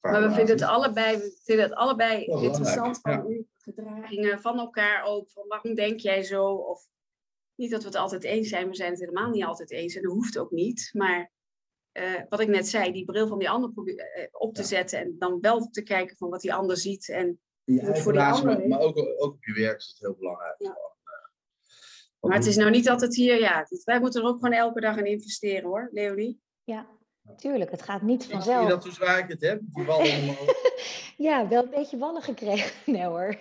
maar 0.00 0.28
we 0.28 0.34
vinden 0.34 0.54
het 0.54 0.62
allebei, 0.62 1.16
we 1.16 1.40
vinden 1.44 1.64
het 1.64 1.74
allebei 1.74 2.24
oh, 2.26 2.42
interessant 2.42 3.00
van 3.00 3.12
ja. 3.12 3.24
uw 3.24 3.46
gedragingen 3.56 4.40
van 4.40 4.58
elkaar 4.58 5.04
ook. 5.04 5.30
Van 5.30 5.44
waarom 5.48 5.74
denk 5.74 6.00
jij 6.00 6.22
zo? 6.22 6.44
Of 6.46 6.86
niet 7.54 7.70
dat 7.70 7.80
we 7.80 7.86
het 7.86 7.96
altijd 7.96 8.24
eens 8.24 8.48
zijn, 8.48 8.68
we 8.68 8.74
zijn 8.74 8.90
het 8.90 9.00
helemaal 9.00 9.30
niet 9.30 9.44
altijd 9.44 9.70
eens. 9.70 9.94
En 9.94 10.02
dat 10.02 10.12
hoeft 10.12 10.38
ook 10.38 10.50
niet. 10.50 10.90
Maar 10.92 11.32
uh, 11.92 12.20
wat 12.28 12.40
ik 12.40 12.48
net 12.48 12.68
zei, 12.68 12.92
die 12.92 13.04
bril 13.04 13.28
van 13.28 13.38
die 13.38 13.50
ander 13.50 13.70
probeer, 13.70 14.28
op 14.32 14.54
te 14.54 14.60
ja. 14.60 14.66
zetten. 14.66 14.98
En 14.98 15.16
dan 15.18 15.40
wel 15.40 15.68
te 15.70 15.82
kijken 15.82 16.16
van 16.16 16.30
wat 16.30 16.40
die 16.40 16.54
ander 16.54 16.76
ziet. 16.76 17.08
En 17.08 17.40
je 17.64 17.96
voor 17.96 18.12
die 18.12 18.22
ander 18.22 18.44
maar, 18.44 18.68
maar 18.68 18.80
ook, 18.80 18.98
ook 18.98 19.18
op 19.18 19.44
je 19.44 19.52
werk 19.52 19.78
is 19.78 19.88
het 19.88 19.98
heel 19.98 20.16
belangrijk. 20.18 20.54
Ja. 20.58 20.78
Maar 22.20 22.36
het 22.36 22.46
is 22.46 22.56
nou 22.56 22.70
niet 22.70 22.88
altijd 22.88 23.16
hier, 23.16 23.38
ja. 23.38 23.66
Wij 23.84 24.00
moeten 24.00 24.20
er 24.22 24.28
ook 24.28 24.34
gewoon 24.34 24.52
elke 24.52 24.80
dag 24.80 24.96
in 24.96 25.06
investeren 25.06 25.68
hoor, 25.68 25.88
Leonie. 25.92 26.40
Ja, 26.64 26.86
tuurlijk. 27.36 27.70
Het 27.70 27.82
gaat 27.82 28.02
niet 28.02 28.26
vanzelf. 28.26 28.56
Zie 28.56 28.66
je 28.66 28.74
dat 28.74 28.84
hoe 28.84 28.92
zwaar 28.92 29.18
ik 29.18 29.28
het 29.28 29.40
heb? 29.40 29.60
Die 29.62 29.84
ballen 29.84 30.36
ja, 31.28 31.48
wel 31.48 31.62
een 31.62 31.70
beetje 31.70 31.98
wallen 31.98 32.22
gekregen. 32.22 32.72
Nee 32.92 33.04
hoor. 33.04 33.36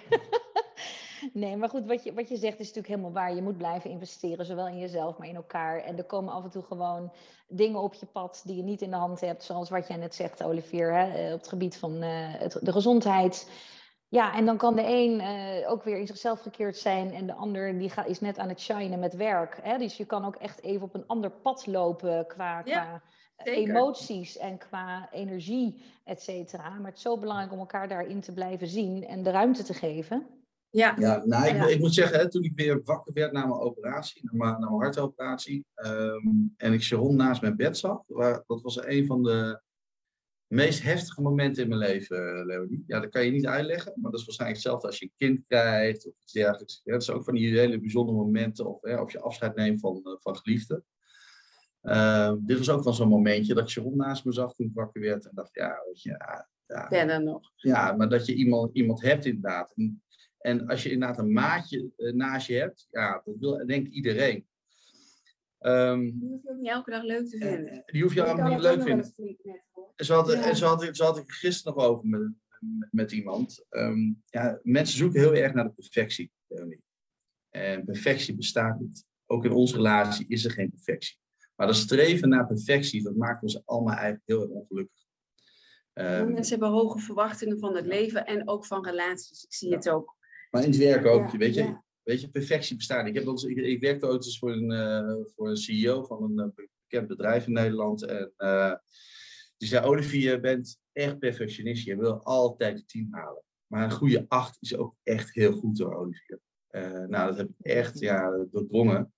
Nee, 1.34 1.58
maar 1.58 1.70
goed, 1.70 1.86
wat 1.86 2.04
je, 2.04 2.14
wat 2.14 2.30
je 2.30 2.38
zegt 2.38 2.60
is 2.60 2.68
natuurlijk 2.68 2.88
helemaal 2.88 3.12
waar. 3.12 3.36
Je 3.36 3.42
moet 3.42 3.58
blijven 3.58 3.90
investeren, 3.90 4.46
zowel 4.46 4.68
in 4.68 4.80
jezelf, 4.80 5.18
maar 5.18 5.28
in 5.28 5.36
elkaar. 5.36 5.84
En 5.84 5.98
er 5.98 6.04
komen 6.04 6.34
af 6.34 6.44
en 6.44 6.50
toe 6.50 6.64
gewoon 6.64 7.12
dingen 7.48 7.82
op 7.82 7.94
je 7.94 8.06
pad 8.06 8.42
die 8.46 8.56
je 8.56 8.64
niet 8.64 8.82
in 8.82 8.90
de 8.90 8.96
hand 8.96 9.20
hebt. 9.20 9.44
Zoals 9.44 9.70
wat 9.70 9.88
jij 9.88 9.98
net 9.98 10.16
zegt, 10.16 10.44
Olivier, 10.44 10.94
hè, 10.94 11.34
op 11.34 11.40
het 11.40 11.50
gebied 11.50 11.78
van 11.78 12.04
uh, 12.04 12.10
het, 12.14 12.60
de 12.62 12.72
gezondheid. 12.72 13.50
Ja, 14.08 14.36
en 14.36 14.46
dan 14.46 14.58
kan 14.58 14.76
de 14.76 14.86
een 14.86 15.20
uh, 15.20 15.72
ook 15.72 15.84
weer 15.84 15.98
in 15.98 16.08
zichzelf 16.08 16.42
gekeerd 16.42 16.78
zijn 16.78 17.14
en 17.14 17.26
de 17.26 17.34
ander 17.34 17.78
die 17.78 17.90
gaat, 17.90 18.08
is 18.08 18.20
net 18.20 18.38
aan 18.38 18.50
het 18.50 18.60
shinen 18.60 19.00
met 19.00 19.16
werk. 19.16 19.60
Hè? 19.62 19.78
Dus 19.78 19.98
je 19.98 20.06
kan 20.06 20.26
ook 20.26 20.36
echt 20.36 20.62
even 20.62 20.84
op 20.84 20.94
een 20.94 21.08
ander 21.08 21.32
pad 21.32 21.68
lopen 21.68 22.28
qua, 22.28 22.62
ja, 22.66 23.02
qua 23.36 23.52
emoties 23.52 24.38
en 24.38 24.58
qua 24.58 25.10
energie, 25.12 25.84
et 26.04 26.22
cetera. 26.22 26.70
Maar 26.70 26.88
het 26.88 26.96
is 26.96 27.02
zo 27.02 27.18
belangrijk 27.18 27.52
om 27.52 27.60
elkaar 27.60 27.88
daarin 27.88 28.22
te 28.22 28.34
blijven 28.34 28.68
zien 28.68 29.08
en 29.08 29.24
de 29.24 29.32
ruimte 29.32 29.64
te 29.64 29.74
geven. 29.74 30.41
Ja, 30.72 30.96
ja, 31.00 31.26
nou, 31.26 31.48
ik, 31.48 31.56
ja. 31.56 31.68
ik 31.68 31.80
moet 31.80 31.94
zeggen, 31.94 32.20
hè, 32.20 32.30
toen 32.30 32.44
ik 32.44 32.56
weer 32.56 32.82
wakker 32.84 33.14
werd 33.14 33.32
na 33.32 33.46
mijn 33.46 33.60
operatie, 33.60 34.22
na 34.24 34.32
mijn, 34.34 34.52
na 34.52 34.70
mijn 34.70 34.82
hartoperatie, 34.82 35.66
um, 35.76 36.54
en 36.58 36.74
ik 36.74 36.82
Sharon 36.82 37.16
naast 37.16 37.42
mijn 37.42 37.56
bed 37.56 37.78
zag, 37.78 38.04
waar, 38.08 38.44
dat 38.48 38.62
was 38.62 38.86
een 38.86 39.06
van 39.06 39.24
de 39.24 39.62
meest 40.48 40.84
heftige 40.84 41.22
momenten 41.22 41.64
in 41.64 41.70
mijn 41.70 41.82
leven, 41.82 42.46
Leonie. 42.46 42.84
Ja, 42.88 43.00
dat 43.00 43.10
kan 43.10 43.26
je 43.26 43.32
niet 43.32 43.46
uitleggen, 43.46 43.94
maar 43.96 44.12
dat 44.12 44.20
is 44.20 44.26
waarschijnlijk 44.26 44.62
hetzelfde 44.62 44.88
als 44.88 45.00
je 45.00 45.06
een 45.06 45.14
kind 45.18 45.46
krijgt 45.48 46.08
of 46.08 46.14
iets 46.22 46.32
dergelijks. 46.32 46.82
Ja, 46.84 46.92
dat 46.92 47.02
is 47.02 47.10
ook 47.10 47.24
van 47.24 47.34
die 47.34 47.60
hele 47.60 47.80
bijzondere 47.80 48.18
momenten 48.18 48.66
of 48.66 48.82
hè, 48.82 49.02
of 49.02 49.12
je 49.12 49.20
afscheid 49.20 49.56
neemt 49.56 49.80
van, 49.80 50.18
van 50.20 50.38
geliefden. 50.38 50.86
Uh, 51.84 52.34
dit 52.40 52.58
was 52.58 52.70
ook 52.70 52.84
van 52.84 52.94
zo'n 52.94 53.08
momentje 53.08 53.54
dat 53.54 53.72
rond 53.72 53.96
naast 53.96 54.26
me 54.26 54.34
zag 54.34 54.54
toen 54.54 54.68
ik 54.68 54.74
wakker 54.74 55.02
werd 55.02 55.26
en 55.26 55.32
dacht, 55.34 55.56
ja, 55.56 55.84
weet 55.86 56.02
je, 56.02 56.10
ja, 56.10 56.50
ja, 56.90 57.18
nog. 57.18 57.52
Ja, 57.56 57.92
maar 57.92 58.10
dat 58.10 58.26
je 58.26 58.34
iemand, 58.34 58.76
iemand 58.76 59.02
hebt 59.02 59.26
inderdaad. 59.26 59.74
En, 59.76 60.04
en 60.42 60.68
als 60.68 60.84
je 60.84 60.92
inderdaad 60.92 61.18
een 61.18 61.32
maatje 61.32 61.92
uh, 61.98 62.14
naast 62.14 62.48
je 62.48 62.54
hebt, 62.54 62.88
ja, 62.92 63.22
dat 63.26 63.36
wil 63.40 63.66
denk 63.66 63.88
ik 63.88 63.94
iedereen. 63.94 64.48
Um, 65.60 66.20
die 66.20 66.30
hoef 66.30 66.44
je 66.44 66.50
ook 66.50 66.58
niet 66.58 66.70
elke 66.70 66.92
dag 66.92 67.04
leuk 67.04 67.28
te 67.28 67.38
vinden. 67.38 67.84
Die 67.86 68.02
hoef 68.02 68.14
je 68.14 68.24
allemaal 68.24 68.50
niet 68.50 68.62
leuk 68.62 68.80
te 68.80 68.86
vinden. 68.86 69.14
En 69.96 70.06
zo 70.06 70.16
had, 70.16 70.32
ja. 70.32 70.50
en 70.50 70.56
zo 70.56 70.68
had, 70.68 70.90
zo 70.92 71.04
had 71.04 71.18
ik 71.18 71.32
gisteren 71.32 71.76
nog 71.76 71.86
over 71.86 72.08
met, 72.08 72.22
met, 72.60 72.90
met 72.92 73.12
iemand. 73.12 73.66
Um, 73.70 74.24
ja, 74.26 74.60
mensen 74.64 74.98
zoeken 74.98 75.20
heel 75.20 75.36
erg 75.36 75.54
naar 75.54 75.64
de 75.64 75.74
perfectie. 75.74 76.32
En 77.50 77.86
perfectie 77.86 78.36
bestaat 78.36 78.80
niet. 78.80 79.06
Ook 79.26 79.46
in 79.46 79.52
onze 79.52 79.76
relatie 79.76 80.26
is 80.28 80.46
er 80.46 80.52
geen 80.52 80.70
perfectie. 80.70 81.18
Maar 81.56 81.68
dat 81.68 81.76
streven 81.76 82.30
naar 82.30 82.48
perfectie, 82.48 83.04
dat 83.04 83.16
maakt 83.16 83.44
ons 83.44 83.66
allemaal 83.66 83.94
eigenlijk 83.94 84.24
heel 84.26 84.42
erg 84.42 84.50
ongelukkig. 84.50 85.00
Um, 85.94 86.34
mensen 86.34 86.60
hebben 86.60 86.78
hoge 86.80 87.00
verwachtingen 87.00 87.60
van 87.60 87.76
het 87.76 87.86
leven 87.86 88.26
en 88.26 88.48
ook 88.48 88.66
van 88.66 88.86
relaties. 88.86 89.44
Ik 89.44 89.54
zie 89.54 89.70
ja. 89.70 89.76
het 89.76 89.90
ook. 89.90 90.20
Maar 90.52 90.64
in 90.64 90.70
het 90.70 90.78
werk 90.78 91.06
ook. 91.06 91.32
Ja, 91.32 91.38
weet, 91.38 91.54
je, 91.54 91.78
weet 92.04 92.22
je, 92.22 92.30
perfectie 92.30 92.76
bestaat. 92.76 93.08
Ik, 93.08 93.14
heb 93.14 93.28
ons, 93.28 93.44
ik, 93.44 93.58
ik 93.58 93.82
werkte 93.82 94.08
ooit 94.08 94.26
eens 94.26 94.40
voor 94.40 94.52
een, 94.52 94.72
uh, 94.72 95.26
voor 95.36 95.50
een 95.50 95.58
CEO 95.58 96.04
van 96.04 96.24
een 96.24 96.46
uh, 96.46 96.66
bekend 96.88 97.08
bedrijf 97.08 97.46
in 97.46 97.54
Nederland. 97.54 98.06
En 98.06 98.34
uh, 98.38 98.74
die 99.58 99.68
zei, 99.68 99.86
Olivier, 99.86 100.32
je 100.32 100.40
bent 100.40 100.80
echt 100.92 101.20
perfectionist. 101.20 101.86
Je 101.86 101.98
wil 101.98 102.24
altijd 102.24 102.78
de 102.78 102.86
tien 102.86 103.08
halen. 103.12 103.44
Maar 103.68 103.84
een 103.84 103.92
goede 103.92 104.26
acht 104.28 104.58
is 104.60 104.76
ook 104.76 104.96
echt 105.04 105.34
heel 105.34 105.52
goed 105.52 105.80
hoor, 105.80 105.96
Olivier. 105.96 106.40
Nou, 107.08 107.28
dat 107.28 107.38
heb 107.38 107.50
ik 107.50 107.66
echt 107.66 108.00
ja, 108.00 108.46
doordrongen. 108.52 109.14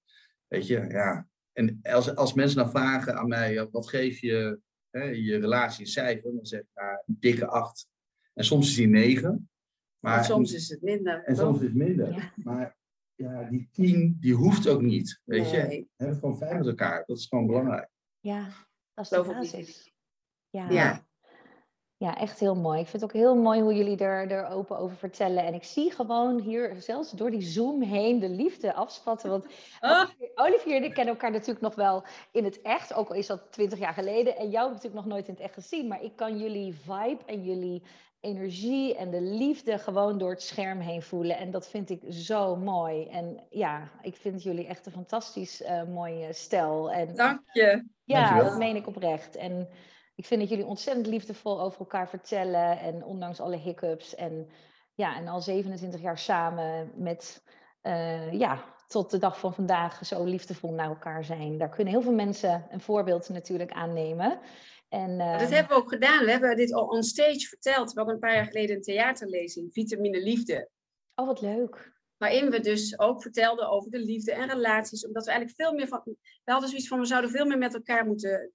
Weet 0.48 0.68
je, 0.68 0.86
ja. 0.88 1.28
En 1.52 1.80
als, 1.82 2.16
als 2.16 2.34
mensen 2.34 2.58
dan 2.58 2.70
vragen 2.70 3.16
aan 3.16 3.28
mij, 3.28 3.70
wat 3.72 3.90
geef 3.90 4.20
je 4.20 4.60
hè, 4.90 5.04
je 5.04 5.40
relatie 5.40 5.86
een 5.86 5.92
cijfer? 5.92 6.36
Dan 6.36 6.46
zeg 6.46 6.60
ik, 6.60 6.68
nou, 6.74 6.98
een 7.06 7.18
dikke 7.20 7.48
acht. 7.48 7.88
En 8.34 8.46
soms 8.46 8.70
is 8.70 8.76
die 8.76 8.88
negen. 8.88 9.50
Maar, 10.04 10.18
en 10.18 10.24
soms 10.24 10.54
is 10.54 10.70
het 10.70 10.82
minder. 10.82 11.24
En 11.24 11.36
soms 11.36 11.58
is 11.58 11.64
het 11.64 11.76
minder. 11.76 12.14
Ja. 12.14 12.34
Maar 12.36 12.78
ja, 13.16 13.44
die 13.44 13.70
tien, 13.72 14.18
die 14.20 14.34
hoeft 14.34 14.68
ook 14.68 14.82
niet. 14.82 15.22
Weet 15.24 15.52
nee. 15.52 15.52
je, 15.52 15.68
we 15.68 15.88
hebben 15.96 16.18
gewoon 16.18 16.38
fijn 16.38 16.58
met 16.58 16.68
elkaar. 16.68 17.04
Dat 17.06 17.18
is 17.18 17.26
gewoon 17.26 17.48
belangrijk. 17.48 17.90
Ja, 18.20 18.50
dat 18.94 19.04
is 19.04 19.10
de 19.10 19.24
basis. 19.24 19.94
Ja. 20.50 20.70
ja. 20.70 21.06
Ja, 22.04 22.18
echt 22.18 22.40
heel 22.40 22.56
mooi. 22.56 22.80
Ik 22.80 22.88
vind 22.88 23.02
het 23.02 23.12
ook 23.12 23.22
heel 23.22 23.36
mooi 23.36 23.62
hoe 23.62 23.74
jullie 23.76 23.98
er, 23.98 24.32
er 24.32 24.48
open 24.48 24.78
over 24.78 24.98
vertellen. 24.98 25.44
En 25.44 25.54
ik 25.54 25.64
zie 25.64 25.92
gewoon 25.92 26.40
hier, 26.40 26.76
zelfs 26.78 27.12
door 27.12 27.32
die 27.32 27.42
Zoom 27.42 27.82
heen, 27.82 28.20
de 28.20 28.30
liefde 28.30 28.74
afspatten. 28.74 29.30
Want 29.30 29.46
oh. 29.82 30.04
Olivier 30.36 30.76
en 30.76 30.84
ik 30.84 30.94
kennen 30.94 31.14
elkaar 31.14 31.32
natuurlijk 31.32 31.62
nog 31.62 31.76
wel 31.76 32.04
in 32.32 32.44
het 32.44 32.62
echt. 32.62 32.94
Ook 32.94 33.10
al 33.10 33.16
is 33.16 33.28
dat 33.28 33.52
twintig 33.52 33.80
jaar 33.80 33.94
geleden. 33.94 34.38
En 34.38 34.50
jou 34.50 34.68
heb 34.68 34.76
ik 34.76 34.84
natuurlijk 34.84 35.06
nog 35.06 35.06
nooit 35.06 35.28
in 35.28 35.34
het 35.34 35.44
echt 35.44 35.54
gezien. 35.54 35.88
Maar 35.88 36.04
ik 36.04 36.16
kan 36.16 36.38
jullie 36.38 36.74
vibe 36.74 37.24
en 37.26 37.44
jullie 37.44 37.84
energie 38.20 38.96
en 38.96 39.12
de 39.12 39.22
liefde 39.22 39.78
gewoon 39.78 40.18
door 40.18 40.30
het 40.30 40.42
scherm 40.42 40.80
heen 40.80 41.02
voelen. 41.02 41.38
En 41.38 41.52
dat 41.52 41.70
vind 41.70 41.90
ik 41.90 42.02
zo 42.10 42.56
mooi. 42.56 43.08
En 43.08 43.40
ja, 43.50 43.90
ik 44.02 44.16
vind 44.16 44.44
jullie 44.44 44.68
echt 44.68 44.86
een 44.86 44.92
fantastisch 44.92 45.62
uh, 45.62 45.84
mooie 45.84 46.34
stel. 46.34 46.92
En, 46.92 47.16
Dank 47.16 47.42
je. 47.52 47.84
Ja, 48.04 48.20
Dankjewel. 48.20 48.50
dat 48.50 48.58
meen 48.58 48.76
ik 48.76 48.88
oprecht. 48.88 49.36
En 49.36 49.70
ik 50.16 50.26
vind 50.26 50.40
dat 50.40 50.50
jullie 50.50 50.66
ontzettend 50.66 51.08
liefdevol 51.08 51.62
over 51.62 51.80
elkaar 51.80 52.10
vertellen. 52.10 52.80
En 52.80 53.04
ondanks 53.04 53.40
alle 53.40 53.58
hiccups. 53.58 54.16
En 54.16 54.50
ja, 54.94 55.16
en 55.16 55.28
al 55.28 55.42
27 55.42 56.02
jaar 56.02 56.18
samen 56.18 56.92
met, 56.96 57.44
uh, 57.84 58.34
ja, 58.34 58.64
tot 58.88 59.12
de 59.12 59.18
dag 59.18 59.40
van 59.40 59.54
vandaag 59.54 60.06
zo 60.06 60.24
liefdevol 60.24 60.74
naar 60.74 60.90
elkaar 60.90 61.24
zijn. 61.24 61.58
Daar 61.58 61.70
kunnen 61.70 61.94
heel 61.94 62.02
veel 62.02 62.14
mensen 62.14 62.68
een 62.70 62.82
voorbeeld 62.82 63.30
natuurlijk 63.30 63.72
aannemen. 63.72 64.40
En, 64.90 65.10
uh... 65.10 65.40
Dat 65.40 65.50
hebben 65.50 65.78
we 65.78 65.84
ook 65.84 65.90
gedaan. 65.90 66.26
We 66.26 66.32
hebben 66.32 66.56
dit 66.56 66.74
al 66.74 66.88
on 66.88 67.04
stage 67.04 67.48
verteld. 67.48 67.92
We 67.92 67.98
hadden 67.98 68.14
een 68.14 68.22
paar 68.22 68.36
jaar 68.36 68.46
geleden 68.46 68.76
een 68.76 68.82
theaterlezing, 68.82 69.74
Vitamine 69.74 70.22
Liefde. 70.22 70.70
Oh, 71.16 71.26
wat 71.26 71.42
leuk. 71.42 71.92
Waarin 72.18 72.50
we 72.50 72.60
dus 72.60 73.00
ook 73.00 73.22
vertelden 73.22 73.70
over 73.70 73.92
de 73.92 74.00
liefde 74.00 74.34
en 74.34 74.50
relaties. 74.50 75.06
Omdat 75.06 75.26
we 75.26 75.32
eigenlijk 75.32 75.62
veel 75.62 75.74
meer 75.74 75.88
van. 75.88 76.02
We 76.44 76.52
hadden 76.52 76.70
zoiets 76.70 76.88
van: 76.88 77.00
we 77.00 77.06
zouden 77.06 77.30
veel 77.30 77.46
meer 77.46 77.58
met 77.58 77.74
elkaar 77.74 78.06
moeten 78.06 78.52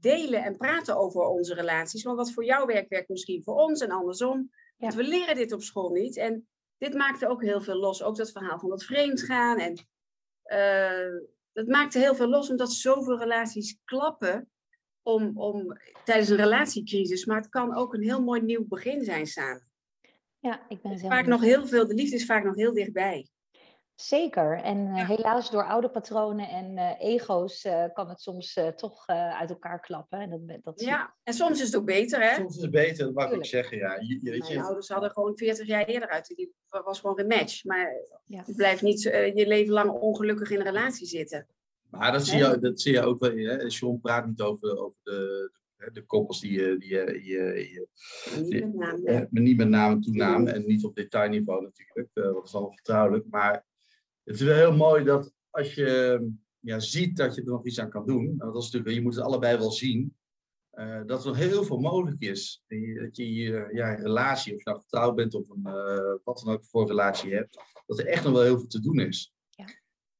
delen 0.00 0.44
en 0.44 0.56
praten 0.56 0.96
over 0.96 1.20
onze 1.20 1.54
relaties. 1.54 2.02
Want 2.02 2.16
wat 2.16 2.32
voor 2.32 2.44
jou 2.44 2.66
werkt, 2.66 2.88
werkt 2.88 3.08
misschien 3.08 3.42
voor 3.42 3.54
ons 3.54 3.80
en 3.80 3.90
andersom. 3.90 4.50
Want 4.76 4.92
ja. 4.92 4.98
we 4.98 5.08
leren 5.08 5.36
dit 5.36 5.52
op 5.52 5.62
school 5.62 5.90
niet. 5.90 6.16
En 6.16 6.48
dit 6.78 6.94
maakte 6.94 7.28
ook 7.28 7.42
heel 7.42 7.60
veel 7.60 7.76
los. 7.76 8.02
Ook 8.02 8.16
dat 8.16 8.30
verhaal 8.30 8.58
van 8.58 8.68
dat 8.68 8.84
vreemdgaan. 8.84 9.58
En 9.58 9.86
uh, 10.44 11.20
dat 11.52 11.66
maakte 11.66 11.98
heel 11.98 12.14
veel 12.14 12.28
los, 12.28 12.50
omdat 12.50 12.72
zoveel 12.72 13.18
relaties 13.18 13.78
klappen 13.84 14.50
om, 15.02 15.38
om 15.38 15.78
tijdens 16.04 16.28
een 16.28 16.36
relatiecrisis, 16.36 17.24
maar 17.24 17.36
het 17.36 17.48
kan 17.48 17.76
ook 17.76 17.94
een 17.94 18.02
heel 18.02 18.22
mooi 18.22 18.40
nieuw 18.40 18.66
begin 18.66 19.04
zijn 19.04 19.26
samen. 19.26 19.66
Ja, 20.40 20.66
ik 20.68 20.82
ben 20.82 20.98
zelf 20.98 21.12
Vaak 21.12 21.26
nog 21.26 21.40
heel 21.40 21.66
veel, 21.66 21.86
de 21.86 21.94
liefde 21.94 22.16
is 22.16 22.26
vaak 22.26 22.44
nog 22.44 22.54
heel 22.54 22.72
dichtbij. 22.72 23.28
Zeker. 24.00 24.60
En 24.62 24.86
eh, 24.86 24.96
Ja. 24.96 25.06
helaas 25.06 25.50
door 25.50 25.64
oude 25.64 25.88
patronen 25.90 26.48
en 26.48 26.76
eh, 26.76 26.94
ego's 27.00 27.64
eh, 27.64 27.84
kan 27.92 28.08
het 28.08 28.20
soms 28.20 28.54
eh, 28.54 28.68
toch 28.68 29.06
eh, 29.06 29.38
uit 29.38 29.50
elkaar 29.50 29.80
klappen. 29.80 30.18
En 30.20 30.30
dat, 30.46 30.62
dat 30.64 30.80
Ja, 30.80 31.14
en 31.22 31.34
soms 31.34 31.60
is 31.60 31.66
het 31.66 31.76
ook 31.76 31.84
beter, 31.84 32.20
hè? 32.22 32.34
Soms 32.34 32.56
is 32.56 32.62
het 32.62 32.70
beter, 32.70 33.04
dat 33.04 33.14
wou 33.14 33.34
ik 33.36 33.44
zeggen. 33.44 33.78
Ja. 33.78 33.94
Je, 34.00 34.18
je- 34.22 34.30
weet 34.30 34.38
Mijn 34.40 34.52
je, 34.52 34.62
ouders 34.62 34.88
hadden 34.88 35.10
gewoon 35.10 35.36
40 35.36 35.66
jaar 35.66 35.84
eerder 35.84 36.08
uit. 36.08 36.26
Die 36.26 36.52
was 36.68 37.00
gewoon 37.00 37.20
een 37.20 37.26
match. 37.26 37.64
Maar 37.64 37.92
Ja. 38.24 38.42
je 38.46 38.54
blijft 38.54 38.82
niet 38.82 39.02
je 39.02 39.44
leven 39.46 39.72
lang 39.72 39.90
ongelukkig 39.90 40.50
in 40.50 40.58
een 40.58 40.66
relatie 40.66 41.06
zitten. 41.06 41.46
maar 41.90 42.12
dat 42.12 42.26
zie, 42.26 42.38
je, 42.38 42.58
dat 42.58 42.80
zie 42.80 42.92
je 42.92 43.00
ook 43.02 43.20
wel. 43.20 43.30
Hè. 43.36 43.56
John 43.66 43.98
praat 44.00 44.26
niet 44.26 44.40
over, 44.40 44.78
over 44.78 44.96
de, 45.02 45.50
de, 45.76 45.90
de 45.92 46.02
koppels 46.02 46.40
die 46.40 46.52
je, 46.60 46.76
die 46.78 46.88
je, 46.88 47.20
je, 47.24 47.68
je 47.72 47.86
Maar 49.30 49.42
niet 49.42 49.56
met. 49.56 49.64
Eh, 49.64 49.66
naam 49.66 49.92
en 49.92 50.00
toenaam 50.00 50.46
en 50.46 50.66
niet 50.66 50.84
op 50.84 50.94
detailniveau 50.94 51.62
natuurlijk, 51.62 52.08
eh, 52.14 52.22
want 52.22 52.34
dat 52.34 52.44
is 52.46 52.52
allemaal 52.54 52.72
vertrouwelijk. 52.72 53.24
Maar 53.30 53.66
het 54.28 54.40
is 54.40 54.46
wel 54.46 54.56
heel 54.56 54.76
mooi 54.76 55.04
dat 55.04 55.32
als 55.50 55.74
je 55.74 56.30
ja, 56.58 56.78
ziet 56.78 57.16
dat 57.16 57.34
je 57.34 57.40
er 57.40 57.46
nog 57.46 57.66
iets 57.66 57.80
aan 57.80 57.90
kan 57.90 58.06
doen, 58.06 58.26
want 58.36 58.52
dat 58.52 58.62
is 58.62 58.70
natuurlijk, 58.70 58.94
je 58.94 59.02
moet 59.02 59.14
het 59.14 59.24
allebei 59.24 59.58
wel 59.58 59.70
zien, 59.70 60.16
eh, 60.70 61.00
dat 61.06 61.20
er 61.20 61.26
nog 61.28 61.36
heel 61.36 61.64
veel 61.64 61.78
mogelijk 61.78 62.20
is. 62.20 62.64
Dat 62.66 63.16
je 63.16 63.32
je 63.32 63.68
ja, 63.72 63.90
een 63.90 64.02
relatie, 64.02 64.54
of 64.54 64.58
je 64.58 64.70
nou 64.70 64.80
getrouwd 64.80 65.14
bent 65.14 65.34
of 65.34 65.48
een, 65.48 65.66
eh, 65.66 66.14
wat 66.24 66.42
dan 66.44 66.54
ook 66.54 66.64
voor 66.64 66.86
relatie 66.86 67.34
hebt, 67.34 67.58
dat 67.86 67.98
er 67.98 68.06
echt 68.06 68.24
nog 68.24 68.32
wel 68.32 68.42
heel 68.42 68.58
veel 68.58 68.68
te 68.68 68.80
doen 68.80 69.00
is. 69.00 69.34
Ja. 69.50 69.64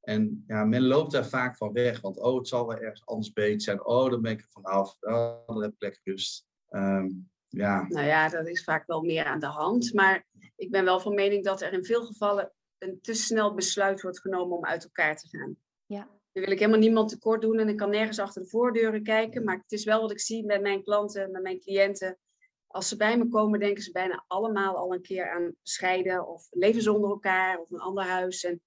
En 0.00 0.44
ja, 0.46 0.64
men 0.64 0.82
loopt 0.82 1.12
daar 1.12 1.26
vaak 1.26 1.56
van 1.56 1.72
weg, 1.72 2.00
want 2.00 2.18
oh, 2.18 2.36
het 2.36 2.48
zal 2.48 2.66
wel 2.66 2.78
ergens 2.78 3.06
anders 3.06 3.32
beter 3.32 3.61
zijn. 3.61 3.86
Oh, 3.86 4.11
dan 4.11 4.22
ben 4.22 4.32
ik 4.32 4.40
er 4.40 4.48
vanaf. 4.50 4.96
Oh, 5.00 5.46
dan 5.46 5.62
heb 5.62 5.72
ik 5.72 5.82
lekker 5.82 6.00
rust. 6.04 6.46
Ehm, 6.68 7.09
ja, 7.48 7.86
Nou 7.88 8.06
ja, 8.06 8.28
dat 8.28 8.46
is 8.46 8.64
vaak 8.64 8.86
wel 8.86 9.02
meer 9.02 9.24
aan 9.24 9.40
de 9.40 9.46
hand. 9.46 9.94
Maar 9.94 10.26
ik 10.56 10.70
ben 10.70 10.84
wel 10.84 11.00
van 11.00 11.14
mening 11.14 11.44
dat 11.44 11.62
er 11.62 11.72
in 11.72 11.84
veel 11.84 12.06
gevallen 12.06 12.52
een 12.78 13.00
te 13.00 13.14
snel 13.14 13.54
besluit 13.54 14.02
wordt 14.02 14.20
genomen 14.20 14.56
om 14.56 14.64
uit 14.64 14.84
elkaar 14.84 15.16
te 15.16 15.28
gaan. 15.28 15.56
Ja. 15.86 16.08
Dan 16.32 16.42
wil 16.42 16.52
ik 16.52 16.58
helemaal 16.58 16.80
niemand 16.80 17.08
tekort 17.08 17.40
doen 17.40 17.58
en 17.58 17.68
ik 17.68 17.76
kan 17.76 17.90
nergens 17.90 18.18
achter 18.18 18.42
de 18.42 18.48
voordeuren 18.48 19.02
kijken. 19.02 19.44
Maar 19.44 19.56
het 19.56 19.72
is 19.72 19.84
wel 19.84 20.00
wat 20.00 20.10
ik 20.10 20.20
zie 20.20 20.44
met 20.44 20.60
mijn 20.60 20.82
klanten, 20.82 21.30
met 21.30 21.42
mijn 21.42 21.60
cliënten. 21.60 22.18
Als 22.66 22.88
ze 22.88 22.96
bij 22.96 23.18
me 23.18 23.28
komen, 23.28 23.60
denken 23.60 23.82
ze 23.82 23.92
bijna 23.92 24.24
allemaal 24.26 24.76
al 24.76 24.94
een 24.94 25.02
keer 25.02 25.30
aan 25.30 25.54
scheiden 25.62 26.28
of 26.28 26.46
leven 26.50 26.82
zonder 26.82 27.10
elkaar 27.10 27.58
of 27.58 27.70
een 27.70 27.80
ander 27.80 28.04
huis. 28.04 28.44
En 28.44 28.62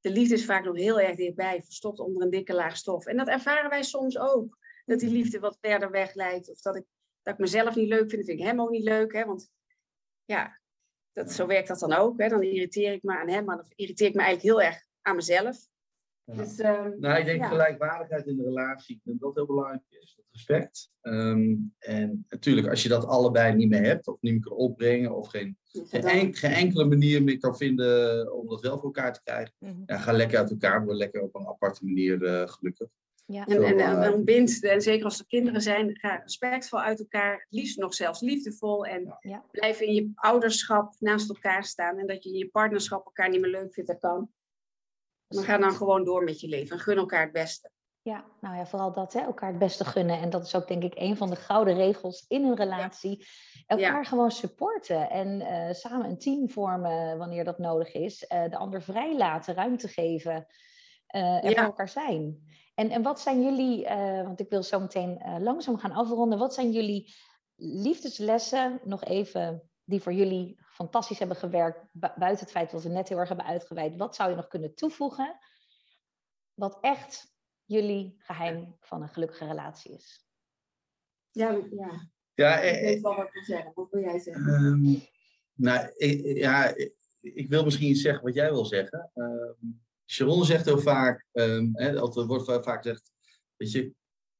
de 0.00 0.10
liefde 0.10 0.34
is 0.34 0.44
vaak 0.44 0.64
nog 0.64 0.76
heel 0.76 1.00
erg 1.00 1.16
dichtbij, 1.16 1.62
verstopt 1.62 1.98
onder 1.98 2.22
een 2.22 2.30
dikke 2.30 2.54
laag 2.54 2.76
stof. 2.76 3.06
En 3.06 3.16
dat 3.16 3.28
ervaren 3.28 3.70
wij 3.70 3.82
soms 3.82 4.18
ook. 4.18 4.58
Dat 4.84 5.00
die 5.00 5.10
liefde 5.10 5.38
wat 5.38 5.58
verder 5.60 5.90
weg 5.90 6.14
lijkt. 6.14 6.50
Of 6.50 6.60
dat 6.60 6.76
ik, 6.76 6.84
dat 7.22 7.34
ik 7.34 7.40
mezelf 7.40 7.74
niet 7.74 7.88
leuk 7.88 8.10
vind, 8.10 8.10
dat 8.10 8.24
vind 8.24 8.38
ik 8.38 8.46
hem 8.46 8.60
ook 8.60 8.70
niet 8.70 8.84
leuk. 8.84 9.12
Hè? 9.12 9.24
Want 9.24 9.50
ja, 10.24 10.59
dat, 11.24 11.32
zo 11.32 11.46
werkt 11.46 11.68
dat 11.68 11.78
dan 11.78 11.92
ook. 11.92 12.18
Hè? 12.20 12.28
Dan 12.28 12.42
irriteer 12.42 12.92
ik 12.92 13.02
me 13.02 13.18
aan 13.18 13.28
hem, 13.28 13.44
maar 13.44 13.56
dan 13.56 13.72
irriteer 13.74 14.06
ik 14.08 14.14
me 14.14 14.22
eigenlijk 14.22 14.54
heel 14.56 14.66
erg 14.68 14.84
aan 15.02 15.16
mezelf. 15.16 15.68
Ja. 16.24 16.34
Dus, 16.34 16.58
ehm, 16.58 16.90
Nou, 16.98 17.18
ik 17.18 17.24
denk 17.24 17.40
Ja. 17.40 17.48
gelijkwaardigheid 17.48 18.26
in 18.26 18.36
de 18.36 18.42
relatie, 18.42 18.94
ik 18.96 19.00
denk 19.04 19.20
dat 19.20 19.28
dat 19.34 19.36
heel 19.46 19.54
belangrijk 19.54 19.82
is. 19.88 20.14
Dat 20.16 20.24
respect. 20.30 20.90
Ehm, 21.00 21.54
en 21.78 22.26
natuurlijk, 22.28 22.68
als 22.68 22.82
je 22.82 22.88
dat 22.88 23.04
allebei 23.04 23.54
niet 23.54 23.68
meer 23.68 23.82
hebt, 23.84 24.06
of 24.08 24.16
niet 24.20 24.32
meer 24.32 24.42
kan 24.42 24.52
opbrengen, 24.52 25.16
of 25.16 25.28
geen, 25.28 25.58
geen, 25.64 26.00
dan- 26.00 26.10
en- 26.10 26.34
geen 26.34 26.52
enkele 26.52 26.84
manier 26.84 27.22
meer 27.22 27.38
kan 27.38 27.56
vinden 27.56 28.32
om 28.34 28.48
dat 28.48 28.60
wel 28.60 28.74
voor 28.76 28.84
elkaar 28.84 29.12
te 29.12 29.22
krijgen, 29.22 29.54
Mhm. 29.58 29.82
ja, 29.86 29.98
ga 29.98 30.12
lekker 30.12 30.38
uit 30.38 30.50
elkaar, 30.50 30.84
word 30.84 30.96
lekker 30.96 31.22
op 31.22 31.34
een 31.34 31.46
aparte 31.46 31.84
manier 31.84 32.24
eh, 32.24 32.48
gelukkig. 32.48 32.88
Ja. 33.32 33.46
En, 33.46 33.64
en, 33.64 33.78
en, 33.80 33.94
Zo, 33.94 34.12
en 34.12 34.24
bind, 34.24 34.64
en 34.64 34.80
zeker 34.80 35.04
als 35.04 35.18
er 35.18 35.26
kinderen 35.26 35.60
zijn, 35.60 35.98
ga 35.98 36.14
respectvol 36.16 36.80
uit 36.80 36.98
elkaar. 36.98 37.32
Het 37.32 37.46
liefst 37.48 37.78
nog 37.78 37.94
zelfs 37.94 38.20
liefdevol. 38.20 38.86
En 38.86 39.16
Ja. 39.20 39.44
blijf 39.50 39.80
in 39.80 39.94
je 39.94 40.10
ouderschap 40.14 40.94
naast 40.98 41.28
elkaar 41.28 41.64
staan. 41.64 41.98
En 41.98 42.06
dat 42.06 42.24
je 42.24 42.30
in 42.30 42.38
je 42.38 42.48
partnerschap 42.48 43.04
elkaar 43.04 43.28
niet 43.28 43.40
meer 43.40 43.50
leuk 43.50 43.72
vindt, 43.74 43.90
dat 43.90 43.98
kan. 44.00 44.30
Maar 45.28 45.44
ga 45.44 45.58
dan 45.58 45.72
gewoon 45.72 46.04
door 46.04 46.24
met 46.24 46.40
je 46.40 46.48
leven 46.48 46.76
en 46.76 46.82
gun 46.82 46.96
elkaar 46.96 47.22
het 47.22 47.32
beste. 47.32 47.70
Ja, 48.02 48.24
nou 48.40 48.56
ja, 48.56 48.66
vooral 48.66 48.92
dat, 48.92 49.12
hè, 49.12 49.20
elkaar 49.20 49.48
het 49.48 49.58
beste 49.58 49.84
gunnen. 49.84 50.20
En 50.20 50.30
dat 50.30 50.46
is 50.46 50.54
ook 50.54 50.68
denk 50.68 50.82
ik 50.82 50.92
een 50.96 51.16
van 51.16 51.30
de 51.30 51.36
gouden 51.36 51.74
regels 51.74 52.24
in 52.28 52.44
een 52.44 52.56
relatie. 52.56 53.26
Elkaar 53.66 54.06
gewoon 54.06 54.30
supporten 54.30 55.10
en 55.10 55.40
eh, 55.40 55.74
samen 55.74 56.06
een 56.08 56.18
team 56.18 56.50
vormen 56.50 57.18
wanneer 57.18 57.44
dat 57.44 57.58
nodig 57.58 57.92
is. 57.92 58.26
Eh, 58.26 58.50
de 58.50 58.56
ander 58.56 58.82
vrij 58.82 59.16
laten, 59.16 59.54
ruimte 59.54 59.88
geven 59.88 60.46
eh 61.06 61.44
en 61.44 61.50
Ja. 61.50 61.54
voor 61.56 61.64
elkaar 61.64 61.88
zijn. 61.88 62.48
En, 62.80 62.90
en 62.90 63.02
wat 63.02 63.20
zijn 63.20 63.42
jullie, 63.42 63.86
eh, 63.86 64.22
want 64.22 64.40
ik 64.40 64.48
wil 64.48 64.62
zo 64.62 64.80
meteen 64.80 65.18
eh, 65.18 65.36
langzaam 65.40 65.78
gaan 65.78 65.92
afronden. 65.92 66.38
Wat 66.38 66.54
zijn 66.54 66.72
jullie 66.72 67.14
liefdeslessen, 67.56 68.80
nog 68.84 69.04
even, 69.04 69.70
die 69.84 70.00
voor 70.00 70.12
jullie 70.12 70.58
fantastisch 70.66 71.18
hebben 71.18 71.36
gewerkt, 71.36 71.86
bu- 71.92 72.12
buiten 72.18 72.44
het 72.44 72.50
feit 72.50 72.70
dat 72.70 72.82
we 72.82 72.88
net 72.88 73.08
heel 73.08 73.18
erg 73.18 73.28
hebben 73.28 73.46
uitgeweid. 73.46 73.96
Wat 73.96 74.14
zou 74.14 74.30
je 74.30 74.36
nog 74.36 74.46
kunnen 74.46 74.74
toevoegen? 74.74 75.38
Wat 76.54 76.78
echt 76.80 77.34
jullie 77.64 78.14
geheim 78.18 78.76
van 78.80 79.02
een 79.02 79.08
gelukkige 79.08 79.46
relatie 79.46 79.94
is. 79.94 80.26
Ja, 81.30 81.50
ja. 81.70 82.08
Ja, 82.34 82.58
ik 82.58 82.74
eh, 82.74 82.80
weet 82.80 83.00
wel 83.00 83.14
wat 83.16 83.26
ik 83.26 83.32
wil 83.32 83.44
zeggen. 83.44 83.72
Wat 83.74 83.90
wil 83.90 84.02
jij 84.02 84.18
zeggen? 84.18 84.46
Ehm, 84.54 84.98
nou, 85.54 85.92
ik, 85.96 86.36
ja, 86.36 86.74
ik, 86.74 86.94
ik 87.20 87.48
wil 87.48 87.64
misschien 87.64 87.88
iets 87.88 88.02
zeggen 88.02 88.24
wat 88.24 88.34
jij 88.34 88.50
wil 88.50 88.64
zeggen. 88.64 89.10
Ehm 89.14 89.68
Sharon 90.10 90.44
zegt 90.44 90.64
heel 90.64 90.78
vaak, 90.78 91.24
ehm, 91.32 91.68
hè, 91.72 91.88
er 91.96 92.26
wordt 92.26 92.46
wel 92.46 92.62
vaak 92.62 92.82
gezegd, 92.82 93.10
weet 93.56 93.72
je, 93.72 93.92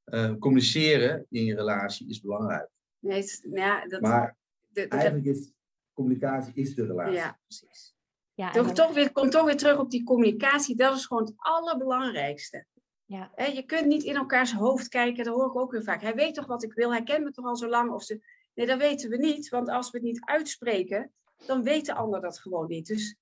eh, 0.04 0.34
communiceren 0.38 1.26
in 1.28 1.44
je 1.44 1.54
relatie 1.54 2.08
is 2.08 2.20
belangrijk. 2.20 2.68
Nee, 2.98 3.16
het- 3.20 3.46
ja, 3.52 3.86
dat, 3.86 4.00
Maar 4.00 4.36
de- 4.68 4.80
de- 4.82 4.88
eigenlijk 4.88 5.24
is 5.24 5.52
communicatie 5.92 6.54
is 6.54 6.74
de 6.74 6.86
relatie. 6.86 7.14
ja, 7.14 7.38
precies. 7.46 7.94
Ja, 8.34 8.50
Toch, 8.50 8.66
dan- 8.66 8.74
toch 8.74 8.94
weer, 8.94 9.12
kom 9.12 9.30
toch 9.30 9.44
weer 9.44 9.56
terug 9.56 9.78
op 9.78 9.90
die 9.90 10.04
communicatie. 10.04 10.76
Dat 10.76 10.96
is 10.96 11.06
gewoon 11.06 11.22
het 11.24 11.34
allerbelangrijkste. 11.36 12.66
ja, 13.04 13.30
Hè, 13.34 13.44
je 13.44 13.62
kunt 13.62 13.86
niet 13.86 14.02
in 14.02 14.14
elkaars 14.16 14.52
hoofd 14.52 14.88
kijken, 14.88 15.24
dat 15.24 15.34
hoor 15.34 15.46
ik 15.46 15.56
ook 15.56 15.70
weer 15.72 15.82
vaak. 15.82 16.02
Hij 16.02 16.14
weet 16.14 16.34
toch 16.34 16.46
wat 16.46 16.62
ik 16.62 16.72
wil, 16.72 16.90
hij 16.90 17.02
kent 17.02 17.24
me 17.24 17.30
toch 17.30 17.44
al 17.46 17.56
zo 17.56 17.68
lang. 17.68 17.90
Of 17.90 18.02
ze... 18.02 18.20
Nee, 18.54 18.66
dat 18.66 18.78
weten 18.78 19.10
we 19.10 19.16
niet, 19.16 19.48
want 19.48 19.68
als 19.68 19.90
we 19.90 19.96
het 19.98 20.06
niet 20.06 20.20
uitspreken, 20.24 21.12
dan 21.46 21.62
weet 21.62 21.86
de 21.86 21.94
ander 21.94 22.20
dat 22.20 22.38
gewoon 22.38 22.68
niet. 22.68 22.86
Dus 22.86 23.16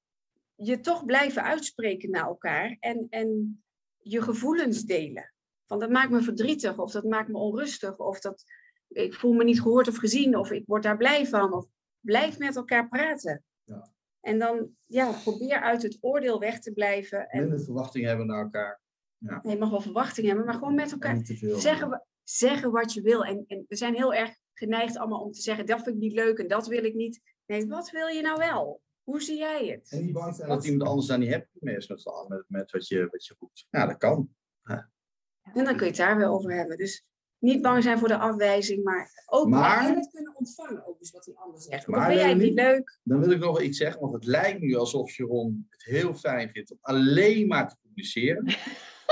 je 0.61 0.81
toch 0.81 1.05
blijven 1.05 1.43
uitspreken 1.43 2.11
naar 2.11 2.27
elkaar 2.27 2.77
en, 2.81 3.07
en 3.11 3.63
je 3.97 4.23
gevoelens 4.23 4.83
delen. 4.83 5.33
Van 5.67 5.79
dat 5.79 5.91
maakt 5.91 6.11
me 6.11 6.23
verdrietig, 6.23 6.79
of 6.79 6.93
dat 6.93 7.05
maakt 7.05 7.29
me 7.29 7.39
onrustig, 7.39 7.97
of 7.97 8.21
dat 8.21 8.45
ik 8.89 9.15
voel 9.15 9.33
me 9.33 9.45
niet 9.45 9.61
gehoord 9.61 9.89
of 9.89 9.97
gezien, 9.97 10.37
of 10.37 10.51
ik 10.51 10.67
word 10.67 10.83
daar 10.83 10.97
blij 10.97 11.27
van. 11.27 11.53
Of 11.53 11.67
blijf 12.01 12.39
met 12.39 12.57
elkaar 12.57 12.89
praten. 12.89 13.45
Ja. 13.65 13.93
En 14.21 14.39
dan 14.39 14.71
ja, 14.87 15.13
probeer 15.13 15.61
uit 15.61 15.83
het 15.83 15.99
oordeel 16.01 16.39
weg 16.39 16.61
te 16.61 16.73
blijven. 16.73 17.29
En 17.29 17.41
Minder 17.41 17.65
verwachtingen 17.65 18.09
hebben 18.09 18.27
naar 18.27 18.43
elkaar. 18.43 18.81
Nee, 19.19 19.41
je 19.43 19.59
mag 19.59 19.71
wel 19.71 19.81
verwachting 19.81 20.27
hebben, 20.27 20.45
maar 20.45 20.55
gewoon 20.55 20.75
met 20.75 20.93
elkaar 20.93 21.21
zeggen, 21.41 22.07
zeggen 22.23 22.71
wat 22.71 22.93
je 22.93 23.01
wil. 23.01 23.25
En, 23.25 23.45
en 23.47 23.65
we 23.69 23.77
zijn 23.77 23.95
heel 23.95 24.15
erg 24.15 24.37
geneigd 24.53 24.97
allemaal 24.97 25.21
om 25.21 25.33
te 25.33 25.41
zeggen, 25.41 25.67
dat 25.67 25.83
vind 25.83 25.97
ik 25.97 26.03
niet 26.03 26.13
leuk 26.13 26.39
en 26.39 26.49
dat 26.49 26.67
wil 26.67 26.85
ik 26.85 26.95
niet. 26.95 27.21
Nee, 27.47 27.67
wat 27.67 27.91
wil 27.91 28.07
je 28.07 28.23
nou 28.23 28.39
wel? 28.39 28.81
Hoe 29.09 29.23
zie 29.23 29.37
jij 29.37 29.67
het? 29.67 29.91
En 29.91 30.05
niet 30.05 30.13
bang 30.13 30.35
zijn 30.35 30.49
dat 30.49 30.65
iemand 30.65 30.89
anders 30.89 31.07
daar 31.07 31.19
niet 31.19 31.31
happy 31.31 31.59
mee 31.61 31.77
is 31.77 31.89
met, 31.89 32.05
met, 32.29 32.45
met 32.49 32.71
wat, 32.71 32.89
je, 32.89 33.09
wat 33.11 33.27
je 33.27 33.35
roept. 33.39 33.67
Ja, 33.71 33.87
dat 33.87 33.97
kan. 33.97 34.35
En 34.63 35.65
dan 35.65 35.65
kun 35.65 35.79
je 35.79 35.85
het 35.85 35.97
daar 35.97 36.17
weer 36.17 36.29
over 36.29 36.53
hebben. 36.53 36.77
Dus 36.77 37.05
niet 37.39 37.63
bang 37.63 37.83
zijn 37.83 37.99
voor 37.99 38.09
de 38.09 38.19
afwijzing, 38.19 38.85
maar 38.85 39.11
ook 39.27 39.49
Maar- 39.49 39.87
en 39.87 39.95
het 39.95 40.11
kunnen 40.11 40.37
ontvangen, 40.37 40.87
ook 40.87 40.99
dus 40.99 41.11
wat 41.11 41.25
die 41.25 41.39
ander 41.39 41.61
zegt. 41.61 41.87
Maar 41.87 42.07
vind 42.07 42.21
jij 42.21 42.29
het 42.29 42.39
niet 42.39 42.55
leuk? 42.55 42.99
Dan 43.03 43.21
wil 43.21 43.31
ik 43.31 43.39
nog 43.39 43.53
wel 43.53 43.63
iets 43.63 43.79
zeggen, 43.79 44.01
want 44.01 44.13
het 44.13 44.25
lijkt 44.25 44.61
nu 44.61 44.75
alsof 44.75 45.11
Sharon 45.11 45.67
het 45.71 45.85
heel 45.85 46.15
fijn 46.15 46.51
vindt 46.51 46.71
om 46.71 46.79
alleen 46.81 47.47
maar 47.47 47.69
te 47.69 47.77
communiceren. 47.83 48.45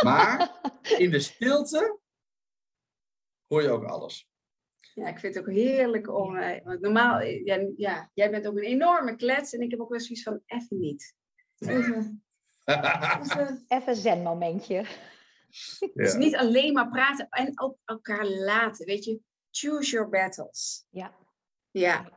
Maar 0.04 0.60
in 0.98 1.10
de 1.10 1.20
stilte 1.20 1.98
hoor 3.46 3.62
je 3.62 3.68
ook 3.68 3.84
alles. 3.84 4.28
Ja, 4.96 5.08
ik 5.08 5.18
vind 5.18 5.34
het 5.34 5.44
ook 5.44 5.50
heerlijk 5.50 6.12
om... 6.14 6.36
eh, 6.36 6.64
want 6.64 6.80
normaal, 6.80 7.18
eh, 7.18 7.44
ja, 7.44 7.66
ja, 7.76 8.10
jij 8.14 8.30
bent 8.30 8.46
ook 8.46 8.56
een 8.56 8.62
enorme 8.62 9.16
klets 9.16 9.52
en 9.52 9.60
ik 9.60 9.70
heb 9.70 9.80
ook 9.80 9.88
wel 9.90 10.00
zoiets 10.00 10.22
van, 10.22 10.40
even 10.46 10.78
niet. 10.78 11.14
Even, 11.58 12.24
even 13.22 13.64
even 13.68 13.96
zen 13.96 14.22
momentje. 14.22 14.84
Dus 15.94 16.14
niet 16.14 16.36
alleen 16.36 16.72
maar 16.72 16.88
praten 16.88 17.26
en 17.28 17.60
ook 17.60 17.76
elkaar 17.84 18.26
laten. 18.26 18.86
Weet 18.86 19.04
je, 19.04 19.20
choose 19.50 19.90
your 19.90 20.08
battles. 20.08 20.86
Ja, 20.90 21.14
Ja, 21.70 22.10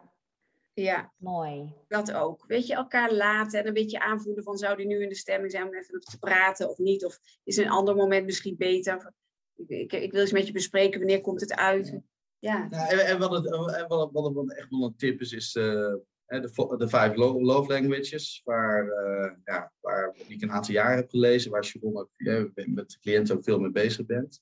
ja, 0.74 1.14
mooi. 1.18 1.74
dat 1.88 2.12
ook. 2.12 2.44
Weet 2.48 2.68
je, 2.68 2.74
elkaar 2.74 3.14
laten 3.14 3.60
en 3.60 3.68
een 3.68 3.74
beetje 3.74 4.00
aanvoelen 4.00 4.44
van 4.44 4.58
zou 4.58 4.78
die 4.78 4.86
nu 4.86 5.02
in 5.02 5.10
de 5.10 5.16
stemming 5.16 5.52
zijn 5.52 5.68
om 5.68 5.74
even 5.74 6.00
te 6.00 6.20
praten 6.20 6.70
of 6.70 6.78
niet? 6.78 7.06
Of 7.06 7.20
is 7.44 7.58
een 7.58 7.70
ander 7.70 7.96
moment 7.96 8.26
misschien 8.26 8.58
beter? 8.58 9.14
Ik, 9.56 9.70
ik, 9.70 9.94
ik 9.94 10.12
wil 10.12 10.22
eens 10.22 10.32
met 10.32 10.48
je 10.48 10.54
bespreken, 10.54 11.00
wanneer 11.00 11.22
komt 11.22 11.42
het 11.42 11.56
uit? 11.56 12.00
Ja, 12.40 12.68
Ja, 12.70 12.90
en, 12.90 13.00
en 13.06 13.20
wat, 13.20 13.32
het, 13.32 13.46
en 13.46 13.88
wat, 13.88 14.10
wat, 14.12 14.34
wat 14.34 14.54
echt 14.54 14.70
wel 14.70 14.84
een 14.84 14.96
tip 14.96 15.22
is, 15.22 15.32
is 15.32 15.56
eh, 15.56 15.94
hè, 16.26 16.40
de, 16.40 16.76
de 16.78 16.88
Five 16.90 17.12
Lo- 17.16 17.42
Love 17.42 17.72
Languages, 17.74 18.42
waar, 18.44 18.88
eh, 18.90 19.32
ja, 19.46 19.72
waar 19.80 20.14
die 20.14 20.36
ik 20.36 20.42
een 20.42 20.52
aantal 20.52 20.74
jaar 20.74 20.96
heb 20.96 21.10
gelezen, 21.10 21.52
waar 21.52 21.64
Sharon 21.66 21.98
ook 21.98 22.10
eh, 22.16 22.44
met 22.54 22.90
de 22.90 23.00
cliënten 23.00 23.36
ook 23.36 23.44
veel 23.44 23.60
mee 23.60 23.72
bezig 23.72 24.06
bent. 24.06 24.42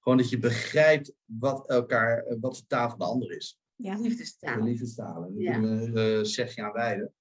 Gewoon 0.00 0.18
dat 0.18 0.30
je 0.30 0.38
begrijpt 0.38 1.12
wat, 1.24 1.68
elkaar, 1.68 2.24
wat 2.40 2.54
de 2.54 2.66
taal 2.66 2.88
van 2.90 2.98
de 2.98 3.04
ander 3.04 3.30
is. 3.36 3.58
Ja. 3.74 3.98
Liefdestalen. 4.00 5.34
Daar 5.34 5.42
Ja. 5.42 5.52
kunnen 5.52 5.92
we 5.92 6.16
uh, 6.18 6.24
zeg 6.24 6.54
je 6.54 6.62
aan 6.62 6.72
wijden. 6.72 7.12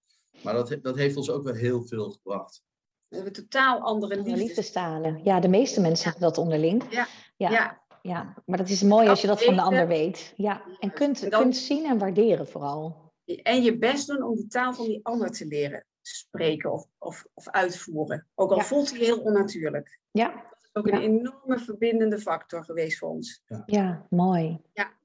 Maar 0.43 0.53
dat, 0.53 0.78
dat 0.82 0.95
heeft 0.95 1.15
ons 1.18 1.30
ook 1.30 1.43
wel 1.43 1.53
heel 1.53 1.84
veel 1.84 2.11
gebracht. 2.11 2.63
We 3.07 3.15
hebben 3.15 3.34
totaal 3.34 3.80
andere 3.80 4.15
De 4.15 4.22
liefdes. 4.22 4.41
liefdestalen. 4.41 5.22
Ja, 5.24 5.39
de 5.39 5.47
meeste 5.47 5.82
mensen 5.82 6.03
hebben 6.09 6.22
dat 6.30 6.38
onderling. 6.38 6.84
Ja. 6.89 7.07
Ja, 7.38 7.49
Ja. 7.51 7.82
Ja. 8.08 8.34
maar 8.45 8.58
dat 8.58 8.70
is 8.70 8.82
mooi 8.84 9.08
als 9.08 9.22
je 9.22 9.28
dat 9.28 9.43
van 9.43 9.55
de 9.55 9.62
ander 9.62 9.88
weet. 9.88 10.34
Ja, 10.38 10.62
en 10.80 10.91
kunt, 10.93 11.28
kunt 11.30 11.55
zien 11.55 11.86
en 11.86 11.97
waarderen 11.97 12.47
vooral. 12.47 13.12
En 13.43 13.62
je 13.64 13.78
best 13.78 14.08
doen 14.08 14.24
om 14.24 14.36
de 14.36 14.47
taal 14.47 14.74
van 14.74 14.86
die 14.86 14.99
ander 15.03 15.32
te 15.32 15.45
leren 15.45 15.86
spreken 16.01 16.72
of, 16.72 16.86
of, 16.97 17.26
of 17.34 17.49
uitvoeren. 17.49 18.28
Ook 18.36 18.51
al 18.51 18.58
Ja. 18.58 18.64
voelt 18.64 18.89
hij 18.91 18.99
heel 18.99 19.20
onnatuurlijk. 19.20 19.99
Ja, 20.12 20.30
Dat 20.32 20.60
is 20.62 20.70
ook 20.74 20.88
Ja. 20.88 20.93
een 20.95 21.01
enorme 21.01 21.60
verbindende 21.60 22.20
factor 22.20 22.64
geweest 22.64 22.97
voor 22.97 23.10
ons. 23.10 23.43
ja 23.66 24.05
mooi. 24.10 24.62
Ja. 24.74 24.95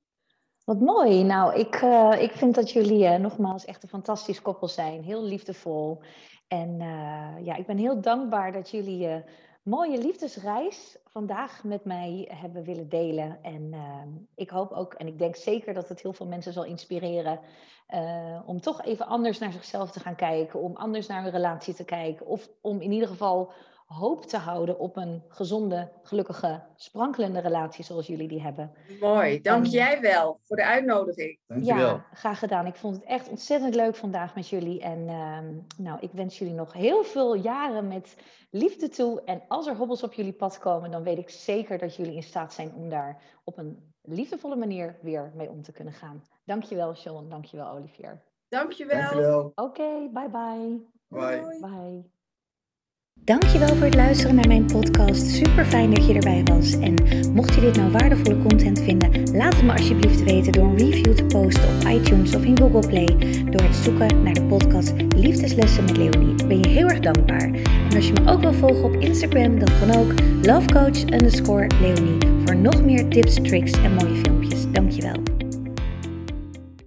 Wat 0.65 0.81
mooi. 0.81 1.23
Nou, 1.25 1.59
ik, 1.59 1.75
eh, 1.75 2.17
ik 2.19 2.33
vind 2.33 2.55
dat 2.55 2.71
jullie 2.71 3.05
eh, 3.07 3.21
nogmaals 3.21 3.65
echt 3.65 3.83
een 3.83 3.89
fantastisch 3.89 4.43
koppel 4.43 4.69
zijn. 4.69 5.03
Heel 5.03 5.25
liefdevol. 5.25 6.01
En 6.49 6.81
eh, 6.81 7.45
ja, 7.45 7.57
ik 7.57 7.67
ben 7.67 7.77
heel 7.77 8.01
dankbaar 8.01 8.53
dat 8.53 8.71
jullie 8.71 9.07
eh 9.07 9.17
mooie 9.63 9.99
liefdesreis 9.99 10.99
vandaag 11.05 11.65
met 11.65 11.85
mij 11.85 12.29
hebben 12.35 12.65
willen 12.65 12.89
delen. 12.89 13.43
En 13.43 13.73
eh, 13.73 14.03
ik 14.35 14.51
hoop 14.51 14.73
ook, 14.73 14.95
en 14.95 15.07
ik 15.07 15.19
denk 15.19 15.37
zeker 15.37 15.75
dat 15.75 15.89
het 15.89 16.03
heel 16.03 16.13
veel 16.13 16.27
mensen 16.27 16.53
zal 16.53 16.65
inspireren. 16.65 17.41
eh, 17.87 18.41
om 18.47 18.61
toch 18.61 18.83
even 18.85 19.07
anders 19.07 19.39
naar 19.39 19.53
zichzelf 19.53 19.91
te 19.91 20.01
gaan 20.01 20.15
kijken. 20.15 20.61
Om 20.61 20.77
anders 20.77 21.07
naar 21.07 21.23
hun 21.23 21.31
relatie 21.33 21.75
te 21.75 21.85
kijken. 21.85 22.27
Of 22.27 22.49
om 22.61 22.81
in 22.81 22.93
ieder 22.93 23.09
geval 23.09 23.53
hoop 23.93 24.27
te 24.27 24.37
houden 24.37 24.79
op 24.79 24.97
een 24.97 25.23
gezonde, 25.29 25.93
gelukkige, 26.03 26.63
sprankelende 26.77 27.41
relatie 27.41 27.85
zoals 27.85 28.07
jullie 28.07 28.29
die 28.29 28.43
hebben. 28.43 28.73
Mooi, 29.01 29.41
dank 29.41 29.65
En- 29.65 29.71
jij 29.71 30.01
wel 30.01 30.39
voor 30.43 30.57
de 30.57 30.65
uitnodiging. 30.65 31.39
Dankjewel. 31.47 31.87
Ja, 31.87 32.07
graag 32.15 32.39
gedaan. 32.39 32.67
Ik 32.67 32.75
vond 32.75 32.97
het 32.97 33.05
echt 33.05 33.29
ontzettend 33.29 33.75
leuk 33.75 33.97
vandaag 33.97 34.35
met 34.35 34.49
jullie. 34.49 34.81
En 34.81 35.09
ehm, 35.09 35.55
nou, 35.77 35.99
ik 36.01 36.11
wens 36.13 36.39
jullie 36.39 36.55
nog 36.55 36.73
heel 36.73 37.05
veel 37.05 37.35
jaren 37.35 37.89
met 37.89 38.17
liefde 38.51 38.89
toe. 38.89 39.23
En 39.25 39.43
als 39.49 39.67
er 39.67 39.77
hobbels 39.77 40.03
op 40.03 40.13
jullie 40.13 40.33
pad 40.33 40.59
komen, 40.59 40.91
dan 40.91 41.03
weet 41.03 41.19
ik 41.19 41.31
zeker 41.31 41.79
dat 41.79 41.97
jullie 41.97 42.15
in 42.15 42.23
staat 42.23 42.53
zijn 42.53 42.75
om 42.75 42.89
daar 42.89 43.23
op 43.45 43.59
een 43.59 43.93
liefdevolle 44.03 44.57
manier 44.57 44.99
weer 45.03 45.33
mee 45.35 45.51
om 45.51 45.63
te 45.63 45.73
kunnen 45.73 45.95
gaan. 45.95 46.25
Dankjewel, 46.45 46.95
Sean. 46.95 47.29
Dankjewel, 47.29 47.71
Olivier. 47.71 48.23
Dankjewel. 48.49 49.01
Dankjewel. 49.01 49.53
Oké, 49.55 50.09
bye 50.13 50.29
bye. 50.29 50.87
Bye. 51.09 51.59
Bye. 51.61 52.11
Dankjewel 53.25 53.69
voor 53.69 53.85
het 53.85 53.95
luisteren 53.95 54.35
naar 54.35 54.47
mijn 54.47 54.65
podcast. 54.65 55.27
Super 55.27 55.65
fijn 55.65 55.95
dat 55.95 56.07
je 56.07 56.15
erbij 56.15 56.43
was. 56.45 56.79
En 56.79 56.95
mocht 57.35 57.55
je 57.55 57.61
dit 57.61 57.77
nou 57.77 57.91
waardevolle 57.91 58.43
content 58.43 58.81
vinden, 58.81 59.37
laat 59.37 59.55
het 59.55 59.63
me 59.63 59.73
alsjeblieft 59.73 60.23
weten 60.23 60.53
door 60.53 60.65
een 60.65 60.79
review 60.79 61.15
te 61.15 61.25
posten 61.25 61.69
op 61.77 61.89
iTunes 61.89 62.35
of 62.35 62.45
in 62.45 62.59
Google 62.59 62.89
Play. 62.89 63.07
Door 63.51 63.63
het 63.63 63.77
zoeken 63.77 64.23
naar 64.23 64.35
de 64.35 64.45
podcast 64.45 64.93
Liefdeslessen 65.17 65.85
met 65.85 65.97
Leonie. 65.97 66.47
Ben 66.47 66.59
je 66.59 66.69
heel 66.69 66.89
erg 66.89 67.01
dankbaar. 67.01 67.51
En 67.91 67.97
als 67.97 68.07
je 68.07 68.13
me 68.13 68.31
ook 68.31 68.41
wil 68.41 68.53
volgen 68.53 68.85
op 68.85 68.95
Instagram, 68.95 69.59
dan 69.59 69.69
kan 69.81 69.97
ook 69.97 70.13
lovecoach 70.43 71.03
underscore 71.03 71.67
Leonie. 71.81 72.19
Voor 72.45 72.57
nog 72.57 72.85
meer 72.85 73.09
tips, 73.09 73.35
tricks 73.35 73.73
en 73.73 73.95
mooie 73.95 74.17
filmpjes. 74.17 74.71
Dankjewel. 74.73 75.42